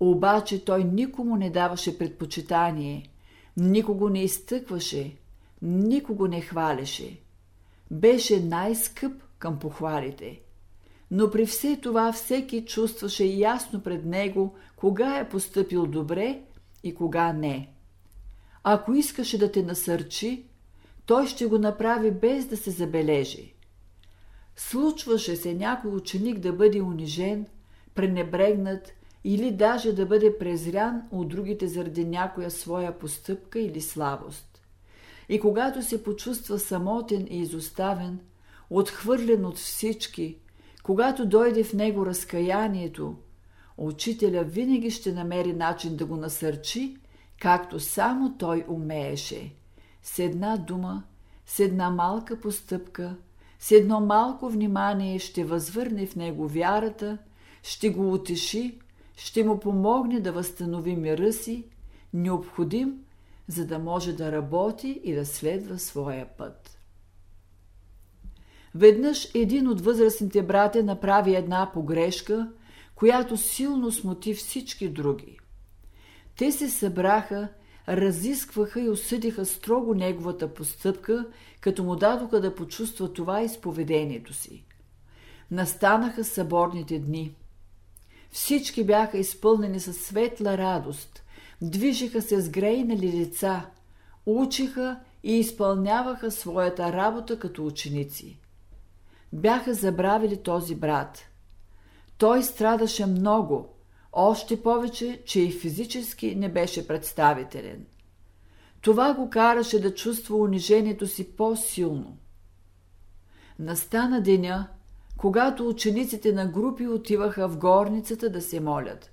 Обаче 0.00 0.64
той 0.64 0.84
никому 0.84 1.36
не 1.36 1.50
даваше 1.50 1.98
предпочитание, 1.98 3.08
никого 3.56 4.08
не 4.08 4.22
изтъкваше, 4.22 5.16
никого 5.62 6.26
не 6.26 6.40
хвалеше. 6.40 7.20
Беше 7.90 8.40
най-скъп 8.40 9.12
към 9.38 9.58
похвалите. 9.58 10.40
Но 11.10 11.30
при 11.30 11.46
все 11.46 11.76
това 11.76 12.12
всеки 12.12 12.64
чувстваше 12.64 13.24
ясно 13.24 13.82
пред 13.82 14.04
него 14.04 14.54
кога 14.76 15.18
е 15.18 15.28
поступил 15.28 15.86
добре 15.86 16.40
и 16.82 16.94
кога 16.94 17.32
не. 17.32 17.68
Ако 18.64 18.94
искаше 18.94 19.38
да 19.38 19.52
те 19.52 19.62
насърчи, 19.62 20.44
той 21.06 21.26
ще 21.26 21.46
го 21.46 21.58
направи 21.58 22.10
без 22.10 22.46
да 22.46 22.56
се 22.56 22.70
забележи. 22.70 23.55
Случваше 24.56 25.36
се 25.36 25.54
някой 25.54 25.90
ученик 25.90 26.38
да 26.38 26.52
бъде 26.52 26.82
унижен, 26.82 27.46
пренебрегнат 27.94 28.92
или 29.24 29.50
даже 29.50 29.92
да 29.92 30.06
бъде 30.06 30.38
презрян 30.38 31.02
от 31.10 31.28
другите 31.28 31.68
заради 31.68 32.04
някоя 32.04 32.50
своя 32.50 32.98
постъпка 32.98 33.58
или 33.58 33.80
слабост. 33.80 34.62
И 35.28 35.40
когато 35.40 35.82
се 35.82 36.02
почувства 36.02 36.58
самотен 36.58 37.26
и 37.30 37.40
изоставен, 37.40 38.20
отхвърлен 38.70 39.44
от 39.44 39.56
всички, 39.56 40.36
когато 40.82 41.26
дойде 41.26 41.64
в 41.64 41.72
него 41.72 42.06
разкаянието, 42.06 43.16
учителя 43.76 44.44
винаги 44.44 44.90
ще 44.90 45.12
намери 45.12 45.52
начин 45.52 45.96
да 45.96 46.06
го 46.06 46.16
насърчи, 46.16 46.96
както 47.40 47.80
само 47.80 48.36
той 48.38 48.64
умееше. 48.68 49.52
С 50.02 50.18
една 50.18 50.56
дума, 50.56 51.02
с 51.46 51.60
една 51.60 51.90
малка 51.90 52.40
постъпка, 52.40 53.16
с 53.66 53.70
едно 53.70 54.00
малко 54.00 54.48
внимание 54.48 55.18
ще 55.18 55.44
възвърне 55.44 56.06
в 56.06 56.16
него 56.16 56.48
вярата, 56.48 57.18
ще 57.62 57.90
го 57.90 58.12
утеши, 58.12 58.78
ще 59.16 59.44
му 59.44 59.60
помогне 59.60 60.20
да 60.20 60.32
възстанови 60.32 60.96
мира 60.96 61.32
си, 61.32 61.64
необходим, 62.14 62.94
за 63.48 63.66
да 63.66 63.78
може 63.78 64.12
да 64.12 64.32
работи 64.32 65.00
и 65.04 65.14
да 65.14 65.26
следва 65.26 65.78
своя 65.78 66.26
път. 66.38 66.78
Веднъж 68.74 69.34
един 69.34 69.68
от 69.68 69.80
възрастните 69.80 70.42
братя 70.42 70.82
направи 70.82 71.34
една 71.34 71.70
погрешка, 71.74 72.52
която 72.94 73.36
силно 73.36 73.92
смути 73.92 74.34
всички 74.34 74.88
други. 74.88 75.38
Те 76.36 76.52
се 76.52 76.70
събраха, 76.70 77.48
разискваха 77.88 78.80
и 78.80 78.88
осъдиха 78.88 79.46
строго 79.46 79.94
неговата 79.94 80.54
постъпка, 80.54 81.26
като 81.66 81.84
му 81.84 81.96
дадоха 81.96 82.40
да 82.40 82.54
почувства 82.54 83.12
това 83.12 83.42
изповедението 83.42 84.34
си. 84.34 84.64
Настанаха 85.50 86.24
съборните 86.24 86.98
дни– 86.98 87.34
всички 88.30 88.84
бяха 88.84 89.18
изпълнени 89.18 89.80
със 89.80 89.96
светла 89.96 90.58
радост, 90.58 91.22
движиха 91.62 92.22
се 92.22 92.40
с 92.40 92.50
грейнали 92.50 93.12
лица, 93.12 93.66
учиха 94.26 95.00
и 95.22 95.38
изпълняваха 95.38 96.30
своята 96.30 96.92
работа 96.92 97.38
като 97.38 97.66
ученици. 97.66 98.38
Бяха 99.32 99.74
забравили 99.74 100.36
този 100.36 100.74
брат. 100.74 101.28
Той 102.18 102.42
страдаше 102.42 103.06
много, 103.06 103.68
още 104.12 104.62
повече, 104.62 105.22
че 105.24 105.40
и 105.40 105.52
физически 105.52 106.34
не 106.34 106.48
беше 106.48 106.88
представителен. 106.88 107.86
Това 108.86 109.14
го 109.14 109.30
караше 109.30 109.80
да 109.80 109.94
чувства 109.94 110.36
унижението 110.36 111.06
си 111.06 111.36
по-силно. 111.36 112.16
Настана 113.58 114.20
деня, 114.22 114.68
когато 115.16 115.68
учениците 115.68 116.32
на 116.32 116.46
групи 116.46 116.86
отиваха 116.86 117.48
в 117.48 117.58
горницата 117.58 118.30
да 118.30 118.42
се 118.42 118.60
молят. 118.60 119.10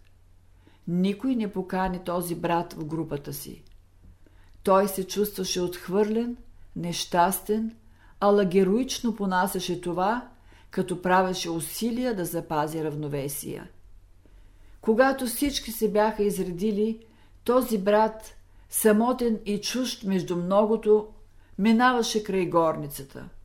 Никой 0.87 1.35
не 1.35 1.51
покани 1.51 1.99
този 1.99 2.35
брат 2.35 2.73
в 2.73 2.85
групата 2.85 3.33
си. 3.33 3.63
Той 4.63 4.87
се 4.87 5.07
чувстваше 5.07 5.61
отхвърлен, 5.61 6.37
нещастен, 6.75 7.75
ала 8.19 8.45
героично 8.45 9.15
понасяше 9.15 9.81
това, 9.81 10.27
като 10.71 11.01
правеше 11.01 11.49
усилия 11.49 12.15
да 12.15 12.25
запази 12.25 12.83
равновесия. 12.83 13.69
Когато 14.81 15.25
всички 15.25 15.71
се 15.71 15.91
бяха 15.91 16.23
изредили, 16.23 17.05
този 17.43 17.77
брат, 17.77 18.35
самотен 18.73 19.39
и 19.45 19.61
чужд 19.61 20.03
между 20.03 20.35
многото, 20.35 21.07
минаваше 21.57 22.23
край 22.23 22.45
горницата– 22.45 23.29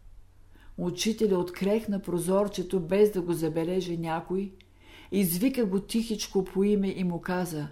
Учителя 0.78 1.38
открехна 1.38 2.02
прозорчето, 2.02 2.80
без 2.80 3.12
да 3.12 3.22
го 3.22 3.32
забележи 3.32 3.96
някой, 3.96 4.52
извика 5.12 5.66
го 5.66 5.80
тихичко 5.80 6.44
по 6.44 6.64
име 6.64 6.88
и 6.88 7.04
му 7.04 7.20
каза 7.20 7.68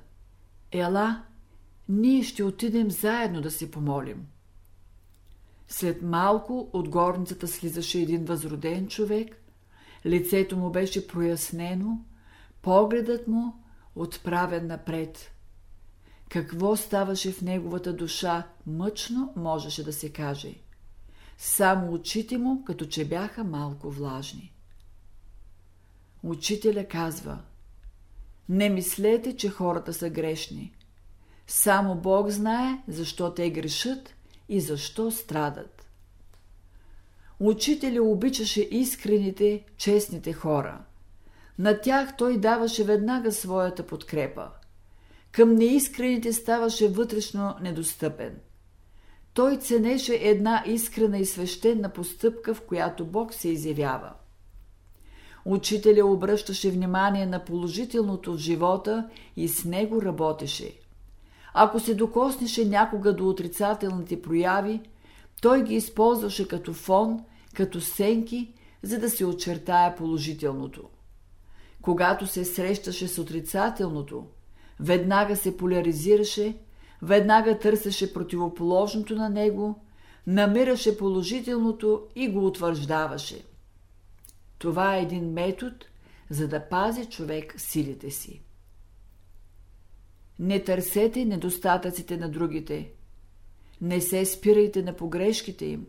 «Ела, 0.72 1.22
ние 1.88 2.22
ще 2.22 2.44
отидем 2.44 2.90
заедно 2.90 3.40
да 3.40 3.50
се 3.50 3.70
помолим». 3.70 4.26
След 5.68 6.02
малко 6.02 6.70
от 6.72 6.88
горницата 6.88 7.48
слизаше 7.48 8.00
един 8.00 8.24
възроден 8.24 8.88
човек, 8.88 9.42
лицето 10.07 10.57
му 10.57 10.70
беше 10.70 11.07
прояснено, 11.07 12.04
погледът 12.62 13.28
му 13.28 13.54
отправен 13.94 14.66
напред. 14.66 15.32
Какво 16.29 16.77
ставаше 16.77 17.33
в 17.33 17.43
неговата 17.43 17.93
душа, 17.93 18.47
мъчно 18.66 19.33
можеше 19.37 19.85
да 19.85 19.93
се 19.93 20.12
каже– 20.12 20.55
само 21.39 21.93
очите 21.93 22.39
му, 22.39 22.64
като 22.64 22.87
че 22.87 23.09
бяха 23.09 23.45
малко 23.45 23.91
влажни. 23.91 24.53
Учителя 26.22 26.85
казва 26.89 27.39
Не 28.49 28.68
мислете, 28.68 29.37
че 29.37 29.49
хората 29.49 29.95
са 29.95 30.11
грешни. 30.11 30.74
Само 31.47 31.95
Бог 31.95 32.29
знае, 32.29 32.83
защо 32.89 33.35
те 33.35 33.51
грешат 33.51 34.14
и 34.49 34.61
защо 34.61 35.11
страдат. 35.11 35.87
Учителя 37.41 38.03
обичаше 38.03 38.61
искрените, 38.61 39.64
честните 39.77 40.33
хора. 40.33 40.85
На 41.59 41.81
тях 41.81 42.16
той 42.16 42.41
даваше 42.41 42.85
веднага 42.85 43.33
своята 43.33 43.87
подкрепа. 43.87 44.51
Към 45.37 45.55
неискрените 45.55 46.32
ставаше 46.32 46.89
вътрешно 46.89 47.55
недостъпен. 47.61 48.37
Той 49.34 49.57
ценеше 49.57 50.14
една 50.14 50.62
искрена 50.66 51.18
и 51.18 51.26
свещена 51.26 51.89
постъпка, 51.89 52.55
в 52.55 52.61
която 52.61 53.07
Бог 53.07 53.34
се 53.34 53.49
изявява. 53.49 54.12
Учителя 55.45 56.07
обръщаше 56.07 56.70
внимание 56.70 57.26
на 57.26 57.45
положителното 57.45 58.34
в 58.34 58.39
живота 58.39 59.09
и 59.37 59.49
с 59.49 59.64
него 59.64 60.03
работеше. 60.03 60.78
Ако 61.55 61.80
се 61.80 61.95
докоснеше 61.95 62.64
някога 62.64 63.12
до 63.12 63.28
отрицателните 63.28 64.22
прояви, 64.22 64.80
той 65.43 65.64
ги 65.64 65.74
използваше 65.74 66.49
като 66.49 66.72
фон, 66.72 67.20
като 67.55 67.80
сенки, 67.80 68.53
за 68.82 68.99
да 68.99 69.11
се 69.11 69.24
очертая 69.24 69.97
положителното. 69.97 70.89
Когато 71.82 72.26
се 72.26 72.45
срещаше 72.45 73.09
с 73.09 73.18
отрицателното, 73.18 74.26
веднага 74.81 75.37
се 75.37 75.57
поляризираше 75.57 76.59
веднага 77.03 77.59
търсеше 77.59 78.12
противоположното 78.12 79.14
на 79.14 79.29
него, 79.29 79.85
намираше 80.27 80.99
положителното 80.99 82.07
и 82.14 82.29
го 82.29 82.47
утвърждаваше. 82.47 83.45
Това 84.59 84.97
е 84.97 85.03
един 85.03 85.33
метод, 85.33 85.77
за 86.31 86.49
да 86.49 86.68
пази 86.68 87.07
човек 87.07 87.55
силите 87.57 88.11
си. 88.11 88.43
Не 90.39 90.64
търсете 90.64 91.24
недостатъците 91.24 92.16
на 92.16 92.31
другите. 92.31 92.93
Не 93.81 94.01
се 94.01 94.24
спирайте 94.24 94.83
на 94.83 94.97
погрешките 94.97 95.64
им. 95.64 95.87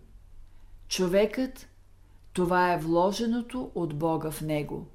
Човекът– 0.87 1.67
това 2.33 2.73
е 2.73 2.77
вложеното 2.77 3.71
от 3.75 3.95
Бога 3.95 4.31
в 4.31 4.41
него. 4.41 4.87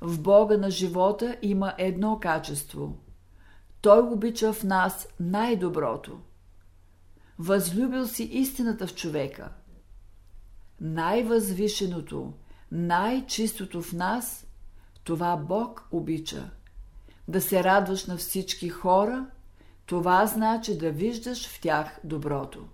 В 0.00 0.20
Бога 0.20 0.56
на 0.56 0.70
живота 0.70 1.36
има 1.42 1.74
едно 1.78 2.18
качество– 2.20 2.96
той 3.86 4.00
обича 4.00 4.52
в 4.52 4.64
нас 4.64 5.08
най-доброто. 5.20 6.18
Възлюбил 7.38 8.06
си 8.06 8.24
истината 8.24 8.86
в 8.86 8.94
човека. 8.94 9.52
Най-възвишеното, 10.80 12.32
най-чистото 12.72 13.82
в 13.82 13.92
нас, 13.92 14.46
това 15.04 15.36
Бог 15.36 15.88
обича. 15.90 16.50
Да 17.28 17.40
се 17.40 17.64
радваш 17.64 18.06
на 18.06 18.16
всички 18.16 18.68
хора, 18.68 19.26
това 19.86 20.26
значи 20.26 20.78
да 20.78 20.90
виждаш 20.90 21.48
в 21.48 21.60
тях 21.60 22.00
доброто. 22.04 22.66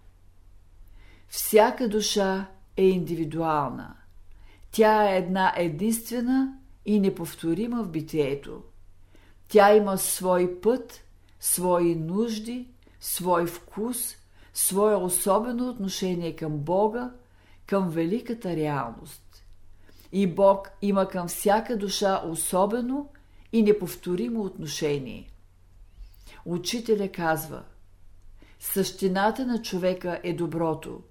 Всяка 1.28 1.88
душа 1.88 2.46
е 2.76 2.84
индивидуална. 2.84 3.96
Тя 4.70 5.10
е 5.10 5.18
една 5.18 5.52
единствена 5.56 6.58
и 6.86 7.00
неповторима 7.00 7.84
в 7.84 7.88
битието. 7.88 8.62
Тя 9.48 9.74
има 9.74 9.98
свой 9.98 10.60
път, 10.60 11.04
свои 11.40 11.94
нужди, 11.94 12.68
свой 13.00 13.46
вкус, 13.46 14.16
свое 14.54 14.94
особено 14.94 15.68
отношение 15.68 16.36
към 16.36 16.58
Бога, 16.58 17.12
към 17.66 17.90
великата 17.90 18.56
реалност. 18.56 19.44
И 20.12 20.26
Бог 20.26 20.70
има 20.82 21.08
към 21.08 21.28
всяка 21.28 21.78
душа 21.78 22.22
особено 22.26 23.08
и 23.52 23.62
неповторимо 23.62 24.42
отношение. 24.42 25.30
Учителя 26.44 27.08
казва 27.08 27.62
Същината 28.60 29.46
на 29.46 29.62
човека 29.62 30.20
е 30.22 30.32
доброто. 30.32 31.02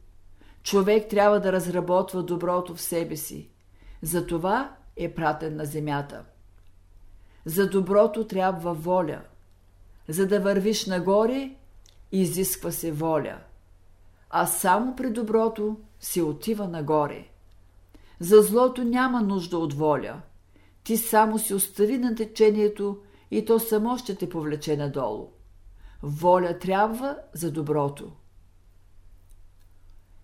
Човек 0.63 1.09
трябва 1.09 1.39
да 1.39 1.51
разработва 1.51 2.24
доброто 2.24 2.76
в 2.76 2.82
себе 2.82 3.17
си. 3.17 3.49
Затова 4.01 4.76
е 4.95 5.13
пратен 5.13 5.55
на 5.55 5.65
земята. 5.65 6.25
За 7.45 7.69
доброто 7.69 8.27
трябва 8.27 8.73
воля. 8.73 9.21
За 10.07 10.27
да 10.27 10.39
вървиш 10.39 10.85
нагоре, 10.85 11.55
изисква 12.11 12.71
се 12.71 12.91
воля. 12.91 13.39
А 14.29 14.45
само 14.47 14.95
при 14.95 15.09
доброто 15.09 15.77
се 15.99 16.21
отива 16.21 16.67
нагоре. 16.67 17.27
За 18.19 18.41
злото 18.41 18.83
няма 18.83 19.21
нужда 19.21 19.57
от 19.57 19.73
воля. 19.73 20.21
Ти 20.83 20.97
само 20.97 21.39
си 21.39 21.53
остави 21.53 21.97
на 21.97 22.15
течението 22.15 23.01
и 23.31 23.45
то 23.45 23.59
само 23.59 23.97
ще 23.97 24.15
те 24.15 24.29
повлече 24.29 24.77
надолу. 24.77 25.29
Воля 26.03 26.59
трябва 26.59 27.17
за 27.33 27.51
доброто. 27.51 28.11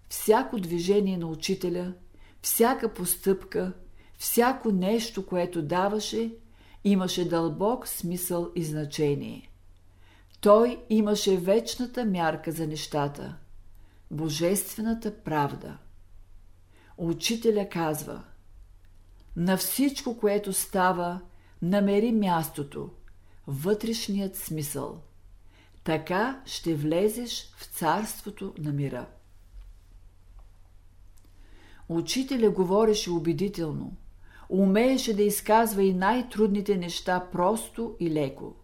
Всяко 0.09 0.59
движение 0.59 1.17
на 1.17 1.27
учителя, 1.27 1.93
всяка 2.41 2.93
постъпка, 2.93 3.73
всяко 4.17 4.71
нещо, 4.71 5.25
което 5.25 5.61
даваше, 5.61 6.35
имаше 6.83 7.29
дълбок 7.29 7.87
смисъл 7.87 8.51
и 8.55 8.63
значение. 8.63 9.49
Той 10.41 10.83
имаше 10.89 11.37
вечната 11.37 12.05
мярка 12.05 12.51
за 12.51 12.67
нещата– 12.67 13.37
божествената 14.11 15.23
правда. 15.23 15.77
Учителя 16.97 17.69
казва– 17.69 18.23
на 19.37 19.57
всичко, 19.57 20.17
което 20.17 20.53
става, 20.53 21.21
намери 21.61 22.11
мястото, 22.11 22.89
вътрешният 23.47 24.35
смисъл. 24.35 25.01
Така 25.83 26.41
ще 26.45 26.75
влезеш 26.75 27.51
в 27.57 27.65
царството 27.65 28.53
на 28.57 28.71
мира. 28.71 29.07
Учителя 31.89 32.49
говореше 32.49 33.11
убедително. 33.11 33.95
Умееше 34.49 35.15
да 35.15 35.23
изказва 35.23 35.83
и 35.83 35.93
най-трудните 35.93 36.77
неща 36.77 37.27
просто 37.31 37.95
и 37.99 38.11
леко. 38.11 38.55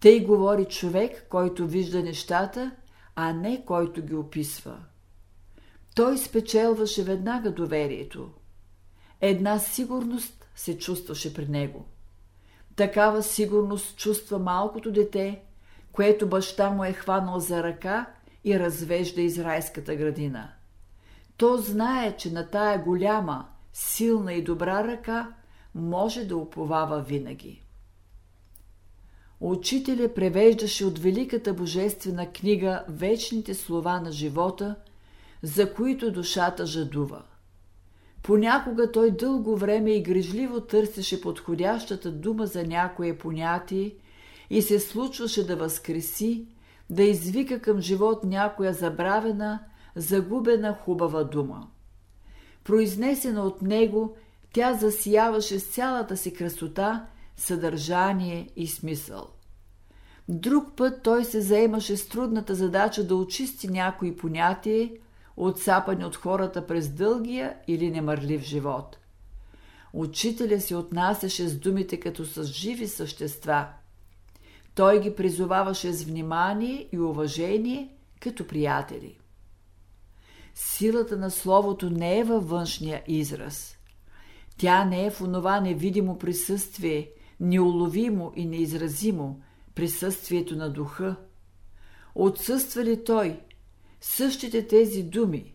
Тъй 0.00 0.24
говори 0.24 0.64
човек, 0.64 1.26
който 1.28 1.66
вижда 1.66 2.02
нещата, 2.02 2.70
а 3.16 3.32
не 3.32 3.64
който 3.64 4.02
ги 4.02 4.14
описва. 4.14 4.78
Той 5.94 6.18
спечелваше 6.18 7.04
веднага 7.04 7.50
доверието. 7.50 8.30
Една 9.20 9.58
сигурност 9.58 10.46
се 10.54 10.78
чувстваше 10.78 11.34
при 11.34 11.48
него. 11.48 11.84
Такава 12.76 13.22
сигурност 13.22 13.96
чувства 13.96 14.38
малкото 14.38 14.92
дете, 14.92 15.42
което 15.92 16.28
баща 16.28 16.70
му 16.70 16.84
е 16.84 16.92
хванал 16.92 17.40
за 17.40 17.62
ръка 17.62 18.06
и 18.44 18.58
развежда 18.58 19.20
из 19.20 19.38
райската 19.38 19.96
градина. 19.96 20.52
То 21.36 21.56
знае, 21.56 22.16
че 22.16 22.32
на 22.32 22.50
тая 22.50 22.78
голяма, 22.78 23.48
силна 23.72 24.34
и 24.34 24.44
добра 24.44 24.84
ръка 24.84 25.34
може 25.74 26.24
да 26.24 26.36
уповава 26.36 27.00
винаги. 27.00 27.62
Учителя 29.40 30.14
превеждаше 30.14 30.84
от 30.84 30.98
великата 30.98 31.54
божествена 31.54 32.32
книга 32.32 32.84
вечните 32.88 33.54
слова 33.54 34.00
на 34.00 34.12
живота, 34.12 34.76
за 35.42 35.74
които 35.74 36.12
душата 36.12 36.66
жадува. 36.66 37.22
Понякога 38.22 38.92
той 38.92 39.10
дълго 39.10 39.56
време 39.56 39.90
и 39.90 40.02
грижливо 40.02 40.60
търсеше 40.60 41.20
подходящата 41.20 42.12
дума 42.12 42.46
за 42.46 42.66
някое 42.66 43.18
понятие 43.18 43.94
и 44.50 44.62
се 44.62 44.80
случваше 44.80 45.46
да 45.46 45.56
възкреси, 45.56 46.46
да 46.90 47.02
извика 47.02 47.60
към 47.60 47.80
живот 47.80 48.24
някоя 48.24 48.72
забравена, 48.72 49.60
загубена 49.96 50.74
хубава 50.84 51.24
дума. 51.24 51.68
Произнесена 52.64 53.42
от 53.42 53.62
него, 53.62 54.16
тя 54.52 54.74
засияваше 54.74 55.58
с 55.58 55.66
цялата 55.66 56.16
си 56.16 56.34
красота, 56.34 57.06
съдържание 57.36 58.48
и 58.56 58.66
смисъл. 58.66 59.28
Друг 60.28 60.76
път 60.76 61.02
той 61.02 61.24
се 61.24 61.40
заемаше 61.40 61.96
с 61.96 62.08
трудната 62.08 62.54
задача 62.54 63.06
да 63.06 63.16
очисти 63.16 63.68
някои 63.68 64.16
понятие, 64.16 64.96
отсапани 65.36 66.04
от 66.04 66.16
хората 66.16 66.66
през 66.66 66.88
дългия 66.88 67.56
или 67.68 67.90
немърлив 67.90 68.42
живот. 68.42 68.98
Учителя 69.92 70.60
се 70.60 70.76
отнасяше 70.76 71.48
с 71.48 71.58
думите 71.58 72.00
като 72.00 72.24
с 72.24 72.44
живи 72.44 72.88
същества. 72.88 73.66
Той 74.74 75.00
ги 75.00 75.14
призоваваше 75.14 75.92
с 75.92 76.04
внимание 76.04 76.88
и 76.92 76.98
уважение 76.98 77.88
като 78.20 78.46
приятели. 78.46 79.18
Силата 80.54 81.16
на 81.16 81.30
Словото 81.30 81.90
не 81.90 82.18
е 82.18 82.24
във 82.24 82.48
външния 82.48 83.02
израз. 83.06 83.76
Тя 84.58 84.84
не 84.84 85.06
е 85.06 85.10
в 85.10 85.20
онова 85.20 85.60
невидимо 85.60 86.18
присъствие, 86.18 87.10
неуловимо 87.40 88.32
и 88.36 88.46
неизразимо, 88.46 89.40
присъствието 89.74 90.56
на 90.56 90.70
духа. 90.70 91.16
Отсъства 92.14 92.84
ли 92.84 93.04
той, 93.04 93.40
същите 94.00 94.66
тези 94.66 95.02
думи, 95.02 95.54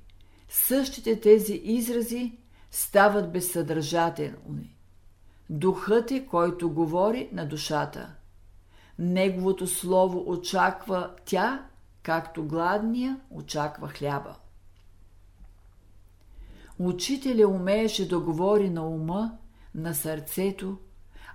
същите 0.50 1.20
тези 1.20 1.54
изрази 1.54 2.38
стават 2.72 3.32
безсъдържателни. 3.32 4.76
Духът 5.50 6.12
е, 6.12 6.26
който 6.26 6.70
говори 6.70 7.30
на 7.32 7.46
душата. 7.48 8.16
Неговото 9.00 9.68
слово 9.68 10.24
очаква 10.28 11.16
тя, 11.26 11.66
както 12.04 12.44
гладния 12.44 13.20
очаква 13.30 13.88
хляба. 13.88 14.36
Учителя 16.80 17.48
умееше 17.48 18.08
да 18.08 18.20
говори 18.20 18.70
на 18.70 18.88
ума, 18.88 19.38
на 19.76 19.96
сърцето, 19.96 20.78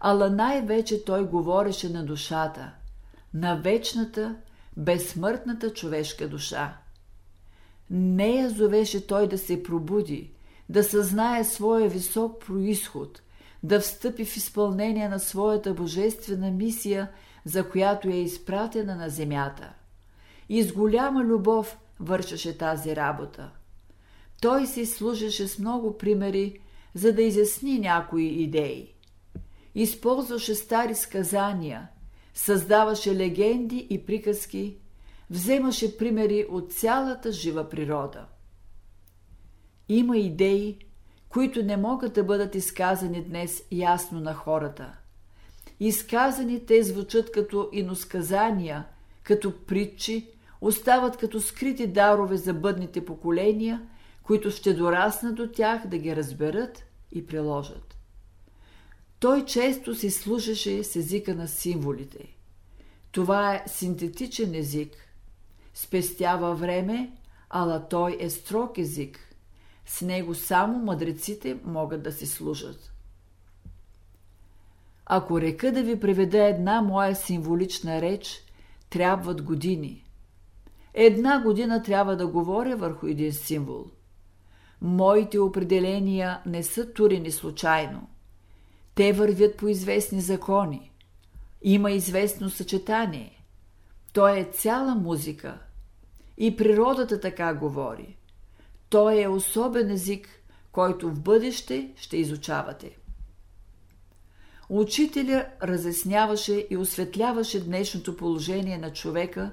ала 0.01 0.31
най-вече 0.31 1.05
той 1.05 1.27
говореше 1.27 1.89
на 1.89 2.05
душата, 2.05 2.73
на 3.35 3.57
вечната, 3.57 4.37
безсмъртната 4.77 5.73
човешка 5.73 6.29
душа. 6.29 6.77
Нея 7.91 8.51
зовеше 8.51 9.07
той 9.07 9.29
да 9.29 9.39
се 9.39 9.63
пробуди, 9.63 10.33
да 10.69 10.85
съзнае 10.85 11.45
своя 11.45 11.89
висок 11.89 12.47
происход, 12.47 13.23
да 13.63 13.81
встъпи 13.81 14.25
в 14.25 14.37
изпълнение 14.37 15.09
на 15.09 15.21
своята 15.21 15.75
божествена 15.75 16.51
мисия, 16.51 17.11
за 17.45 17.71
която 17.71 18.09
е 18.09 18.13
изпратена 18.13 18.97
на 18.97 19.09
земята. 19.09 19.73
И 20.49 20.63
с 20.63 20.73
голяма 20.73 21.25
любов 21.25 21.79
вършеше 22.01 22.59
тази 22.59 22.97
работа– 22.97 23.51
той 24.43 24.67
си 24.67 24.87
служеше 24.87 25.49
с 25.49 25.59
много 25.59 25.99
примери, 25.99 26.61
за 26.95 27.13
да 27.13 27.23
изясни 27.23 27.79
някои 27.79 28.27
идеи. 28.27 28.95
Използваше 29.75 30.55
стари 30.55 30.95
сказания, 30.95 31.89
създаваше 32.35 33.17
легенди 33.17 33.87
и 33.91 34.07
приказки, 34.07 34.77
вземаше 35.31 35.97
примери 35.99 36.47
от 36.51 36.73
цялата 36.73 37.33
жива 37.33 37.69
природа. 37.69 38.27
Има 39.89 40.19
идеи, 40.19 40.79
които 41.29 41.63
не 41.63 41.77
могат 41.77 42.13
да 42.13 42.25
бъдат 42.25 42.55
изказани 42.55 43.25
днес 43.25 43.65
ясно 43.73 44.21
на 44.21 44.35
хората. 44.35 44.93
Изказани 45.81 46.67
те 46.67 46.83
звучат 46.83 47.33
като 47.33 47.69
иносказания, 47.73 48.87
като 49.23 49.67
притчи, 49.67 50.29
остават 50.61 51.17
като 51.17 51.41
скрити 51.41 51.87
дарове 51.87 52.37
за 52.37 52.55
бъдните 52.55 53.05
поколения– 53.05 53.83
които 54.23 54.51
ще 54.51 54.75
дораснат 54.75 55.35
до 55.35 55.49
тях 55.49 55.87
да 55.87 55.99
ги 55.99 56.17
разберат 56.17 56.85
и 57.13 57.27
приложат. 57.27 57.97
Той 59.19 59.45
често 59.45 59.95
си 59.95 60.11
служеше 60.11 60.85
с 60.85 60.97
езика 60.97 61.35
на 61.35 61.49
символите. 61.49 62.37
Това 63.13 63.55
е 63.55 63.65
синтетичен 63.67 64.55
език. 64.55 64.97
Спестява 65.75 66.55
време, 66.55 67.13
ала 67.51 67.89
той 67.89 68.17
е 68.21 68.31
строг 68.31 68.79
език. 68.79 69.35
С 69.87 70.03
него 70.03 70.35
само 70.35 70.79
мъдреците 70.79 71.57
могат 71.65 72.03
да 72.03 72.13
си 72.13 72.27
служат. 72.27 72.93
Ако 75.07 75.41
река 75.41 75.73
да 75.73 75.83
ви 75.83 76.01
преведа 76.01 76.45
една 76.45 76.83
моя 76.83 77.17
символична 77.17 78.03
реч, 78.03 78.45
трябват 78.91 79.43
години. 79.43 80.05
Една 80.95 81.43
година 81.43 81.83
трябва 81.83 82.17
да 82.17 82.27
говоря 82.27 82.77
върху 82.77 83.07
един 83.07 83.33
символ– 83.33 83.85
Моите 84.85 85.39
определения 85.39 86.41
не 86.47 86.63
са 86.63 86.93
турени 86.93 87.31
случайно. 87.31 88.09
Те 88.95 89.13
вървят 89.13 89.57
по 89.57 89.69
известни 89.69 90.21
закони. 90.21 90.93
Има 91.63 91.91
известно 91.91 92.51
съчетание. 92.51 93.45
То 94.13 94.29
е 94.29 94.49
цяла 94.53 94.95
музика. 94.95 95.59
И 96.39 96.57
природата 96.57 97.21
така 97.21 97.55
говори. 97.55 98.17
Той 98.89 99.23
е 99.23 99.29
особен 99.29 99.91
език, 99.91 100.29
който 100.73 101.11
в 101.11 101.21
бъдеще 101.21 101.93
ще 101.97 102.17
изучавате. 102.17 102.99
Учителя 104.69 105.47
разясняваше 105.63 106.67
и 106.71 106.77
осветляваше 106.77 107.65
днешното 107.65 108.17
положение 108.17 108.79
на 108.79 108.93
човека, 108.93 109.51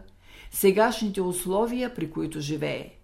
сегашните 0.51 1.21
условия, 1.21 1.95
при 1.95 2.11
които 2.11 2.39
живее. 2.39 2.98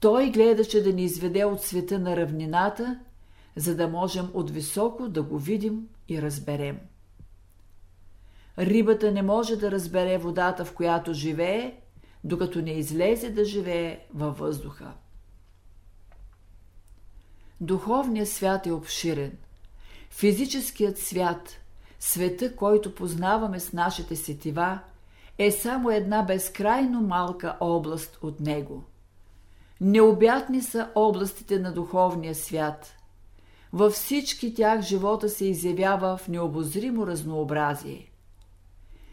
Той 0.00 0.30
гледаше 0.30 0.82
да 0.82 0.92
ни 0.92 1.04
изведе 1.04 1.44
от 1.44 1.62
света 1.62 1.98
на 1.98 2.16
равнината, 2.16 3.00
за 3.56 3.76
да 3.76 3.88
можем 3.88 4.30
от 4.34 4.50
високо 4.50 5.08
да 5.08 5.22
го 5.22 5.38
видим 5.38 5.88
и 6.08 6.22
разберем. 6.22 6.78
Рибата 8.58 9.12
не 9.12 9.22
може 9.22 9.56
да 9.56 9.70
разбере 9.70 10.18
водата, 10.18 10.64
в 10.64 10.74
която 10.74 11.12
живее, 11.12 11.80
докато 12.24 12.62
не 12.62 12.70
излезе 12.70 13.30
да 13.30 13.44
живее 13.44 13.98
във 14.14 14.38
въздуха. 14.38 14.92
Духовният 17.60 18.28
свят 18.28 18.66
е 18.66 18.72
обширен. 18.72 19.32
Физическият 20.10 20.98
свят, 20.98 21.56
света, 21.98 22.56
който 22.56 22.94
познаваме 22.94 23.60
с 23.60 23.72
нашите 23.72 24.16
сетива, 24.16 24.78
е 25.38 25.50
само 25.50 25.90
една 25.90 26.22
безкрайно 26.22 27.00
малка 27.00 27.56
област 27.60 28.18
от 28.22 28.40
него. 28.40 28.84
Необятни 29.80 30.62
са 30.62 30.90
областите 30.94 31.58
на 31.58 31.72
духовния 31.72 32.34
свят. 32.34 32.94
Във 33.72 33.92
всички 33.92 34.54
тях 34.54 34.80
живота 34.80 35.28
се 35.28 35.44
изявява 35.44 36.16
в 36.16 36.28
необозримо 36.28 37.06
разнообразие. 37.06 38.10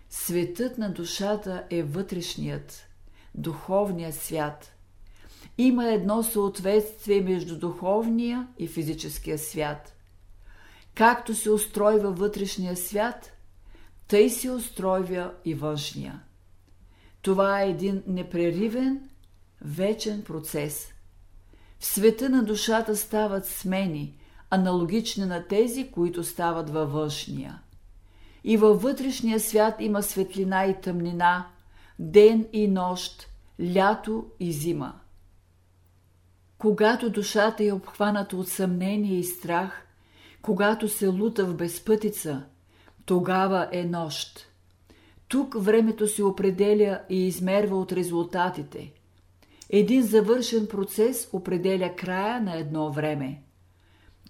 Светът 0.10 0.78
на 0.78 0.90
душата 0.90 1.64
е 1.70 1.84
вътрешният, 1.84 2.88
духовният 3.36 4.16
свят. 4.16 4.74
Има 5.58 5.88
едно 5.88 6.24
съответствие 6.24 7.22
между 7.22 7.60
духовния 7.60 8.48
и 8.60 8.68
физическия 8.68 9.38
свят. 9.38 9.94
Както 10.96 11.36
се 11.36 11.52
устройва 11.52 12.12
вътрешния 12.12 12.78
свят, 12.78 13.32
тъй 14.08 14.30
се 14.30 14.52
устройва 14.52 15.34
и 15.46 15.54
външния. 15.54 16.24
Това 17.22 17.62
е 17.62 17.70
един 17.70 18.04
непреривен, 18.08 19.10
вечен 19.64 20.24
процес. 20.24 20.94
В 21.80 21.86
света 21.86 22.30
на 22.30 22.44
душата 22.44 22.96
стават 22.96 23.46
смени, 23.46 24.18
аналогични 24.50 25.26
на 25.26 25.48
тези, 25.48 25.92
които 25.92 26.24
стават 26.24 26.70
във 26.70 26.92
външния. 26.92 27.62
И 28.44 28.58
във 28.58 28.82
вътрешния 28.82 29.40
свят 29.40 29.76
има 29.80 30.04
светлина 30.04 30.66
и 30.66 30.82
тъмнина, 30.82 31.48
ден 32.00 32.48
и 32.54 32.68
нощ, 32.68 33.30
лято 33.76 34.26
и 34.40 34.52
зима. 34.52 34.94
Когато 36.58 37.10
душата 37.10 37.64
е 37.64 37.72
обхваната 37.72 38.38
от 38.38 38.50
съмнение 38.50 39.20
и 39.20 39.24
страх, 39.24 39.88
когато 40.42 40.90
се 40.90 41.08
лута 41.08 41.46
в 41.46 41.56
безпътица, 41.56 42.44
тогава 43.06 43.70
е 43.72 43.84
нощ. 43.84 44.48
Тук 45.28 45.56
времето 45.58 46.08
се 46.08 46.24
определя 46.24 47.02
и 47.10 47.28
измерва 47.28 47.78
от 47.78 47.92
резултатите. 47.92 48.94
Един 49.76 50.04
завършен 50.04 50.68
процес 50.68 51.30
определя 51.34 51.96
края 51.96 52.42
на 52.42 52.58
едно 52.58 52.92
време. 52.92 53.42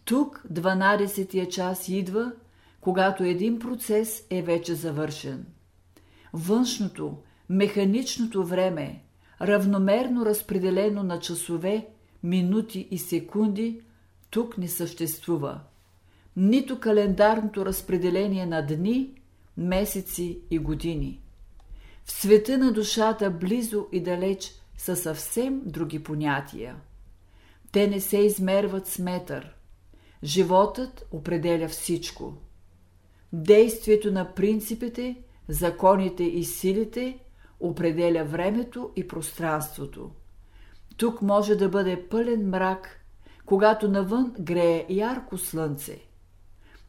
Тук 0.06 0.44
12-тия 0.54 1.50
час 1.50 1.90
идва, 1.90 2.32
когато 2.82 3.24
един 3.24 3.60
процес 3.60 4.28
е 4.30 4.42
вече 4.42 4.76
завършен. 4.76 5.46
Външното, 6.34 7.18
механичното 7.50 8.46
време, 8.46 9.04
равномерно 9.42 10.26
разпределено 10.26 11.04
на 11.04 11.20
часове, 11.20 11.88
минути 12.24 12.88
и 12.92 12.98
секунди, 12.98 13.82
тук 14.30 14.58
не 14.58 14.68
съществува. 14.68 15.60
Нито 16.36 16.80
календарното 16.80 17.66
разпределение 17.66 18.46
на 18.46 18.66
дни, 18.66 19.22
месеци 19.58 20.40
и 20.52 20.60
години. 20.60 21.22
В 22.06 22.12
света 22.12 22.58
на 22.58 22.72
душата 22.72 23.32
близо 23.32 23.88
и 23.92 24.04
далеч 24.04 24.63
са 24.84 24.96
съвсем 24.96 25.62
други 25.66 26.04
понятия. 26.04 26.76
Те 27.72 27.88
не 27.88 28.02
се 28.02 28.18
измерват 28.18 28.88
с 28.88 29.00
метър. 29.00 29.56
Животът 30.24 31.08
определя 31.12 31.68
всичко. 31.68 32.34
Действието 33.34 34.12
на 34.12 34.34
принципите, 34.34 35.22
законите 35.48 36.24
и 36.24 36.44
силите 36.44 37.20
определя 37.60 38.24
времето 38.24 38.92
и 38.96 39.08
пространството. 39.08 40.12
Тук 40.98 41.22
може 41.22 41.56
да 41.56 41.70
бъде 41.70 42.08
пълен 42.10 42.50
мрак, 42.50 43.06
когато 43.46 43.88
навън 43.88 44.34
грее 44.40 44.86
ярко 44.90 45.38
слънце. 45.38 46.00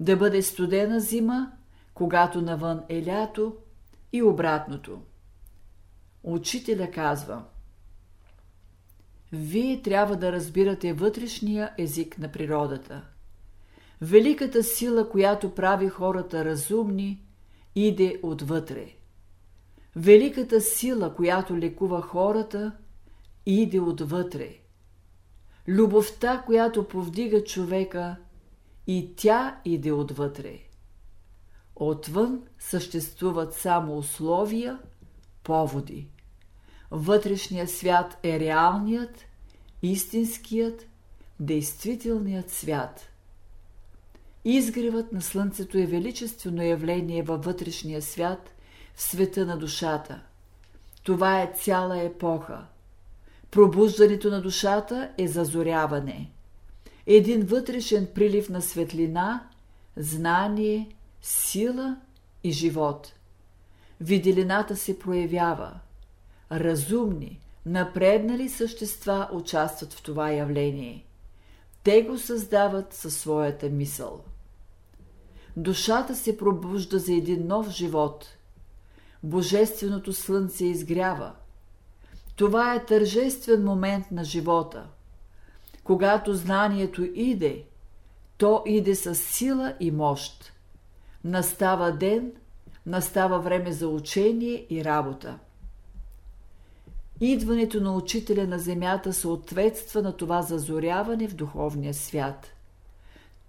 Да 0.01 0.17
бъде 0.17 0.43
студена 0.43 1.01
зима, 1.01 1.53
когато 1.95 2.43
навън 2.43 2.83
е 2.89 3.07
лято 3.07 3.57
и 4.13 4.23
обратното. 4.23 5.03
Учителя 6.23 6.91
казва 6.91 7.45
Вие 9.37 9.82
трябва 9.82 10.16
да 10.16 10.32
разбирате 10.32 10.93
вътрешния 10.93 11.74
език 11.78 12.18
на 12.18 12.32
природата. 12.32 13.03
Великата 14.01 14.62
сила, 14.62 15.11
която 15.11 15.55
прави 15.55 15.89
хората 15.89 16.45
разумни, 16.45 17.22
иде 17.74 18.20
отвътре. 18.22 18.87
Великата 19.97 20.61
сила, 20.61 21.14
която 21.14 21.59
лекува 21.59 22.03
хората– 22.03 22.72
иде 23.47 23.80
отвътре. 23.80 24.59
Любовта, 25.68 26.43
която 26.47 26.89
повдига 26.89 27.45
човека, 27.45 28.16
и 28.87 29.16
тя 29.16 29.61
иде 29.64 29.93
отвътре. 29.93 30.59
Отвън 31.76 32.43
съществуват 32.59 33.55
само 33.55 33.99
условия, 33.99 34.78
поводи. 35.43 36.09
Вътрешният 36.91 37.70
свят 37.70 38.18
е 38.22 38.41
реалният, 38.41 39.24
истинският, 39.82 40.87
действителният 41.41 42.51
свят. 42.51 43.09
Изгревът 44.45 45.12
на 45.12 45.22
Слънцето 45.22 45.78
е 45.78 45.87
величествено 45.87 46.62
явление 46.62 47.22
във 47.22 47.45
вътрешния 47.45 48.03
свят, 48.03 48.51
в 48.95 49.03
света 49.03 49.47
на 49.47 49.59
душата. 49.59 50.22
Това 51.03 51.43
е 51.43 51.53
цяла 51.57 52.03
епоха– 52.03 52.66
Пробуждането 53.55 54.30
на 54.30 54.43
душата 54.43 55.11
е 55.18 55.28
зазоряване. 55.28 56.30
Един 57.07 57.43
вътрешен 57.43 58.09
прилив 58.14 58.49
на 58.49 58.62
светлина, 58.62 59.49
знание, 59.97 60.89
сила 61.22 61.97
и 62.45 62.53
живот. 62.53 63.12
Виделината 64.01 64.76
се 64.76 64.99
проявява. 64.99 65.72
Разумни, 66.53 67.41
напреднали 67.67 68.49
същества 68.49 69.29
участват 69.33 69.93
в 69.93 70.03
това 70.03 70.31
явление. 70.31 71.07
Те 71.83 72.03
го 72.03 72.19
създават 72.19 72.93
със 72.93 73.17
своята 73.17 73.69
мисъл. 73.69 74.25
Душата 75.57 76.15
се 76.15 76.37
пробужда 76.37 76.99
за 76.99 77.13
един 77.13 77.47
нов 77.47 77.71
живот. 77.71 78.27
Божественото 79.23 80.13
слънце 80.13 80.65
изгрява– 80.65 81.33
това 82.37 82.75
е 82.75 82.85
тържествен 82.85 83.65
момент 83.65 84.11
на 84.11 84.25
живота. 84.25 84.87
Когато 85.85 86.35
знанието 86.35 87.05
иде, 87.15 87.65
то 88.39 88.63
иде 88.67 88.95
с 88.95 89.15
сила 89.15 89.75
и 89.81 89.91
мощ. 89.91 90.53
Настава 91.25 91.93
ден, 91.93 92.33
настава 92.87 93.39
време 93.39 93.73
за 93.73 93.89
учение 93.89 94.67
и 94.71 94.85
работа. 94.85 95.39
Идването 97.21 97.81
на 97.81 97.97
учителя 97.97 98.47
на 98.47 98.59
земята 98.59 99.12
съответства 99.12 100.03
на 100.03 100.17
това 100.17 100.43
зазоряване 100.43 101.29
в 101.29 101.35
духовния 101.35 101.95
свят. 101.95 102.47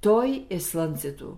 Той 0.02 0.46
е 0.50 0.60
слънцето. 0.60 1.38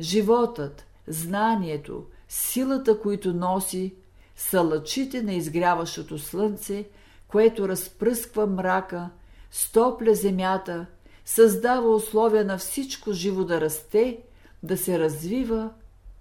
Животът, 0.00 0.86
знанието, 1.08 2.04
силата, 2.28 3.00
които 3.00 3.32
носи, 3.32 3.94
са 4.36 4.60
лъчите 4.60 5.22
на 5.22 5.32
изгряващото 5.32 6.18
слънце, 6.18 6.84
което 7.28 7.68
разпръсква 7.68 8.46
мрака, 8.46 9.10
стопля 9.50 10.14
земята, 10.14 10.86
създава 11.24 11.94
условия 11.94 12.44
на 12.44 12.58
всичко 12.58 13.12
живо 13.12 13.44
да 13.44 13.60
расте, 13.60 14.18
да 14.62 14.76
се 14.76 14.98
развива, 14.98 15.70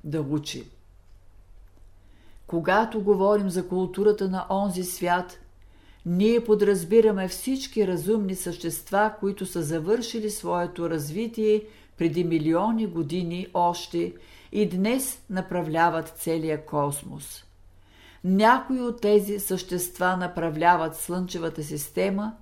да 0.04 0.22
учи. 0.22 0.70
Когато 2.52 3.02
говорим 3.02 3.50
за 3.50 3.68
културата 3.68 4.30
на 4.30 4.46
онзи 4.50 4.84
свят, 4.84 5.40
ние 6.06 6.44
подразбираме 6.44 7.28
всички 7.28 7.88
разумни 7.88 8.36
същества, 8.36 9.14
които 9.20 9.46
са 9.46 9.62
завършили 9.62 10.30
своето 10.30 10.90
развитие 10.90 11.64
преди 11.98 12.24
милиони 12.24 12.88
години 12.88 13.48
още 13.54 14.14
и 14.52 14.70
днес 14.70 15.22
направляват 15.30 16.14
целия 16.18 16.66
космос– 16.66 17.44
някои 18.24 18.82
от 18.82 19.02
тези 19.02 19.40
същества 19.40 20.18
направляват 20.18 20.96
Слънчевата 20.96 21.64
система, 21.64 22.34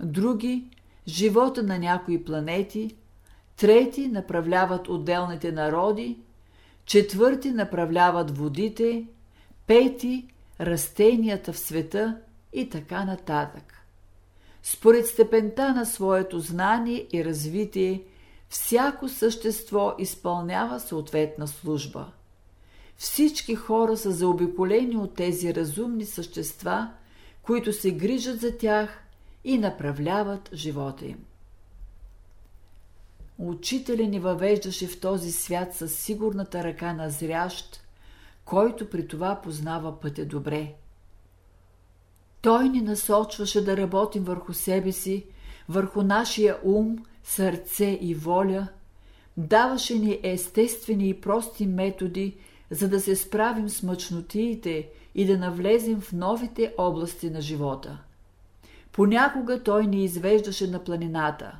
други– 0.00 0.64
живота 1.08 1.62
на 1.62 1.78
някои 1.78 2.24
планети, 2.24 2.96
трети 3.56 4.08
направляват 4.08 4.88
отделните 4.88 5.52
народи, 5.52 6.18
четвърти 6.84 7.50
направляват 7.50 8.38
водите, 8.38 9.06
пети– 9.66 10.28
растенията 10.60 11.52
в 11.52 11.58
света 11.58 12.18
и 12.52 12.68
така 12.68 13.04
нататък. 13.04 13.82
Според 14.62 15.06
степента 15.06 15.74
на 15.74 15.86
своето 15.86 16.40
знание 16.40 17.06
и 17.12 17.24
развитие, 17.24 18.02
всяко 18.48 19.08
същество 19.08 19.94
изпълнява 19.98 20.80
съответна 20.80 21.48
служба. 21.48 22.06
Всички 22.96 23.54
хора 23.54 23.96
са 23.96 24.10
заобиколени 24.10 24.96
от 24.96 25.14
тези 25.14 25.54
разумни 25.54 26.04
същества, 26.04 26.90
които 27.42 27.72
се 27.72 27.90
грижат 27.90 28.40
за 28.40 28.56
тях 28.56 29.02
и 29.44 29.58
направляват 29.58 30.50
живота 30.52 31.06
им. 31.06 31.24
Учителя 33.38 34.06
ни 34.06 34.20
въвеждаше 34.20 34.86
в 34.86 35.00
този 35.00 35.32
свят 35.32 35.74
със 35.74 35.98
сигурната 35.98 36.64
ръка 36.64 36.92
на 36.92 37.10
зрящ, 37.10 37.85
който 38.46 38.90
при 38.90 39.08
това 39.08 39.40
познава 39.42 40.00
пътя 40.00 40.24
добре. 40.24 40.74
Той 42.42 42.68
ни 42.68 42.80
насочваше 42.80 43.64
да 43.64 43.76
работим 43.76 44.24
върху 44.24 44.52
себе 44.54 44.92
си, 44.92 45.26
върху 45.68 46.02
нашия 46.02 46.56
ум, 46.64 46.98
сърце 47.24 47.98
и 48.00 48.14
воля, 48.14 48.68
даваше 49.36 49.94
ни 49.94 50.20
естествени 50.22 51.08
и 51.08 51.20
прости 51.20 51.66
методи, 51.66 52.36
за 52.70 52.88
да 52.88 53.00
се 53.00 53.16
справим 53.16 53.68
с 53.68 53.82
мъчнотиите 53.82 54.88
и 55.14 55.26
да 55.26 55.38
навлезем 55.38 56.00
в 56.00 56.12
новите 56.12 56.74
области 56.78 57.30
на 57.30 57.40
живота. 57.40 57.98
Понякога 58.92 59.62
той 59.62 59.86
ни 59.86 60.04
извеждаше 60.04 60.66
на 60.66 60.84
планината. 60.84 61.56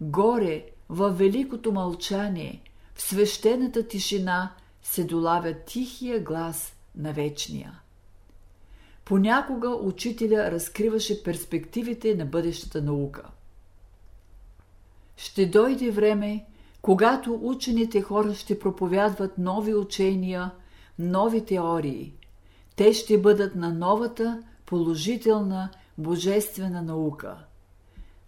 Горе, 0.00 0.64
във 0.88 1.18
великото 1.18 1.72
мълчание, 1.72 2.62
в 2.94 3.02
свещената 3.02 3.88
тишина 3.88 4.50
се 4.90 5.04
долавя 5.04 5.54
тихия 5.66 6.20
глас 6.20 6.76
на 6.96 7.12
вечния. 7.12 7.80
Понякога 9.04 9.68
учителя 9.68 10.50
разкриваше 10.50 11.22
перспективите 11.22 12.14
на 12.14 12.26
бъдещата 12.26 12.82
наука. 12.82 13.22
Ще 15.16 15.46
дойде 15.46 15.90
време, 15.90 16.46
когато 16.82 17.40
учените 17.42 18.02
хора 18.02 18.34
ще 18.34 18.58
проповядват 18.58 19.38
нови 19.38 19.74
учения, 19.74 20.50
нови 20.98 21.44
теории. 21.44 22.12
Те 22.76 22.92
ще 22.92 23.18
бъдат 23.18 23.54
на 23.54 23.72
новата, 23.72 24.42
положителна, 24.66 25.70
божествена 25.98 26.82
наука. 26.82 27.36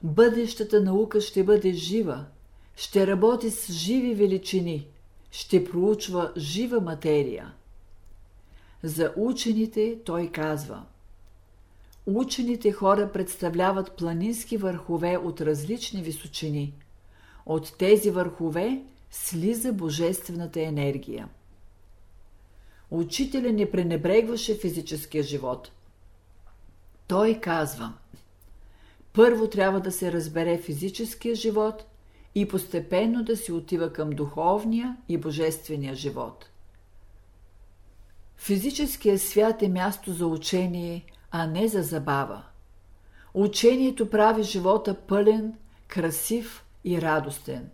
Бъдещата 0.03 0.81
наука 0.81 1.21
ще 1.21 1.45
бъде 1.45 1.73
жива, 1.73 2.25
ще 2.77 3.07
работи 3.07 3.51
с 3.51 3.73
живи 3.73 4.15
величини, 4.15 4.92
ще 5.33 5.65
проучва 5.65 6.33
жива 6.37 6.81
материя. 6.81 7.53
За 8.83 9.13
учените 9.17 9.99
той 10.05 10.31
казва 10.31 10.85
Учените 12.07 12.73
хора 12.73 13.13
представляват 13.13 13.97
планински 13.97 14.57
върхове 14.57 15.17
от 15.17 15.41
различни 15.41 16.03
височини. 16.03 16.75
От 17.47 17.79
тези 17.79 18.11
върхове 18.11 18.83
слиза 19.11 19.73
божествената 19.73 20.61
енергия. 20.63 21.29
Учителя 22.91 23.53
не 23.53 23.71
пренебрегваше 23.71 24.59
физическия 24.59 25.23
живот. 25.23 25.71
Той 27.07 27.41
казва 27.41 27.93
Първо 29.13 29.49
трябва 29.49 29.81
да 29.81 29.93
се 29.93 30.13
разбере 30.13 30.59
физическия 30.59 31.35
живот 31.35 31.85
и 32.35 32.49
постепенно 32.49 33.25
да 33.25 33.37
се 33.37 33.53
отива 33.53 33.93
към 33.93 34.11
духовния 34.11 34.97
и 35.09 35.19
божествения 35.19 35.95
живот. 35.95 36.49
Физическият 38.37 39.23
свят 39.23 39.63
е 39.63 39.69
място 39.69 40.13
за 40.13 40.27
учение, 40.27 41.05
а 41.31 41.47
не 41.47 41.69
за 41.69 41.83
забава. 41.83 42.43
Учението 43.35 44.11
прави 44.11 44.43
живота 44.43 44.95
пълен, 44.95 45.55
красив 45.89 46.65
и 46.85 47.03
радостен. 47.03 47.71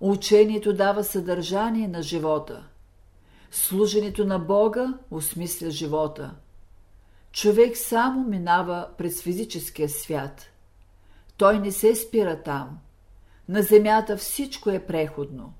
Учението 0.00 0.72
дава 0.72 1.04
съдържание 1.04 1.88
на 1.88 2.02
живота. 2.02 2.64
Служенето 3.50 4.24
на 4.24 4.38
Бога 4.38 4.98
осмисля 5.10 5.70
живота. 5.70 6.34
Човек 7.32 7.76
само 7.76 8.24
минава 8.24 8.88
през 8.98 9.22
физическия 9.22 9.88
свят. 9.88 10.46
Той 11.36 11.58
не 11.58 11.72
се 11.72 11.94
спира 11.94 12.42
там. 12.42 12.78
На 13.48 13.62
земята 13.62 14.16
всичко 14.16 14.70
е 14.70 14.86
преходно. 14.86 15.52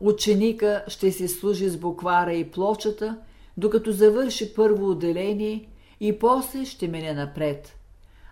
Ученика 0.00 0.84
ще 0.88 1.12
се 1.12 1.28
служи 1.28 1.68
с 1.68 1.76
буквара 1.76 2.32
и 2.32 2.50
плочата, 2.50 3.18
докато 3.56 3.92
завърши 3.92 4.54
първо 4.54 4.90
отделение 4.90 5.68
и 6.00 6.18
после 6.18 6.64
ще 6.64 6.88
мине 6.88 7.14
напред, 7.14 7.76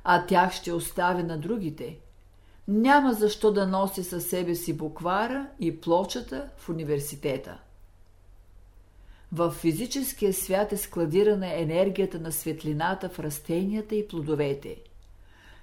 а 0.04 0.26
тях 0.26 0.52
ще 0.52 0.72
остави 0.72 1.22
на 1.22 1.38
другите. 1.38 1.98
Няма 2.68 3.12
защо 3.12 3.52
да 3.52 3.66
носи 3.66 4.04
със 4.04 4.26
себе 4.26 4.54
си 4.54 4.76
буквара 4.76 5.46
и 5.60 5.80
плочата 5.80 6.48
в 6.56 6.68
университета. 6.68 7.58
В 9.32 9.50
физическия 9.50 10.32
свят 10.32 10.72
е 10.72 10.76
складирана 10.76 11.60
енергията 11.60 12.18
на 12.18 12.32
светлината 12.32 13.08
в 13.08 13.18
растенията 13.18 13.94
и 13.94 14.08
плодовете. 14.08 14.76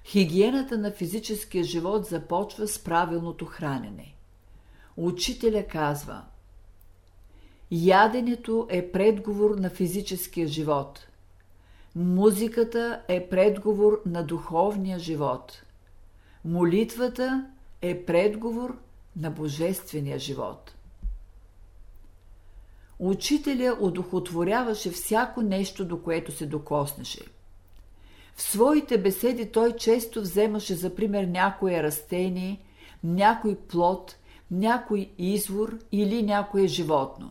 Хигиената 0.04 0.78
на 0.78 0.90
физическия 0.90 1.64
живот 1.64 2.06
започва 2.06 2.68
с 2.68 2.78
правилното 2.78 3.46
хранене. 3.46 4.14
Учителя 4.96 5.66
казва 5.66 6.22
Яденето 7.70 8.66
е 8.70 8.92
предговор 8.92 9.58
на 9.58 9.70
физическия 9.70 10.48
живот. 10.48 11.06
Музиката 11.96 13.02
е 13.08 13.28
предговор 13.28 14.02
на 14.06 14.26
духовния 14.26 14.98
живот. 14.98 15.62
Молитвата 16.44 17.46
е 17.82 18.04
предговор 18.04 18.78
на 19.16 19.30
божествения 19.30 20.18
живот. 20.18 20.74
Учителя 22.98 23.76
удохотворяваше 23.80 24.90
всяко 24.90 25.42
нещо, 25.42 25.84
до 25.84 26.02
което 26.02 26.32
се 26.32 26.46
докоснеше. 26.46 27.20
В 28.36 28.42
своите 28.42 28.98
беседи 28.98 29.52
той 29.52 29.76
често 29.76 30.20
вземаше 30.20 30.74
за 30.74 30.94
пример 30.94 31.24
някое 31.24 31.82
растение, 31.82 32.60
някой 33.04 33.56
плод, 33.56 34.16
някой 34.50 35.10
извор 35.18 35.78
или 35.92 36.22
някое 36.22 36.66
животно. 36.66 37.30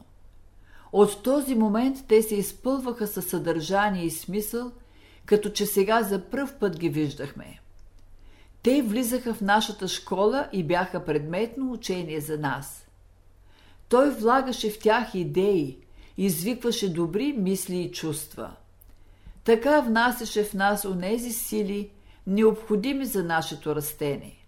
От 0.92 1.24
този 1.24 1.56
момент 1.56 1.98
те 2.08 2.22
се 2.22 2.36
изпълваха 2.36 3.08
със 3.08 3.26
съдържание 3.26 4.06
и 4.06 4.12
смисъл, 4.12 4.72
като 5.26 5.50
че 5.50 5.66
сега 5.66 6.04
за 6.04 6.22
пръв 6.22 6.56
път 6.60 6.80
ги 6.80 6.90
виждахме. 6.90 7.60
Те 8.64 8.82
влизаха 8.82 9.34
в 9.34 9.42
нашата 9.42 9.88
школа 9.88 10.50
и 10.54 10.64
бяха 10.64 11.06
предметно 11.06 11.72
учение 11.72 12.22
за 12.22 12.38
нас. 12.38 12.88
Той 13.90 14.10
влагаше 14.10 14.70
в 14.70 14.80
тях 14.80 15.16
идеи, 15.16 15.78
извикваше 16.18 16.94
добри 16.94 17.34
мисли 17.34 17.78
и 17.78 17.92
чувства. 17.92 18.52
Така 19.44 19.82
внасяше 19.82 20.44
в 20.44 20.54
нас 20.54 20.86
онези 20.86 21.32
сили, 21.32 21.90
необходими 22.28 23.06
за 23.06 23.24
нашето 23.24 23.76
растение. 23.76 24.46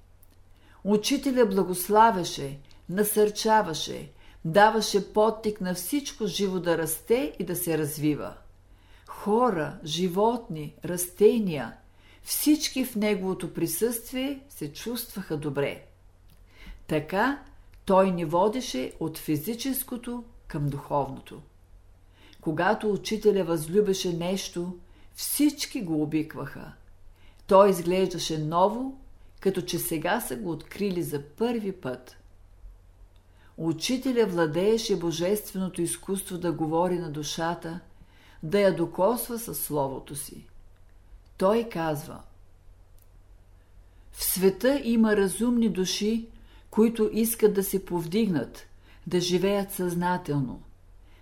Учителя 0.84 1.46
благославяше, 1.46 2.60
насърчаваше, 2.90 4.12
даваше 4.46 5.14
подтик 5.14 5.62
на 5.62 5.74
всичко 5.74 6.28
живо 6.28 6.60
да 6.60 6.78
расте 6.78 7.36
и 7.40 7.44
да 7.44 7.56
се 7.56 7.78
развива. 7.78 8.34
Хора, 9.08 9.80
животни, 9.84 10.76
растения, 10.86 11.74
всички 12.24 12.86
в 12.86 12.96
неговото 12.96 13.54
присъствие 13.54 14.40
се 14.50 14.74
чувстваха 14.74 15.38
добре. 15.38 15.86
Така 16.88 17.44
той 17.86 18.12
ни 18.12 18.26
водеше 18.26 18.94
от 19.00 19.18
физическото 19.18 20.24
към 20.48 20.70
духовното. 20.70 21.42
Когато 22.42 22.92
учителя 22.92 23.44
възлюбеше 23.44 24.14
нещо, 24.14 24.78
всички 25.16 25.82
го 25.82 26.02
обикваха. 26.02 26.74
Той 27.48 27.70
изглеждаше 27.70 28.38
ново, 28.38 28.98
като 29.40 29.62
че 29.62 29.80
сега 29.80 30.22
са 30.22 30.36
го 30.36 30.52
открили 30.52 31.04
за 31.04 31.24
първи 31.24 31.72
път. 31.72 32.18
Учителя 33.58 34.26
владееше 34.26 35.00
божественото 35.00 35.82
изкуство 35.82 36.38
да 36.38 36.52
говори 36.52 37.00
на 37.00 37.12
душата, 37.12 37.80
да 38.44 38.60
я 38.60 38.76
докосва 38.76 39.40
със 39.40 39.60
словото 39.60 40.16
си. 40.16 40.48
Той 41.38 41.70
казва 41.70 42.22
В 44.12 44.24
света 44.24 44.82
има 44.84 45.16
разумни 45.16 45.70
души, 45.70 46.28
които 46.70 47.10
искат 47.14 47.54
да 47.54 47.64
се 47.64 47.86
повдигнат, 47.86 48.68
да 49.08 49.20
живеят 49.20 49.72
съзнателно. 49.72 50.62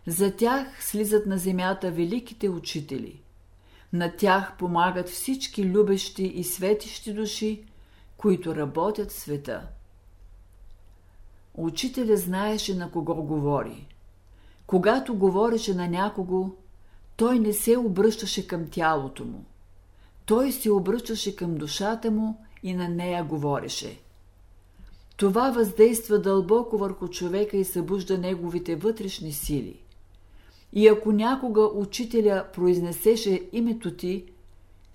За 0.08 0.36
тях 0.36 0.84
слизат 0.84 1.26
на 1.26 1.38
земята 1.38 1.92
великите 1.92 2.50
учители. 2.50 3.21
На 3.94 4.16
тях 4.16 4.58
помагат 4.58 5.10
всички 5.10 5.66
любещи 5.66 6.24
и 6.24 6.44
светищи 6.44 7.14
души, 7.14 7.66
които 8.18 8.56
работят 8.56 9.12
в 9.12 9.20
света. 9.20 9.68
Учителя 11.54 12.18
знаеше 12.18 12.76
на 12.76 12.92
кого 12.92 13.16
говори. 13.16 13.88
Когато 14.68 15.16
говореше 15.16 15.74
на 15.74 15.88
някого, 15.88 16.52
той 17.16 17.40
не 17.40 17.54
се 17.54 17.78
обръщаше 17.78 18.48
към 18.48 18.70
тялото 18.70 19.26
му. 19.26 19.44
Той 20.26 20.52
се 20.52 20.72
обръщаше 20.72 21.36
към 21.36 21.56
душата 21.56 22.12
му 22.12 22.46
и 22.64 22.74
на 22.74 22.90
нея 22.90 23.24
говореше. 23.24 24.00
Това 25.18 25.52
въздейства 25.52 26.20
дълбоко 26.20 26.78
върху 26.78 27.08
човека 27.08 27.58
и 27.58 27.66
събужда 27.66 28.18
неговите 28.18 28.76
вътрешни 28.76 29.32
сили. 29.32 29.80
И 30.74 30.88
ако 30.88 31.12
някога 31.12 31.66
учителя 31.66 32.46
произнесеше 32.54 33.50
името 33.52 33.96
ти, 33.96 34.26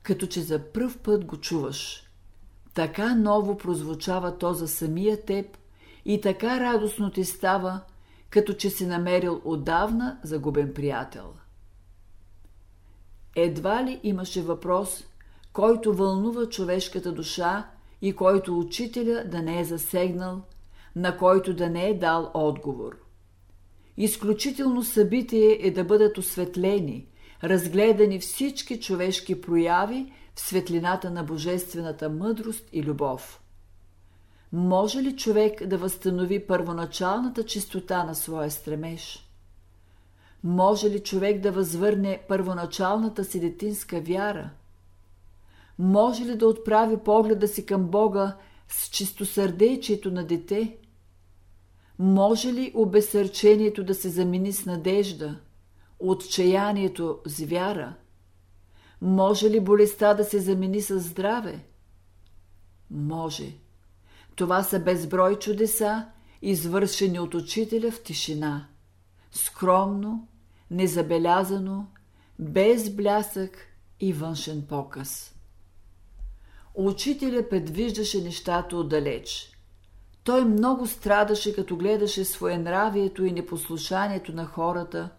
като 0.03 0.27
че 0.27 0.41
за 0.41 0.59
пръв 0.59 0.99
път 0.99 1.25
го 1.25 1.37
чуваш, 1.37 2.11
така 2.75 3.15
ново 3.15 3.57
прозвучава 3.57 4.39
то 4.39 4.53
за 4.53 4.69
самия 4.69 5.25
теб 5.25 5.59
и 6.05 6.21
така 6.21 6.61
радостно 6.61 7.11
ти 7.11 7.25
става, 7.25 7.81
като 8.31 8.53
че 8.53 8.71
си 8.71 8.87
намерил 8.87 9.41
отдавна 9.45 10.19
загубен 10.23 10.75
приятел. 10.75 11.33
Едва 13.37 13.85
ли 13.85 14.01
имаше 14.03 14.43
въпрос, 14.43 15.05
който 15.53 15.95
вълнува 15.95 16.47
човешката 16.47 17.13
душа 17.13 17.71
и 18.03 18.17
който 18.17 18.59
учителя 18.59 19.25
да 19.25 19.43
не 19.43 19.61
е 19.61 19.65
засегнал, 19.65 20.43
на 20.97 21.17
който 21.17 21.55
да 21.55 21.71
не 21.71 21.89
е 21.89 21.99
дал 21.99 22.31
отговор. 22.35 23.06
Изключително 23.97 24.83
събитие 24.83 25.59
е 25.61 25.71
да 25.71 25.85
бъдат 25.85 26.19
осветлени, 26.19 27.07
разгледани 27.45 28.19
всички 28.19 28.81
човешки 28.81 29.41
прояви 29.41 30.13
в 30.35 30.41
светлината 30.41 31.11
на 31.11 31.25
божествената 31.25 32.09
мъдрост 32.09 32.69
и 32.73 32.83
любов. 32.83 33.41
Може 34.53 35.03
ли 35.03 35.17
човек 35.17 35.67
да 35.67 35.79
възстанови 35.79 36.47
първоначалната 36.47 37.45
чистота 37.45 38.05
на 38.05 38.15
своя 38.15 38.51
стремеж? 38.51 39.29
Може 40.45 40.91
ли 40.91 41.01
човек 41.01 41.41
да 41.41 41.53
възвърне 41.53 42.21
първоначалната 42.29 43.25
си 43.25 43.41
детинска 43.41 44.01
вяра? 44.01 44.51
Може 45.79 46.25
ли 46.25 46.37
да 46.37 46.47
отправи 46.47 46.97
погледа 46.97 47.49
си 47.49 47.67
към 47.67 47.85
Бога 47.87 48.37
с 48.69 48.91
чистосърдечието 48.91 50.11
на 50.11 50.27
дете? 50.27 50.77
Може 51.99 52.53
ли 52.53 52.73
обесърчението 52.75 53.85
да 53.85 53.95
се 53.95 54.09
замени 54.09 54.53
с 54.53 54.67
надежда, 54.67 55.41
отчаянието 55.99 57.19
с 57.27 57.45
вяра? 57.45 57.95
Може 59.01 59.51
ли 59.51 59.61
болестта 59.61 60.15
да 60.15 60.25
се 60.25 60.39
замени 60.39 60.81
с 60.81 61.01
здраве? 61.01 61.65
Може. 62.91 63.53
Това 64.37 64.63
са 64.63 64.81
безброй 64.81 65.39
чудеса, 65.39 66.09
извършени 66.43 67.21
от 67.21 67.35
учителя 67.35 67.91
в 67.91 68.03
тишина. 68.03 68.69
Скромно, 69.31 70.29
незабелязано, 70.71 71.87
без 72.39 72.91
блясък 72.91 73.59
и 74.01 74.13
външен 74.13 74.67
показ. 74.69 75.35
Учителя 76.75 77.49
предвиждаше 77.49 78.23
нещата 78.23 78.77
отдалеч. 78.77 79.56
Той 80.27 80.45
много 80.45 80.87
страдаше, 80.87 81.55
като 81.55 81.77
гледаше 81.77 82.25
своенравието 82.25 83.25
и 83.25 83.33
непослушанието 83.33 84.33
на 84.33 84.47
хората, 84.47 85.11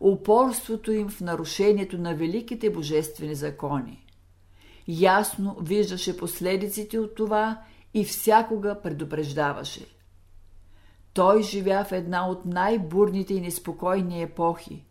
упорството 0.00 0.92
им 0.92 1.08
в 1.08 1.20
нарушението 1.20 1.98
на 1.98 2.14
великите 2.14 2.70
божествени 2.70 3.34
закони. 3.34 4.06
Ясно 4.88 5.56
виждаше 5.60 6.16
последиците 6.16 6.98
от 6.98 7.14
това 7.14 7.60
и 7.94 8.04
всякога 8.04 8.80
предупреждаваше. 8.82 9.86
Той 11.14 11.42
живя 11.42 11.84
в 11.88 11.92
една 11.92 12.28
от 12.28 12.44
най-бурните 12.44 13.34
и 13.34 13.40
неспокойни 13.40 14.22
епохи. 14.22 14.84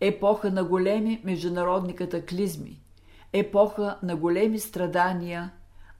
Епоха 0.00 0.50
на 0.50 0.64
големи 0.64 1.20
международни 1.24 1.96
катаклизми, 1.96 2.80
епоха 3.32 3.98
на 4.02 4.16
големи 4.16 4.58
страдания, 4.58 5.52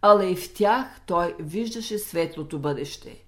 ала 0.06 0.26
и 0.26 0.36
в 0.36 0.54
тях 0.54 1.00
той 1.06 1.36
виждаше 1.38 1.98
светлото 1.98 2.58
бъдеще. 2.58 3.24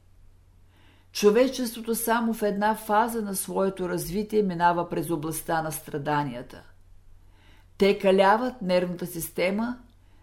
Човечеството 1.13 1.95
само 1.95 2.35
в 2.35 2.43
една 2.43 2.75
фаза 2.75 3.23
на 3.23 3.37
своето 3.37 3.89
развитие 3.89 4.43
минава 4.43 4.89
през 4.89 5.11
областта 5.11 5.63
на 5.63 5.73
страданията. 5.73 6.63
Те 7.79 7.99
каляват 7.99 8.63
нервната 8.63 9.07
система, 9.07 9.79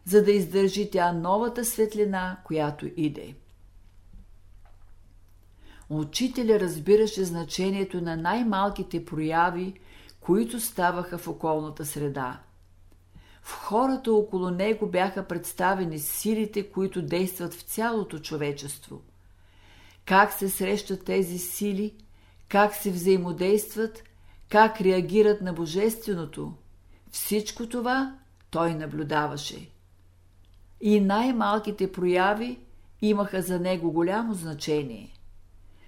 за 0.06 0.24
да 0.24 0.32
издържи 0.32 0.92
тя 0.92 1.12
новата 1.12 1.66
светлина, 1.66 2.38
която 2.44 2.90
иде. 2.98 3.36
Учителя 5.90 6.60
разбираше 6.60 7.24
значението 7.24 8.02
на 8.02 8.18
най-малките 8.18 9.06
прояви, 9.06 9.80
които 10.20 10.60
ставаха 10.60 11.18
в 11.18 11.28
околната 11.28 11.86
среда– 11.86 12.40
в 13.44 13.52
хората 13.52 14.14
около 14.14 14.50
него 14.50 14.88
бяха 14.88 15.28
представени 15.28 16.00
силите, 16.00 16.70
които 16.70 17.02
действат 17.02 17.54
в 17.54 17.62
цялото 17.62 18.20
човечество. 18.20 19.02
Как 20.06 20.34
се 20.34 20.50
срещат 20.50 21.06
тези 21.06 21.38
сили, 21.38 21.94
как 22.50 22.76
се 22.76 22.92
взаимодействат, 22.92 24.04
как 24.50 24.82
реагират 24.82 25.42
на 25.42 25.54
Божественото, 25.54 26.54
всичко 27.12 27.70
това 27.70 28.16
той 28.52 28.74
наблюдаваше. 28.74 29.70
И 30.82 31.00
най-малките 31.00 31.92
прояви 31.92 32.60
имаха 33.02 33.42
за 33.42 33.60
него 33.60 33.92
голямо 33.92 34.34
значение. 34.34 35.14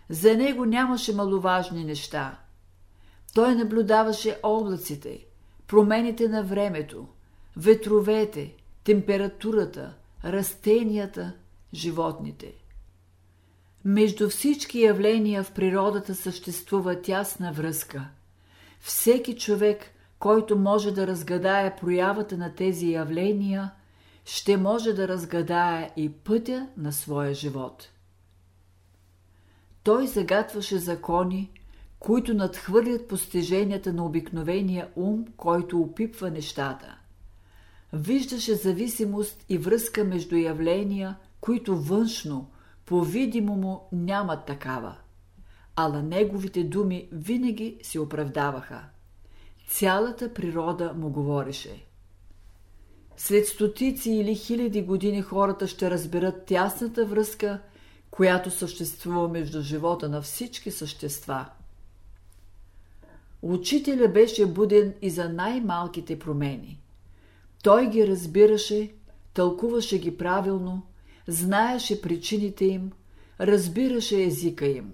За 0.10 0.38
него 0.38 0.66
нямаше 0.66 1.16
маловажни 1.16 1.84
неща. 1.84 2.40
Той 3.34 3.56
наблюдаваше 3.56 4.40
облаците, 4.44 5.26
промените 5.68 6.28
на 6.28 6.44
времето, 6.44 7.08
ветровете, 7.58 8.56
температурата, 8.84 9.94
растенията, 10.26 11.34
животните. 11.74 12.54
Между 13.86 14.30
всички 14.30 14.80
явления 14.80 15.44
в 15.44 15.52
природата 15.52 16.16
съществува 16.16 17.02
тясна 17.02 17.54
връзка. 17.54 18.08
Всеки 18.80 19.36
човек, 19.36 19.86
който 20.20 20.58
може 20.58 20.92
да 20.92 21.08
разгадае 21.08 21.76
проявата 21.76 22.38
на 22.38 22.56
тези 22.56 22.92
явления, 22.92 23.72
ще 24.26 24.58
може 24.58 24.94
да 24.94 25.08
разгадае 25.08 25.92
и 25.98 26.10
пътя 26.10 26.68
на 26.78 26.94
своя 26.94 27.34
живот. 27.34 27.90
Той 29.84 30.08
загатваше 30.08 30.78
закони, 30.78 31.52
които 32.00 32.34
надхвърлят 32.34 33.08
постиженията 33.08 33.94
на 33.94 34.06
обикновения 34.06 34.90
ум, 34.96 35.26
който 35.38 35.80
опипва 35.80 36.32
нещата– 36.32 36.95
виждаше 37.96 38.56
зависимост 38.56 39.46
и 39.50 39.58
връзка 39.58 40.04
между 40.04 40.36
явления, 40.36 41.18
които 41.42 41.78
външно, 41.78 42.50
по-видимо 42.86 43.56
му 43.56 43.88
нямат 43.92 44.46
такава. 44.46 44.96
Ала 45.76 46.02
неговите 46.02 46.64
думи 46.64 47.10
винаги 47.12 47.78
се 47.84 48.00
оправдаваха. 48.00 48.84
Цялата 49.68 50.34
природа 50.34 50.94
му 50.94 51.10
говореше. 51.10 51.86
След 53.18 53.48
стотици 53.48 54.12
или 54.12 54.36
хиляди 54.36 54.82
години 54.82 55.22
хората 55.22 55.68
ще 55.68 55.92
разберат 55.92 56.46
тясната 56.46 57.06
връзка, 57.06 57.62
която 58.12 58.52
съществува 58.52 59.28
между 59.28 59.62
живота 59.62 60.10
на 60.10 60.22
всички 60.22 60.72
същества. 60.72 61.46
Учителя 63.42 64.08
беше 64.08 64.46
буден 64.46 64.94
и 65.02 65.10
за 65.10 65.30
най-малките 65.30 66.20
промени– 66.20 66.82
той 67.66 67.90
ги 67.90 68.08
разбираше, 68.08 68.92
тълкуваше 69.34 70.00
ги 70.00 70.18
правилно, 70.18 70.82
знаеше 71.28 72.02
причините 72.02 72.66
им, 72.66 72.92
разбираше 73.40 74.24
езика 74.24 74.66
им. 74.66 74.94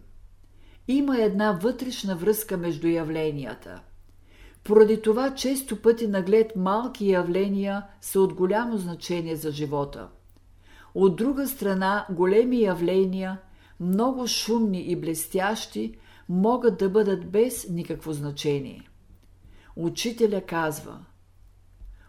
Има 0.87 1.21
една 1.21 1.51
вътрешна 1.51 2.15
връзка 2.15 2.57
между 2.57 2.87
явленията. 2.87 3.81
Поради 4.63 5.01
това 5.01 5.35
често 5.35 5.81
пъти 5.81 6.07
наглед 6.07 6.55
малки 6.55 7.09
явления 7.09 7.85
са 8.01 8.21
от 8.21 8.33
голямо 8.33 8.77
значение 8.77 9.35
за 9.35 9.51
живота. 9.51 10.07
От 10.95 11.15
друга 11.15 11.47
страна, 11.47 12.05
големи 12.09 12.61
явления, 12.61 13.39
много 13.79 14.27
шумни 14.27 14.81
и 14.81 14.95
блестящи, 14.95 15.95
могат 16.29 16.77
да 16.77 16.89
бъдат 16.89 17.31
без 17.31 17.69
никакво 17.69 18.13
значение. 18.13 18.89
Учителя 19.75 20.41
казва– 20.41 20.99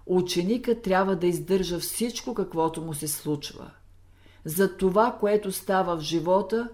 ученикът 0.07 0.83
трябва 0.83 1.17
да 1.17 1.27
издържа 1.27 1.79
всичко, 1.79 2.35
каквото 2.35 2.83
му 2.83 2.95
се 2.95 3.09
случва. 3.09 3.71
За 4.45 4.77
това, 4.77 5.17
което 5.21 5.53
става 5.53 5.97
в 5.97 6.01
живота, 6.01 6.69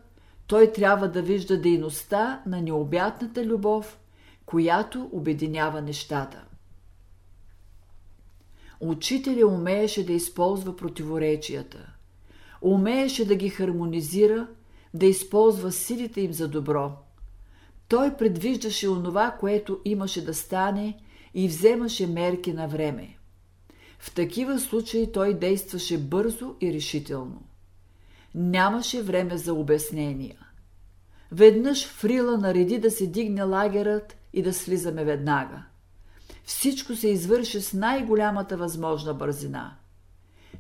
той 0.47 0.73
трябва 0.73 1.09
да 1.09 1.23
вижда 1.23 1.61
дейността 1.61 2.43
на 2.47 2.63
необятната 2.63 3.47
любов, 3.47 3.99
която 4.47 5.09
обединява 5.13 5.83
нещата. 5.83 6.45
Учителя 8.81 9.47
умееше 9.47 10.07
да 10.07 10.13
използва 10.13 10.77
противоречията. 10.77 11.93
Умееше 12.63 13.27
да 13.27 13.35
ги 13.35 13.49
хармонизира, 13.49 14.47
да 14.95 15.07
използва 15.07 15.73
силите 15.73 16.21
им 16.21 16.33
за 16.33 16.49
добро. 16.49 16.93
Той 17.89 18.17
предвиждаше 18.17 18.89
онова, 18.89 19.37
което 19.41 19.81
имаше 19.85 20.25
да 20.25 20.35
стане 20.35 20.99
и 21.35 21.49
вземаше 21.49 22.07
мерки 22.07 22.53
на 22.53 22.69
време. 22.69 23.18
В 23.99 24.15
такива 24.15 24.59
случаи 24.59 25.12
той 25.12 25.35
действаше 25.35 25.99
бързо 25.99 26.55
и 26.61 26.73
решително. 26.73 27.43
Нямаше 28.35 29.03
време 29.03 29.37
за 29.37 29.55
обяснения. 29.55 30.39
Веднъж 31.33 31.87
Фрила 31.89 32.39
нареди 32.39 32.79
да 32.79 32.91
се 32.91 33.07
дигне 33.07 33.43
лагерът 33.43 34.16
и 34.33 34.43
да 34.43 34.53
слизаме 34.53 35.05
веднага. 35.05 35.62
Всичко 36.45 36.95
се 36.95 37.09
извърши 37.09 37.61
с 37.61 37.73
най-голямата 37.73 38.57
възможна 38.57 39.15
бързина. 39.15 39.77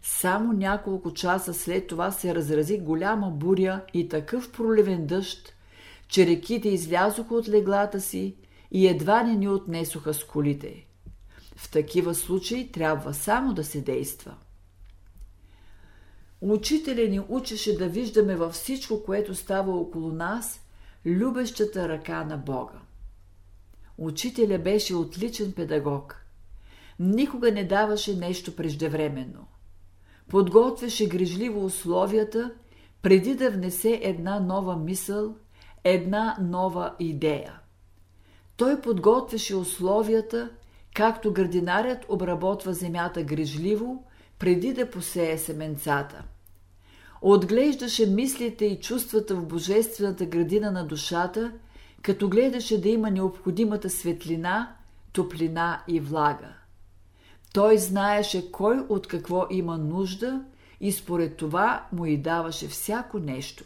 Само 0.02 0.52
няколко 0.52 1.14
часа 1.14 1.54
след 1.54 1.86
това 1.86 2.10
се 2.10 2.34
разрази 2.34 2.78
голяма 2.78 3.30
буря 3.30 3.80
и 3.94 4.08
такъв 4.08 4.52
проливен 4.52 5.06
дъжд, 5.06 5.54
че 6.08 6.26
реките 6.26 6.68
излязоха 6.68 7.34
от 7.34 7.48
леглата 7.48 8.00
си 8.00 8.36
и 8.70 8.88
едва 8.88 9.22
не 9.22 9.36
ни 9.36 9.48
отнесоха 9.48 10.14
с 10.14 10.24
колите. 10.24 10.86
В 11.58 11.70
такива 11.70 12.14
случаи 12.14 12.72
трябва 12.72 13.14
само 13.14 13.54
да 13.54 13.64
се 13.64 13.80
действа. 13.80 14.34
Учителя 16.40 17.08
ни 17.08 17.20
учеше 17.28 17.76
да 17.76 17.88
виждаме 17.88 18.36
във 18.36 18.52
всичко, 18.52 19.02
което 19.04 19.34
става 19.34 19.76
около 19.76 20.12
нас, 20.12 20.60
любещата 21.06 21.88
ръка 21.88 22.24
на 22.24 22.36
Бога. 22.36 22.78
Учителя 23.98 24.58
беше 24.58 24.94
отличен 24.94 25.52
педагог. 25.52 26.24
Никога 26.98 27.52
не 27.52 27.64
даваше 27.64 28.16
нещо 28.16 28.56
преждевременно. 28.56 29.46
Подготвяше 30.28 31.08
грижливо 31.08 31.64
условията, 31.64 32.54
преди 33.02 33.34
да 33.34 33.50
внесе 33.50 34.00
една 34.02 34.40
нова 34.40 34.76
мисъл, 34.76 35.36
една 35.84 36.36
нова 36.40 36.94
идея. 36.98 37.60
Той 38.56 38.80
подготвяше 38.80 39.56
условията, 39.56 40.50
както 40.98 41.32
градинарят 41.32 42.06
обработва 42.08 42.72
земята 42.72 43.22
грижливо, 43.22 44.04
преди 44.38 44.72
да 44.72 44.90
посее 44.90 45.38
семенцата. 45.38 46.24
Отглеждаше 47.22 48.06
мислите 48.06 48.64
и 48.64 48.80
чувствата 48.80 49.34
в 49.34 49.46
божествената 49.46 50.26
градина 50.26 50.70
на 50.70 50.86
душата, 50.86 51.52
като 52.02 52.28
гледаше 52.28 52.80
да 52.80 52.88
има 52.88 53.10
необходимата 53.10 53.90
светлина, 53.90 54.76
топлина 55.12 55.82
и 55.88 56.00
влага. 56.00 56.48
Той 57.54 57.78
знаеше 57.78 58.52
кой 58.52 58.78
от 58.88 59.06
какво 59.06 59.46
има 59.50 59.78
нужда 59.78 60.44
и 60.80 60.92
според 60.92 61.36
това 61.36 61.86
му 61.92 62.06
и 62.06 62.16
даваше 62.16 62.68
всяко 62.68 63.18
нещо. 63.18 63.64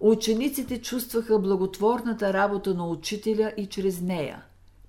Учениците 0.00 0.82
чувстваха 0.82 1.38
благотворната 1.38 2.32
работа 2.32 2.74
на 2.74 2.86
учителя 2.88 3.52
и 3.56 3.66
чрез 3.66 4.00
нея, 4.00 4.42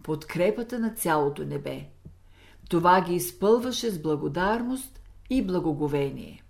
подкрепата 0.03 0.79
на 0.79 0.89
цялото 0.89 1.43
небе. 1.43 1.85
Това 2.69 3.01
ги 3.01 3.15
изпълваше 3.15 3.89
с 3.89 4.01
благодарност 4.01 5.01
и 5.29 5.45
благоговение. 5.45 6.43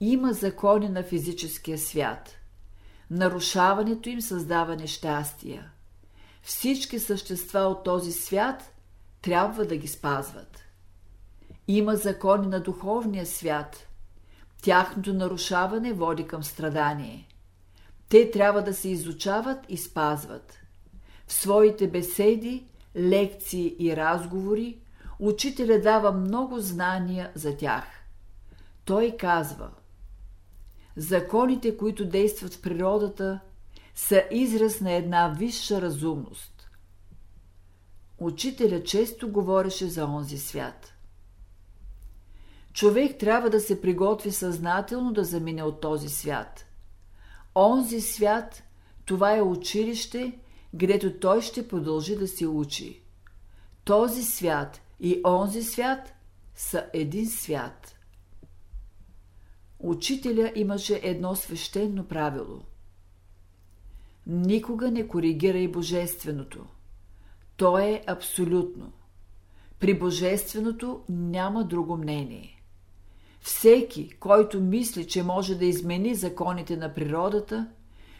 Има 0.00 0.32
закони 0.32 0.88
на 0.88 1.02
физическия 1.02 1.78
свят. 1.78 2.36
Нарушаването 3.10 4.08
им 4.08 4.20
създава 4.20 4.76
нещастия. 4.76 5.70
Всички 6.42 6.98
същества 6.98 7.60
от 7.60 7.84
този 7.84 8.12
свят 8.12 8.72
трябва 9.22 9.64
да 9.66 9.76
ги 9.76 9.88
спазват. 9.88 10.64
Има 11.68 11.96
закони 11.96 12.46
на 12.46 12.60
духовния 12.60 13.26
свят. 13.26 13.88
Тяхното 14.62 15.14
нарушаване 15.14 15.92
води 15.92 16.26
към 16.26 16.44
страдание. 16.44 17.28
Те 18.08 18.30
трябва 18.30 18.62
да 18.62 18.74
се 18.74 18.88
изучават 18.88 19.58
и 19.68 19.76
спазват. 19.76 20.63
В 21.26 21.32
своите 21.32 21.88
беседи, 21.88 22.66
лекции 22.96 23.76
и 23.78 23.96
разговори 23.96 24.78
учителя 25.18 25.80
дава 25.80 26.12
много 26.12 26.60
знания 26.60 27.32
за 27.34 27.56
тях. 27.56 27.84
Той 28.84 29.16
казва– 29.18 29.70
Законите, 30.96 31.76
които 31.76 32.04
действат 32.04 32.54
в 32.54 32.62
природата, 32.62 33.40
са 33.94 34.24
израз 34.30 34.80
на 34.80 34.92
една 34.92 35.28
висша 35.38 35.80
разумност. 35.80 36.70
Учителя 38.18 38.82
често 38.82 39.32
говореше 39.32 39.88
за 39.88 40.04
онзи 40.04 40.38
свят. 40.38 40.92
Човек 42.72 43.18
трябва 43.18 43.50
да 43.50 43.60
се 43.60 43.80
приготви 43.80 44.32
съзнателно 44.32 45.12
да 45.12 45.24
замине 45.24 45.62
от 45.62 45.80
този 45.80 46.08
свят. 46.08 46.64
Онзи 47.54 48.00
свят, 48.00 48.62
това 49.04 49.36
е 49.36 49.42
училище, 49.42 50.38
грето 50.74 51.18
той 51.20 51.42
ще 51.42 51.68
продължи 51.68 52.16
да 52.16 52.28
се 52.28 52.46
учи. 52.46 53.02
Този 53.84 54.22
свят 54.22 54.80
и 55.00 55.20
онзи 55.26 55.62
свят 55.62 56.14
са 56.54 56.86
един 56.92 57.30
свят. 57.30 57.96
Учителя 59.78 60.52
имаше 60.54 61.00
едно 61.02 61.34
свещено 61.34 62.04
правило. 62.04 62.60
Никога 64.26 64.90
не 64.90 65.08
коригирай 65.08 65.68
Божественото. 65.68 66.66
То 67.56 67.78
е 67.78 68.04
абсолютно. 68.06 68.92
При 69.78 69.98
Божественото 69.98 71.02
няма 71.08 71.64
друго 71.64 71.96
мнение. 71.96 72.62
Всеки, 73.40 74.10
който 74.10 74.60
мисли, 74.60 75.06
че 75.06 75.22
може 75.22 75.54
да 75.54 75.64
измени 75.64 76.14
законите 76.14 76.76
на 76.76 76.94
природата, 76.94 77.68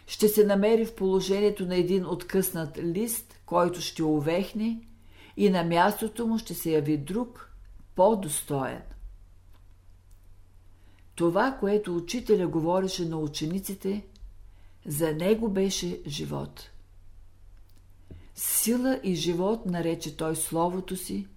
ще 0.07 0.27
се 0.27 0.45
намери 0.45 0.85
в 0.85 0.95
положението 0.95 1.65
на 1.65 1.75
един 1.75 2.05
откъснат 2.05 2.77
лист, 2.77 3.39
който 3.45 3.81
ще 3.81 4.03
увехне 4.03 4.81
и 5.37 5.49
на 5.49 5.63
мястото 5.63 6.27
му 6.27 6.37
ще 6.37 6.53
се 6.53 6.71
яви 6.71 6.97
друг, 6.97 7.51
по-достоен. 7.95 8.81
Това, 11.15 11.57
което 11.59 11.95
учителя 11.95 12.47
говореше 12.47 13.05
на 13.05 13.17
учениците, 13.17 14.05
за 14.85 15.13
него 15.13 15.49
беше 15.49 16.01
живот. 16.07 16.69
Сила 18.35 18.99
и 19.03 19.15
живот 19.15 19.65
нарече 19.65 20.17
той 20.17 20.35
Словото 20.35 20.95
си, 20.95 21.27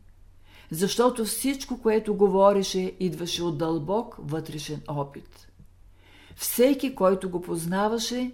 защото 0.71 1.25
всичко, 1.25 1.83
което 1.83 2.15
говореше, 2.15 2.97
идваше 3.01 3.43
от 3.43 3.59
дълбок 3.59 4.17
вътрешен 4.19 4.83
опит. 4.89 5.49
Всеки, 6.37 6.95
който 6.95 7.31
го 7.31 7.43
познаваше, 7.43 8.33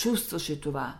чувстваше 0.00 0.60
това. 0.60 0.98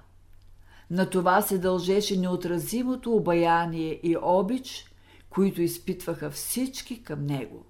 На 0.91 1.11
това 1.11 1.43
се 1.43 1.59
дължеше 1.59 2.17
неотразимото 2.17 3.13
обаяние 3.13 4.01
и 4.03 4.17
обич, 4.23 4.95
които 5.31 5.63
изпитваха 5.63 6.31
всички 6.31 7.03
към 7.03 7.27
него. 7.27 7.65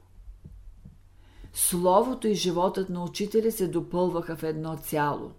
Словото 1.53 2.29
и 2.29 2.35
животът 2.35 2.91
на 2.91 3.05
учителя 3.05 3.53
се 3.53 3.69
допълваха 3.69 4.37
в 4.37 4.43
едно 4.43 4.77
цяло. 4.77 5.33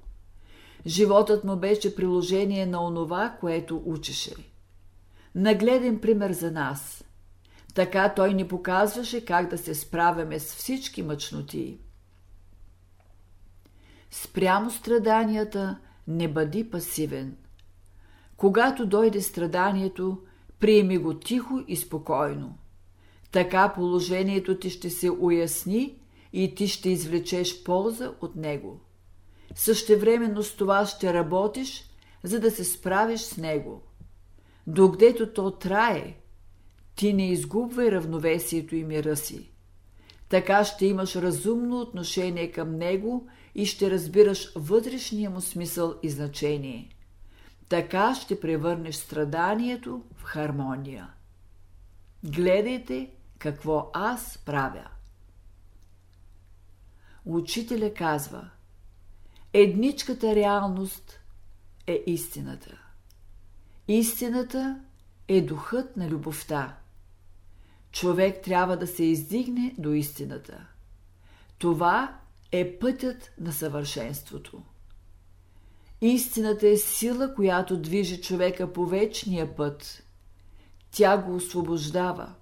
Животът 0.86 1.44
му 1.44 1.56
беше 1.56 1.96
приложение 1.96 2.66
на 2.66 2.86
онова, 2.86 3.38
което 3.40 3.82
учеше. 3.86 4.36
Нагледен 5.36 6.00
пример 6.00 6.32
за 6.32 6.52
нас. 6.52 7.04
Така 7.74 8.14
той 8.16 8.34
ни 8.34 8.48
показваше 8.48 9.26
как 9.26 9.50
да 9.50 9.58
се 9.58 9.76
справяме 9.76 10.40
с 10.40 10.56
всички 10.56 11.04
мъчноти. 11.04 11.80
Спрямо 14.12 14.72
страданията 14.72 15.78
не 16.08 16.28
бъди 16.28 16.70
пасивен. 16.70 17.38
Когато 18.38 18.86
дойде 18.86 19.22
страданието, 19.22 20.18
приеми 20.60 20.98
го 20.98 21.14
тихо 21.14 21.64
и 21.68 21.78
спокойно. 21.78 22.58
Така 23.32 23.74
положението 23.76 24.60
ти 24.60 24.70
ще 24.70 24.90
се 24.90 25.12
уясни 25.12 25.96
и 26.34 26.56
ти 26.56 26.68
ще 26.68 26.90
извлечеш 26.90 27.64
полза 27.64 28.14
от 28.22 28.36
него. 28.36 28.80
Същевременно 29.56 30.44
с 30.44 30.56
това 30.56 30.86
ще 30.86 31.14
работиш, 31.14 31.90
за 32.24 32.40
да 32.40 32.52
се 32.52 32.64
справиш 32.64 33.22
с 33.22 33.38
него. 33.38 33.82
Докъдето 34.68 35.34
то 35.34 35.52
трае, 35.52 36.16
ти 36.96 37.14
не 37.14 37.32
изгубвай 37.32 37.92
равновесието 37.92 38.76
и 38.76 38.84
мира 38.84 39.16
си. 39.16 39.52
Така 40.30 40.64
ще 40.64 40.86
имаш 40.86 41.16
разумно 41.16 41.80
отношение 41.80 42.52
към 42.52 42.76
него 42.76 43.28
и 43.56 43.66
ще 43.66 43.92
разбираш 43.92 44.54
вътрешния 44.56 45.30
му 45.30 45.42
смисъл 45.42 45.96
и 46.04 46.10
значение. 46.10 46.96
Така 47.70 48.16
ще 48.16 48.40
превърнеш 48.40 48.96
страданието 48.96 50.04
в 50.16 50.24
хармония. 50.24 51.10
Гледайте 52.24 53.10
какво 53.38 53.92
аз 53.94 54.38
правя. 54.46 54.88
Учителя 57.26 57.94
казва 57.94 58.50
Едничката 59.54 60.36
реалност 60.36 61.20
е 61.88 62.04
истината. 62.08 62.82
Истината 63.88 64.80
е 65.28 65.42
духът 65.42 65.98
на 65.98 66.10
любовта. 66.10 66.78
Човек 67.92 68.44
трябва 68.44 68.78
да 68.78 68.88
се 68.88 69.04
издигне 69.04 69.76
до 69.78 69.94
истината. 69.94 70.68
Това 71.58 72.21
е 72.52 72.80
пътят 72.80 73.32
на 73.40 73.54
съвършенството. 73.54 74.64
Истината 76.02 76.68
е 76.68 76.78
сила, 76.78 77.36
която 77.36 77.78
движи 77.78 78.22
човека 78.22 78.74
по 78.74 78.86
вечния 78.86 79.56
път. 79.56 80.04
Тя 80.92 81.18
го 81.18 81.36
освобождава. 81.36 82.34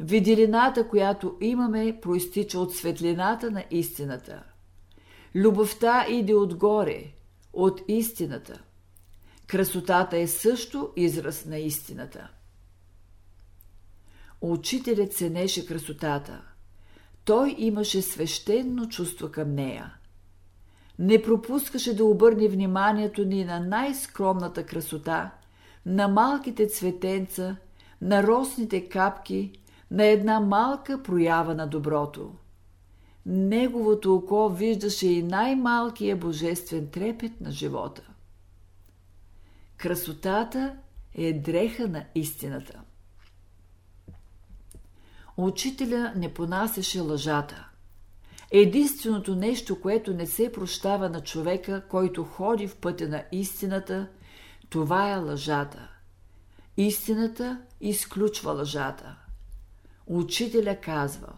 Виделината, 0.00 0.88
която 0.88 1.36
имаме, 1.40 1.98
проистича 2.02 2.58
от 2.58 2.74
светлината 2.74 3.50
на 3.50 3.64
истината. 3.70 4.42
Любовта 5.34 6.06
иде 6.08 6.34
отгоре, 6.34 7.12
от 7.52 7.80
истината. 7.88 8.62
Красотата 9.46 10.18
е 10.18 10.26
също 10.26 10.92
израз 10.96 11.44
на 11.44 11.58
истината. 11.58 12.30
Учителят 14.40 15.12
ценеше 15.12 15.66
красотата. 15.66 16.51
Той 17.24 17.54
имаше 17.58 18.02
свещено 18.02 18.86
чувство 18.86 19.30
към 19.30 19.54
нея. 19.54 19.94
Не 20.98 21.22
пропускаше 21.22 21.96
да 21.96 22.04
обърне 22.04 22.48
вниманието 22.48 23.24
ни 23.24 23.44
на 23.44 23.60
най-скромната 23.60 24.66
красота, 24.66 25.30
на 25.86 26.08
малките 26.08 26.66
цветенца, 26.68 27.56
на 28.00 28.22
росните 28.22 28.88
капки, 28.88 29.52
на 29.90 30.04
една 30.04 30.40
малка 30.40 31.02
проява 31.02 31.54
на 31.54 31.66
доброто. 31.66 32.34
Неговото 33.26 34.14
око 34.14 34.48
виждаше 34.48 35.06
и 35.06 35.22
най-малкия 35.22 36.16
божествен 36.16 36.90
трепет 36.90 37.40
на 37.40 37.50
живота. 37.50 38.02
Красотата 39.76 40.76
е 41.14 41.32
дреха 41.32 41.88
на 41.88 42.04
истината. 42.14 42.80
Учителя 45.36 46.12
не 46.16 46.34
понасеше 46.34 47.00
лъжата. 47.00 47.68
Единственото 48.50 49.36
нещо, 49.36 49.80
което 49.80 50.14
не 50.14 50.26
се 50.26 50.52
прощава 50.52 51.08
на 51.08 51.20
човека, 51.20 51.82
който 51.88 52.24
ходи 52.24 52.68
в 52.68 52.76
пътя 52.76 53.08
на 53.08 53.24
истината, 53.32 54.08
това 54.68 55.10
е 55.10 55.16
лъжата. 55.16 55.88
Истината 56.76 57.60
изключва 57.80 58.52
лъжата. 58.52 59.16
Учителя 60.06 60.76
казва 60.80 61.32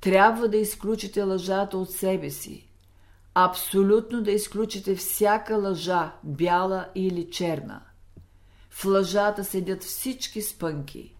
Трябва 0.00 0.48
да 0.48 0.56
изключите 0.56 1.22
лъжата 1.22 1.78
от 1.78 1.90
себе 1.90 2.30
си. 2.30 2.68
Абсолютно 3.34 4.22
да 4.22 4.30
изключите 4.30 4.94
всяка 4.94 5.56
лъжа, 5.56 6.12
бяла 6.24 6.88
или 6.94 7.30
черна. 7.30 7.80
В 8.70 8.84
лъжата 8.84 9.44
седят 9.44 9.82
всички 9.82 10.42
спънки. 10.42 11.13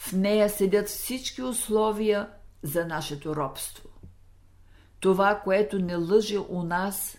В 0.00 0.12
нея 0.12 0.50
седят 0.50 0.88
всички 0.88 1.42
условия 1.42 2.28
за 2.62 2.86
нашето 2.86 3.36
робство. 3.36 3.88
Това, 5.00 5.40
което 5.44 5.78
не 5.78 5.96
лъже 5.96 6.38
у 6.38 6.62
нас, 6.62 7.18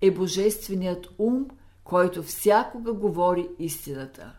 е 0.00 0.10
Божественият 0.10 1.08
ум, 1.18 1.48
който 1.84 2.22
всякога 2.22 2.92
говори 2.92 3.48
истината. 3.58 4.32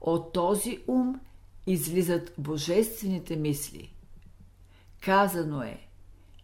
От 0.00 0.32
този 0.32 0.84
ум 0.86 1.20
излизат 1.66 2.32
божествените 2.38 3.36
мисли. 3.36 3.94
Казано 5.00 5.62
е, 5.62 5.88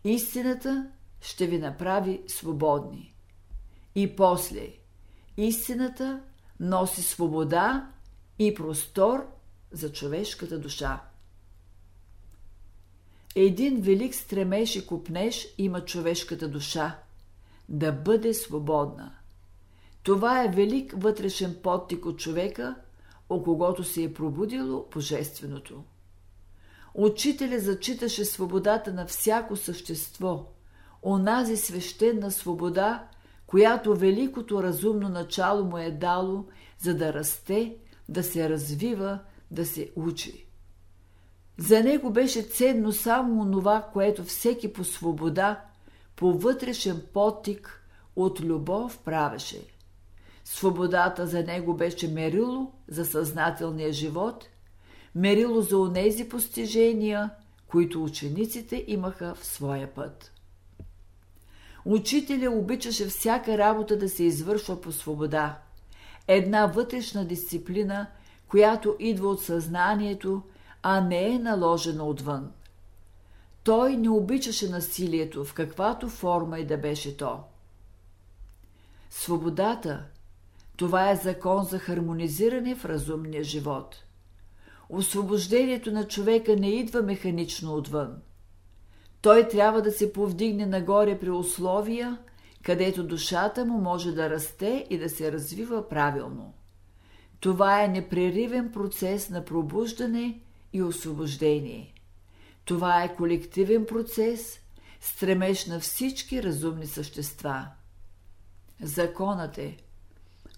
истината 0.04 0.90
ще 1.20 1.46
ви 1.46 1.58
направи 1.58 2.22
свободни. 2.26 3.14
И 3.94 4.16
после, 4.16 4.72
истината 5.36 6.20
носи 6.60 7.02
свобода 7.02 7.90
и 8.38 8.54
простор 8.54 9.35
за 9.76 9.92
човешката 9.92 10.58
душа. 10.58 11.02
Един 13.34 13.80
велик 13.80 14.14
стремеж 14.14 14.76
и 14.76 14.86
купнеж 14.86 15.46
има 15.58 15.84
човешката 15.84 16.48
душа 16.48 16.98
да 17.68 17.92
бъде 17.92 18.34
свободна. 18.34 19.12
Това 20.02 20.44
е 20.44 20.48
велик 20.48 20.94
вътрешен 20.96 21.56
подтик 21.62 22.06
от 22.06 22.18
човека, 22.18 22.74
о 23.28 23.42
когото 23.42 23.84
се 23.84 24.02
е 24.02 24.12
пробудило 24.14 24.86
божественото. 24.94 25.84
Учителя 26.94 27.58
зачиташе 27.58 28.24
свободата 28.24 28.92
на 28.92 29.06
всяко 29.06 29.56
същество, 29.56 30.46
онази 31.02 31.56
свещена 31.56 32.30
свобода, 32.30 33.08
която 33.46 33.96
великото 33.96 34.62
разумно 34.62 35.08
начало 35.08 35.64
му 35.64 35.78
е 35.78 35.90
дало, 35.90 36.44
за 36.78 36.94
да 36.94 37.12
расте, 37.12 37.76
да 38.08 38.22
се 38.22 38.48
развива, 38.48 39.18
да 39.50 39.66
се 39.66 39.90
учи. 39.96 40.46
За 41.58 41.82
него 41.82 42.10
беше 42.10 42.42
ценно 42.42 42.92
само 42.92 43.42
онова, 43.42 43.88
което 43.92 44.24
всеки 44.24 44.72
по 44.72 44.84
свобода, 44.84 45.64
по 46.16 46.32
вътрешен 46.32 47.02
потик 47.12 47.82
от 48.16 48.40
любов 48.40 48.98
правеше. 48.98 49.60
Свободата 50.44 51.26
за 51.26 51.42
него 51.42 51.74
беше 51.74 52.08
мерило 52.08 52.72
за 52.88 53.04
съзнателния 53.04 53.92
живот, 53.92 54.48
мерило 55.14 55.60
за 55.60 55.78
онези 55.78 56.28
постижения, 56.28 57.30
които 57.66 58.04
учениците 58.04 58.84
имаха 58.86 59.34
в 59.34 59.46
своя 59.46 59.94
път. 59.94 60.32
Учителя 61.84 62.50
обичаше 62.50 63.06
всяка 63.06 63.58
работа 63.58 63.98
да 63.98 64.08
се 64.08 64.24
извършва 64.24 64.80
по 64.80 64.92
свобода. 64.92 65.58
Една 66.28 66.66
вътрешна 66.66 67.24
дисциплина, 67.24 68.06
която 68.48 68.96
идва 68.98 69.28
от 69.28 69.42
съзнанието, 69.42 70.42
а 70.82 71.00
не 71.00 71.34
е 71.34 71.38
наложена 71.38 72.04
отвън. 72.04 72.52
Той 73.64 73.96
не 73.96 74.08
обичаше 74.08 74.68
насилието, 74.68 75.44
в 75.44 75.54
каквато 75.54 76.08
форма 76.08 76.58
и 76.58 76.66
да 76.66 76.76
беше 76.76 77.16
то. 77.16 77.40
Свободата– 79.10 80.04
това 80.76 81.10
е 81.10 81.16
закон 81.16 81.64
за 81.64 81.78
хармонизиране 81.78 82.74
в 82.74 82.84
разумния 82.84 83.44
живот. 83.44 83.96
Освобождението 84.88 85.92
на 85.92 86.08
човека 86.08 86.56
не 86.56 86.70
идва 86.70 87.02
механично 87.02 87.74
отвън. 87.74 88.16
Той 89.20 89.48
трябва 89.48 89.82
да 89.82 89.92
се 89.92 90.12
повдигне 90.12 90.66
нагоре 90.66 91.18
при 91.18 91.30
условия, 91.30 92.18
където 92.62 93.04
душата 93.04 93.64
му 93.64 93.80
може 93.80 94.12
да 94.12 94.30
расте 94.30 94.86
и 94.90 94.98
да 94.98 95.08
се 95.08 95.32
развива 95.32 95.88
правилно. 95.88 96.54
Това 97.40 97.84
е 97.84 97.88
непреривен 97.88 98.72
процес 98.72 99.30
на 99.30 99.44
пробуждане 99.44 100.40
и 100.72 100.82
освобождение. 100.82 101.94
Това 102.64 103.02
е 103.02 103.14
колективен 103.16 103.86
процес, 103.86 104.60
стремеж 105.00 105.66
на 105.66 105.80
всички 105.80 106.42
разумни 106.42 106.86
същества. 106.86 107.66
Законът 108.82 109.58
е, 109.58 109.76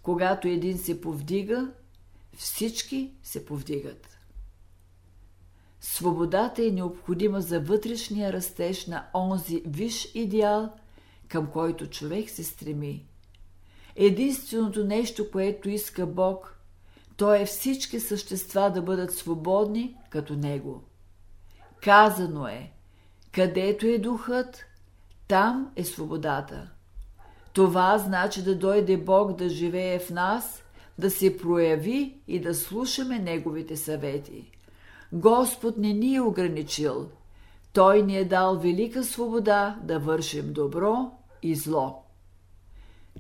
когато 0.03 0.49
един 0.49 0.79
се 0.79 1.01
повдига, 1.01 1.73
всички 2.37 3.13
се 3.23 3.47
повдигат. 3.47 4.19
Свободата 5.81 6.67
е 6.67 6.71
необходима 6.71 7.41
за 7.41 7.61
вътрешния 7.61 8.33
растеж 8.33 8.87
на 8.87 9.07
онзи 9.15 9.63
виш 9.67 10.15
идеал, 10.15 10.73
към 11.29 11.47
който 11.47 11.87
човек 11.87 12.31
се 12.31 12.45
стреми. 12.45 13.07
Единственото 13.97 14.85
нещо, 14.85 15.31
което 15.31 15.69
иска 15.69 16.07
Бог, 16.07 16.58
то 17.19 17.35
е 17.35 17.45
всички 17.45 18.01
същества 18.01 18.71
да 18.71 18.83
бъдат 18.83 19.15
свободни 19.15 19.97
като 20.11 20.37
Него. 20.37 20.83
Казано 21.83 22.47
е, 22.49 22.73
където 23.33 23.87
е 23.87 23.99
духът, 23.99 24.65
там 25.29 25.73
е 25.77 25.85
свободата. 25.85 26.71
Това 27.53 27.99
значи 27.99 28.43
да 28.43 28.55
дойде 28.55 28.97
Бог 28.97 29.33
да 29.33 29.49
живее 29.49 29.99
в 29.99 30.11
нас, 30.11 30.63
да 30.99 31.11
се 31.11 31.39
прояви 31.39 32.21
и 32.29 32.41
да 32.41 32.55
слушаме 32.55 33.19
Неговите 33.19 33.77
съвети. 33.77 34.51
Господ 35.13 35.77
не 35.79 35.93
ни 35.93 36.15
е 36.15 36.21
ограничил. 36.21 37.09
Той 37.73 38.03
ни 38.03 38.17
е 38.17 38.25
дал 38.25 38.59
велика 38.59 39.05
свобода 39.05 39.79
да 39.83 39.99
вършим 39.99 40.53
добро 40.53 41.11
и 41.43 41.55
зло. 41.55 42.03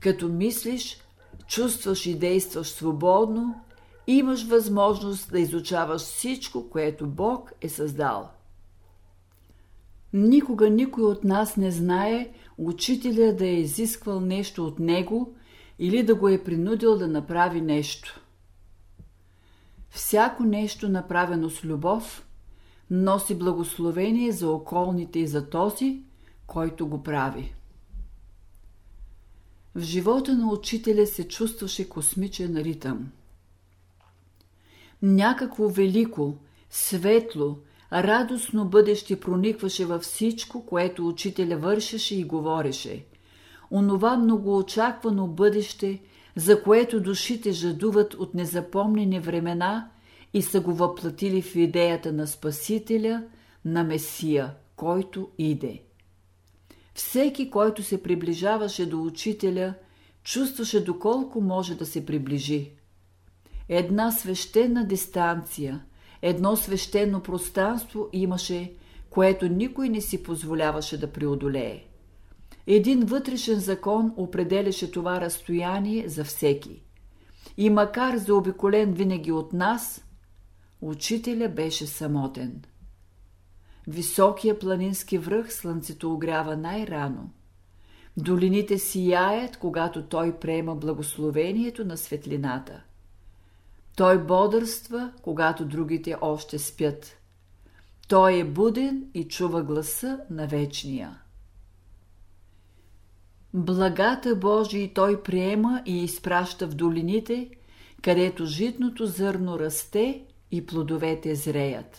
Като 0.01 0.29
мислиш, 0.29 1.05
чувстваш 1.47 2.07
и 2.07 2.19
действаш 2.19 2.69
свободно, 2.69 3.65
имаш 4.13 4.47
възможност 4.47 5.31
да 5.31 5.41
изучаваш 5.41 6.03
всичко, 6.03 6.71
което 6.71 7.07
Бог 7.07 7.53
е 7.61 7.69
създал. 7.69 8.31
Никога 10.13 10.71
никой 10.71 11.05
от 11.05 11.25
нас 11.25 11.57
не 11.57 11.71
знае 11.71 12.33
учителя 12.59 13.33
да 13.33 13.47
е 13.47 13.55
изисквал 13.55 14.21
нещо 14.21 14.67
от 14.67 14.79
него 14.79 15.35
или 15.79 16.03
да 16.03 16.15
го 16.15 16.29
е 16.29 16.45
принудил 16.45 16.99
да 16.99 17.09
направи 17.09 17.61
нещо. 17.61 18.21
Всяко 19.91 20.43
нещо, 20.43 20.89
направено 20.89 21.51
с 21.51 21.65
любов, 21.65 22.27
носи 22.91 23.39
благословение 23.39 24.33
за 24.33 24.51
околните 24.51 25.19
и 25.19 25.27
за 25.27 25.51
този, 25.51 26.03
който 26.47 26.87
го 26.87 27.03
прави. 27.03 27.55
В 29.75 29.81
живота 29.81 30.35
на 30.35 30.53
учителя 30.53 31.07
се 31.07 31.29
чувстваше 31.29 31.89
космичен 31.89 32.57
ритъм. 32.57 33.13
Някакво 35.03 35.69
велико, 35.69 36.35
светло, 36.71 37.59
радостно 37.93 38.65
бъдеще 38.65 39.21
проникваше 39.21 39.87
във 39.87 40.03
всичко, 40.03 40.67
което 40.67 41.09
учителя 41.09 41.57
вършеше 41.57 42.17
и 42.17 42.25
говореше. 42.25 43.05
Онова 43.71 44.17
многоочаквано 44.17 45.27
бъдеще, 45.27 46.01
за 46.37 46.63
което 46.63 47.01
душите 47.01 47.53
жадуват 47.53 48.15
от 48.15 48.35
незапомнени 48.35 49.21
времена 49.21 49.91
и 50.35 50.43
са 50.43 50.61
го 50.61 50.75
въплатили 50.75 51.43
в 51.43 51.57
идеята 51.57 52.13
на 52.13 52.27
Спасителя, 52.27 53.23
на 53.65 53.85
Месия, 53.85 54.55
който 54.77 55.29
иде. 55.39 55.83
Всеки, 56.95 57.51
който 57.51 57.83
се 57.83 58.03
приближаваше 58.03 58.87
до 58.87 59.03
учителя, 59.03 59.75
чувстваше 60.23 60.85
доколко 60.85 61.41
може 61.41 61.75
да 61.75 61.87
се 61.87 62.07
приближи. 62.07 62.71
Една 63.69 64.11
свещена 64.11 64.87
дистанция, 64.87 65.85
едно 66.23 66.57
свещено 66.57 67.23
пространство 67.23 68.09
имаше, 68.13 68.73
което 69.11 69.49
никой 69.49 69.89
не 69.89 70.01
си 70.01 70.23
позволяваше 70.23 71.01
да 71.01 71.13
преодолее. 71.13 71.85
Един 72.67 73.01
вътрешен 73.01 73.61
закон 73.61 74.15
определяше 74.17 74.91
това 74.91 75.21
разстояние 75.21 76.09
за 76.09 76.25
всеки. 76.25 76.83
И 77.57 77.71
макар 77.71 78.17
заобиколен 78.17 78.93
винаги 78.93 79.33
от 79.33 79.53
нас, 79.53 80.05
учителя 80.81 81.49
беше 81.49 81.87
самотен. 81.87 82.63
Високия 83.87 84.59
планински 84.59 85.19
връх 85.19 85.53
слънцето 85.53 86.13
огрява 86.13 86.57
най-рано. 86.57 87.31
Долините 88.17 88.79
сияят, 88.79 89.57
когато 89.57 90.03
той 90.03 90.39
приема 90.39 90.75
благословението 90.75 91.85
на 91.85 91.97
светлината. 91.97 92.83
Той 93.99 94.25
бодърства, 94.25 95.13
когато 95.23 95.65
другите 95.65 96.17
още 96.21 96.59
спят. 96.59 97.17
Той 98.09 98.39
е 98.39 98.45
буден 98.45 99.11
и 99.15 99.29
чува 99.29 99.63
гласа 99.63 100.21
на 100.31 100.47
вечния. 100.47 101.23
Благата 103.55 104.37
Божия 104.37 104.95
той 104.95 105.23
приема 105.23 105.83
и 105.87 106.05
изпраща 106.05 106.67
в 106.67 106.75
долините, 106.75 107.51
където 108.03 108.47
житното 108.47 109.07
зърно 109.07 109.59
расте 109.59 110.25
и 110.51 110.67
плодовете 110.67 111.35
зреят. 111.35 111.99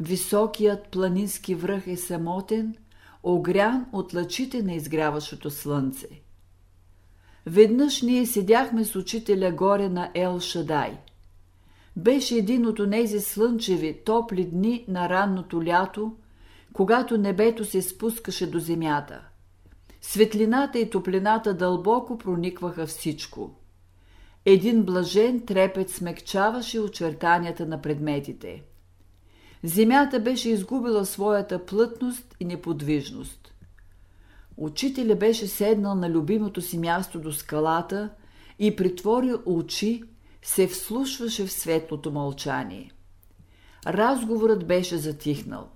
Високият 0.00 0.88
планински 0.88 1.54
връх 1.54 1.86
е 1.86 1.96
самотен, 1.96 2.74
огрян 3.22 3.86
от 3.92 4.14
лъчите 4.14 4.62
на 4.62 4.74
изгряващото 4.74 5.50
слънце. 5.50 6.08
Веднъж 7.50 8.02
ние 8.02 8.26
седяхме 8.26 8.84
с 8.84 8.96
учителя 8.96 9.52
горе 9.52 9.88
на 9.88 10.10
Ел 10.14 10.40
Шадай. 10.40 10.98
Беше 11.96 12.36
един 12.36 12.66
от 12.66 12.78
онези 12.78 13.20
слънчеви, 13.20 14.00
топли 14.04 14.44
дни 14.44 14.84
на 14.88 15.08
ранното 15.08 15.64
лято, 15.64 16.12
когато 16.72 17.18
небето 17.18 17.64
се 17.64 17.82
спускаше 17.82 18.50
до 18.50 18.58
земята. 18.58 19.20
Светлината 20.00 20.78
и 20.78 20.90
топлината 20.90 21.54
дълбоко 21.54 22.18
проникваха 22.18 22.86
всичко. 22.86 23.50
Един 24.44 24.82
блажен 24.82 25.40
трепет 25.40 25.90
смекчаваше 25.90 26.80
очертанията 26.80 27.66
на 27.66 27.82
предметите. 27.82 28.62
Земята 29.64 30.20
беше 30.20 30.50
изгубила 30.50 31.06
своята 31.06 31.66
плътност 31.66 32.36
и 32.40 32.44
неподвижност. 32.44 33.37
Учителя 34.60 35.16
беше 35.16 35.46
седнал 35.46 35.94
на 35.94 36.10
любимото 36.10 36.60
си 36.60 36.78
място 36.78 37.20
до 37.20 37.32
скалата 37.32 38.10
и 38.58 38.76
притворил 38.76 39.42
очи, 39.46 40.02
се 40.42 40.66
вслушваше 40.66 41.46
в 41.46 41.52
светлото 41.52 42.10
мълчание. 42.10 42.92
Разговорът 43.86 44.66
беше 44.66 44.96
затихнал. 44.96 45.68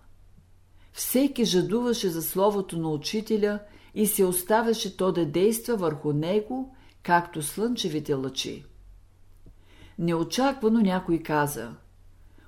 Всеки 0.93 1.45
жадуваше 1.45 2.09
за 2.09 2.23
словото 2.23 2.79
на 2.79 2.91
учителя 2.91 3.59
и 3.95 4.07
се 4.07 4.25
оставяше 4.25 4.97
то 4.97 5.13
да 5.13 5.27
действа 5.27 5.77
върху 5.77 6.13
него, 6.13 6.77
както 7.03 7.43
слънчевите 7.43 8.15
лъчи. 8.15 8.65
Неочаквано 9.99 10.81
някой 10.81 11.19
каза 11.19 11.75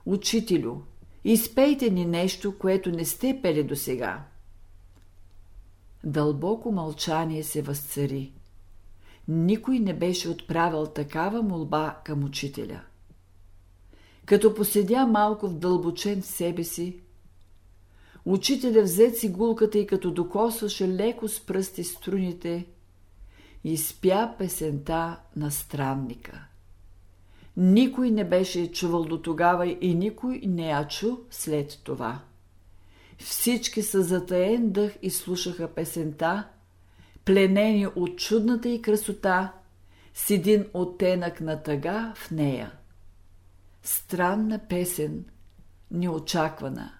«Учителю, 0.07 0.77
изпейте 1.25 1.91
ни 1.91 2.07
нещо, 2.07 2.59
което 2.59 2.91
не 2.91 3.05
сте 3.05 3.41
пели 3.43 3.63
досега». 3.63 4.34
Дълбоко 6.05 6.73
мълчание 6.73 7.43
се 7.43 7.63
възцари. 7.63 8.33
Никой 9.29 9.79
не 9.79 9.95
беше 9.95 10.29
отправил 10.29 10.87
такава 10.87 11.43
молба 11.43 12.01
към 12.05 12.25
учителя. 12.25 12.81
Като 14.27 14.55
поседя 14.55 15.07
малко 15.07 15.49
в 15.49 15.59
дълбочен 15.59 16.23
в 16.23 16.27
себе 16.27 16.65
си, 16.65 17.01
учителя 18.25 18.83
взе 18.83 19.11
цигулката 19.11 19.79
и 19.79 19.87
като 19.87 20.11
докосваше 20.11 20.89
леко 20.89 21.29
с 21.29 21.47
пръсти 21.47 21.85
струните, 21.85 22.67
изпя 23.65 24.35
песента 24.39 25.21
на 25.37 25.51
странника. 25.51 26.45
Никой 27.57 28.11
не 28.11 28.29
беше 28.29 28.73
чувал 28.73 29.05
до 29.05 29.23
тогава 29.23 29.67
и 29.81 29.95
никой 29.95 30.41
не 30.47 30.69
я 30.69 30.89
чу 30.89 31.17
след 31.31 31.81
това. 31.85 32.21
Всички 33.19 33.83
са 33.83 34.03
затаен 34.03 34.71
дъх 34.71 34.93
и 35.03 35.11
слушаха 35.11 35.69
песента, 35.69 36.49
пленени 37.25 37.87
от 37.87 38.19
чудната 38.19 38.69
и 38.69 38.83
красота, 38.83 39.53
с 40.15 40.31
един 40.31 40.67
оттенък 40.75 41.41
на 41.41 41.63
тъга 41.63 42.15
в 42.17 42.31
нея. 42.31 42.73
Странна 43.83 44.61
песен, 44.69 45.25
неочаквана. 45.91 46.93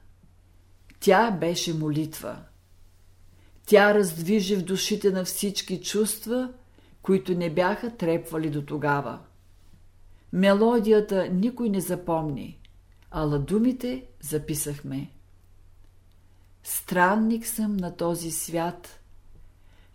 Тя 1.01 1.31
беше 1.31 1.75
молитва. 1.75 2.37
Тя 3.67 3.95
раздвижи 3.95 4.57
в 4.57 4.65
душите 4.65 5.11
на 5.11 5.25
всички 5.25 5.83
чувства, 5.83 6.53
които 7.03 7.35
не 7.35 7.51
бяха 7.51 7.97
трепвали 7.97 8.51
до 8.51 8.63
тогава. 8.63 9.19
Мелодията 10.33 11.29
никой 11.33 11.69
не 11.69 11.81
запомни, 11.81 12.59
ала 13.11 13.39
думите 13.39 14.05
записахме. 14.21 15.11
Странник 16.65 17.47
съм 17.47 17.77
на 17.77 17.97
този 17.97 18.31
свят. 18.31 19.01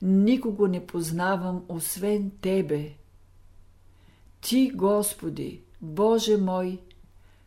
Никого 0.01 0.67
не 0.67 0.87
познавам, 0.87 1.65
освен 1.69 2.31
Тебе. 2.41 2.93
Ти, 4.41 4.71
Господи, 4.75 5.61
Боже 5.81 6.37
мой, 6.37 6.79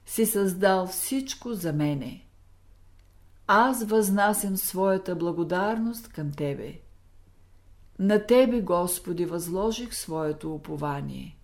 си 0.07 0.27
създал 0.27 0.87
всичко 0.87 1.55
за 1.55 1.73
мене. 1.73 2.25
Аз 3.47 3.85
възнасям 3.85 4.57
своята 4.57 5.17
благодарност 5.17 6.09
към 6.09 6.33
Тебе. 6.33 6.81
На 7.99 8.27
Тебе, 8.27 8.61
Господи, 8.61 9.27
възложих 9.27 9.95
своето 9.95 10.55
упование. 10.55 11.37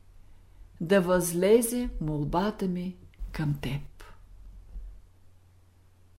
Да 0.81 1.01
възлезе 1.01 1.89
молбата 2.01 2.67
ми 2.67 2.97
към 3.33 3.55
Теб. 3.63 3.88